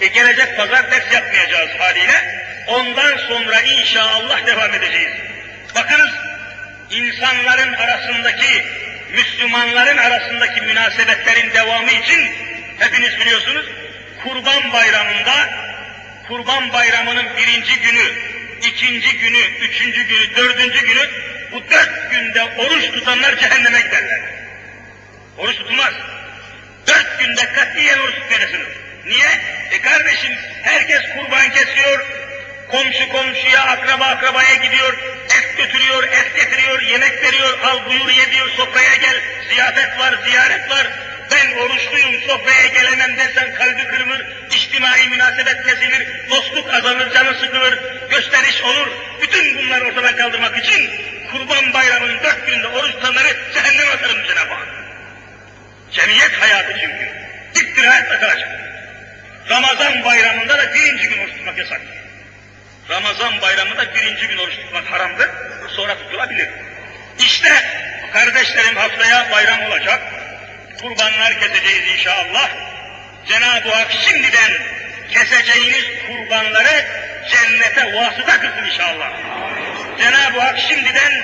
E 0.01 0.07
gelecek 0.07 0.57
pazar 0.57 0.91
ders 0.91 1.13
yapmayacağız 1.13 1.69
haliyle. 1.79 2.41
Ondan 2.67 3.17
sonra 3.17 3.61
inşallah 3.61 4.45
devam 4.47 4.73
edeceğiz. 4.73 5.11
Bakınız 5.75 6.09
insanların 6.91 7.73
arasındaki, 7.73 8.65
Müslümanların 9.11 9.97
arasındaki 9.97 10.61
münasebetlerin 10.61 11.53
devamı 11.53 11.91
için 11.91 12.29
hepiniz 12.79 13.19
biliyorsunuz 13.19 13.65
Kurban 14.23 14.73
Bayramı'nda 14.73 15.49
Kurban 16.27 16.73
Bayramı'nın 16.73 17.25
birinci 17.37 17.79
günü, 17.79 18.03
ikinci 18.61 19.17
günü, 19.17 19.37
üçüncü 19.37 20.03
günü, 20.03 20.35
dördüncü 20.35 20.85
günü 20.85 21.09
bu 21.51 21.63
dört 21.71 22.11
günde 22.11 22.43
oruç 22.43 22.91
tutanlar 22.91 23.39
cehenneme 23.39 23.81
giderler. 23.81 24.40
Oruç 25.41 25.57
tutulmaz. 25.57 25.93
Dört 26.87 27.19
günde 27.19 27.53
katiyen 27.53 27.99
oruç 27.99 28.15
tutmayacaksınız. 28.15 28.67
Niye? 29.05 29.29
E 29.71 29.81
kardeşim 29.81 30.31
herkes 30.63 31.01
kurban 31.15 31.49
kesiyor, 31.49 32.05
komşu 32.67 33.09
komşuya, 33.09 33.61
akraba 33.61 34.05
akrabaya 34.05 34.55
gidiyor, 34.55 34.93
et 35.37 35.57
götürüyor, 35.57 36.03
et 36.03 36.35
getiriyor, 36.35 36.81
yemek 36.81 37.23
veriyor, 37.23 37.59
al 37.63 37.85
buyur 37.85 38.09
ye 38.09 38.31
diyor, 38.31 38.49
sofraya 38.49 38.95
gel, 38.95 39.21
ziyafet 39.49 39.99
var, 39.99 40.13
ziyaret 40.27 40.69
var. 40.69 40.87
Ben 41.31 41.57
oruçluyum, 41.57 42.21
sofraya 42.27 42.67
gelemem 42.67 43.17
dersen 43.17 43.55
kalbi 43.55 43.87
kırılır, 43.87 44.25
içtimai 44.51 45.07
münasebet 45.09 45.63
kesilir, 45.63 46.29
dostluk 46.29 46.73
azalır, 46.73 47.13
canı 47.13 47.33
sıkılır, 47.33 47.79
gösteriş 48.09 48.61
olur. 48.61 48.87
Bütün 49.21 49.57
bunları 49.57 49.85
ortadan 49.85 50.15
kaldırmak 50.15 50.57
için 50.57 50.89
Kurban 51.31 51.73
Bayramı'nın 51.73 52.23
dört 52.23 52.47
günde 52.47 52.67
oruç 52.67 52.91
tutanları 52.91 53.37
cehenneme 53.53 53.91
atarım 53.91 54.23
Cenab-ı 54.27 54.53
Hak. 54.53 54.90
Cemiyet 55.91 56.41
hayatı 56.41 56.73
çünkü. 56.81 57.09
Diktir 57.55 57.83
hayat 57.83 58.11
arkadaşım. 58.11 58.49
Ramazan 59.49 60.03
bayramında 60.03 60.57
da 60.57 60.73
birinci 60.73 61.07
gün 61.07 61.17
oruç 61.17 61.31
tutmak 61.31 61.57
yasak. 61.57 61.81
Ramazan 62.89 63.41
bayramında 63.41 63.95
birinci 63.95 64.27
gün 64.27 64.37
oruç 64.37 64.55
tutmak 64.55 64.91
haramdır, 64.91 65.29
sonra 65.75 65.97
tutulabilir. 65.97 66.49
İşte 67.19 67.63
kardeşlerim 68.13 68.75
haftaya 68.75 69.31
bayram 69.31 69.63
olacak, 69.63 70.01
kurbanlar 70.81 71.39
keseceğiz 71.39 71.91
inşallah. 71.93 72.49
Cenab-ı 73.27 73.71
Hak 73.71 73.91
şimdiden 73.91 74.51
keseceğiniz 75.13 75.85
kurbanları 76.07 76.85
cennete 77.29 77.93
vasıta 77.93 78.39
kılsın 78.39 78.65
inşallah. 78.65 79.11
Cenab-ı 79.99 80.39
Hak 80.39 80.59
şimdiden 80.59 81.23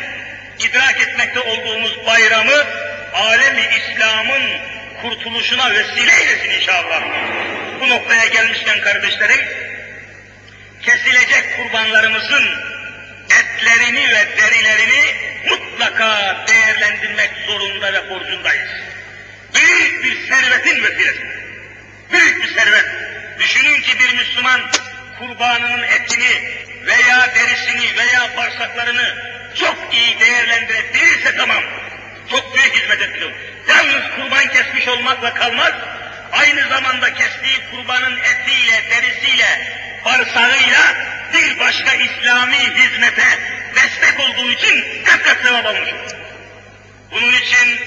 idrak 0.60 1.02
etmekte 1.02 1.40
olduğumuz 1.40 2.06
bayramı 2.06 2.66
alemi 3.18 3.62
İslam'ın 3.62 4.44
kurtuluşuna 5.02 5.72
vesile 5.72 6.12
eylesin 6.22 6.50
inşallah. 6.50 7.04
Bu 7.80 7.90
noktaya 7.90 8.26
gelmişken 8.26 8.82
kardeşlerim, 8.82 9.40
kesilecek 10.82 11.58
kurbanlarımızın 11.58 12.46
etlerini 13.26 14.10
ve 14.10 14.38
derilerini 14.38 15.16
mutlaka 15.50 16.38
değerlendirmek 16.48 17.32
zorunda 17.48 17.94
ve 17.94 18.10
borcundayız. 18.10 18.70
Büyük 19.56 20.04
bir 20.04 20.28
servetin 20.28 20.84
vesilesi. 20.84 21.22
Büyük 22.12 22.44
bir 22.44 22.56
servet. 22.56 22.86
Düşünün 23.40 23.82
ki 23.82 24.00
bir 24.00 24.18
Müslüman 24.18 24.62
kurbanının 25.20 25.84
etini 25.84 26.60
veya 26.86 27.36
derisini 27.36 27.98
veya 27.98 28.38
bağırsaklarını 28.38 29.16
çok 29.56 29.94
iyi 29.94 30.20
değerlendirebilirse 30.20 31.38
tamam. 31.38 31.64
Çok 32.32 32.56
büyük 32.56 32.76
hizmet 32.76 33.02
ediyor. 33.02 33.32
Yalnız 33.68 34.04
kurban 34.16 34.48
kesmiş 34.48 34.88
olmakla 34.88 35.34
kalmaz, 35.34 35.74
aynı 36.32 36.70
zamanda 36.70 37.14
kestiği 37.14 37.58
kurbanın 37.72 38.18
etiyle, 38.18 38.90
derisiyle, 38.90 39.78
bağırsağıyla 40.06 40.96
bir 41.34 41.60
başka 41.60 41.94
İslami 41.94 42.58
hizmete 42.58 43.40
destek 43.76 44.20
olduğu 44.20 44.52
için 44.52 44.86
kat 45.06 45.38
sevap 45.44 45.66
olur. 45.66 45.88
Bunun 47.12 47.34
için 47.34 47.80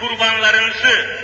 kurbanlarınızı 0.00 1.18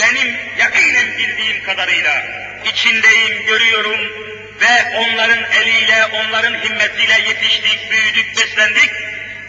benim 0.00 0.36
yakinen 0.58 1.18
bildiğim 1.18 1.64
kadarıyla 1.64 2.24
içindeyim, 2.64 3.46
görüyorum 3.46 4.00
ve 4.60 4.96
onların 4.96 5.44
eliyle, 5.52 6.04
onların 6.04 6.54
himmetiyle 6.54 7.18
yetiştik, 7.28 7.90
büyüdük, 7.90 8.36
beslendik. 8.36 8.90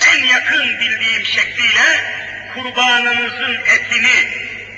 En 0.07 0.24
yakın 0.24 0.80
bildiğim 0.80 1.26
şekliyle 1.26 2.03
kurbanınızın 2.53 3.57
etini, 3.65 4.27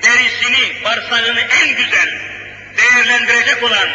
derisini, 0.03 0.83
bağırsağını 0.83 1.39
en 1.39 1.75
güzel 1.75 2.19
değerlendirecek 2.77 3.63
olan 3.63 3.89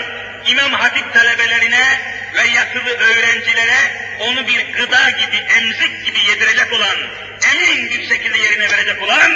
İmam 0.47 0.73
Hatip 0.73 1.15
talebelerine 1.15 2.01
ve 2.35 2.49
yatılı 2.49 2.91
öğrencilere 2.91 4.11
onu 4.21 4.49
bir 4.49 4.73
gıda 4.73 5.11
gibi, 5.11 5.37
emzik 5.37 6.07
gibi 6.07 6.19
yedirecek 6.31 6.73
olan, 6.73 6.97
emin 7.53 7.91
bir 7.91 8.09
şekilde 8.09 8.39
yerine 8.39 8.71
verecek 8.71 9.03
olan 9.03 9.31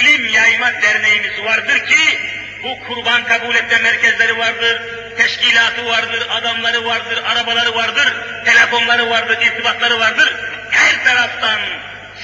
ilim 0.00 0.28
yayma 0.28 0.72
derneğimiz 0.82 1.44
vardır 1.44 1.86
ki 1.86 2.18
bu 2.62 2.78
kurban 2.80 3.24
kabul 3.24 3.54
etme 3.54 3.78
merkezleri 3.78 4.38
vardır, 4.38 4.82
teşkilatı 5.16 5.86
vardır, 5.86 6.26
adamları 6.30 6.84
vardır, 6.84 7.22
arabaları 7.24 7.74
vardır, 7.74 8.12
telefonları 8.44 9.10
vardır, 9.10 9.38
irtibatları 9.42 9.98
vardır. 9.98 10.36
Her 10.70 11.04
taraftan 11.04 11.60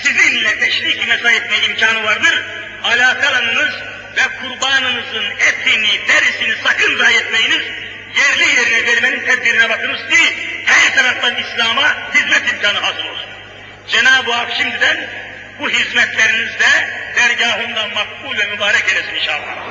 sizinle 0.03 0.59
teşrik 0.59 1.09
mesai 1.09 1.36
etme 1.36 1.57
imkanı 1.68 2.05
vardır. 2.05 2.44
Alakalanınız 2.84 3.74
ve 4.16 4.22
kurbanınızın 4.40 5.24
etini, 5.24 6.09
derisini 6.09 6.55
sakın 6.64 6.99
zayi 6.99 7.16
etmeyiniz. 7.16 7.62
Yerli 8.16 8.55
yerine 8.57 8.86
vermenin 8.86 9.26
tedbirine 9.26 9.68
bakınız 9.70 10.09
ki 10.09 10.36
her 10.66 10.94
taraftan 10.94 11.36
İslam'a 11.36 12.12
hizmet 12.14 12.53
imkanı 12.53 12.78
hazır 12.78 13.05
olsun. 13.05 13.28
Cenab-ı 13.88 14.32
Hak 14.32 14.53
şimdiden 14.59 15.11
bu 15.61 15.70
hizmetlerinizde 15.70 16.88
dergahından 17.16 17.94
makbul 17.94 18.38
ve 18.38 18.44
mübarek 18.44 18.84
eylesin 18.88 19.14
inşallah. 19.14 19.68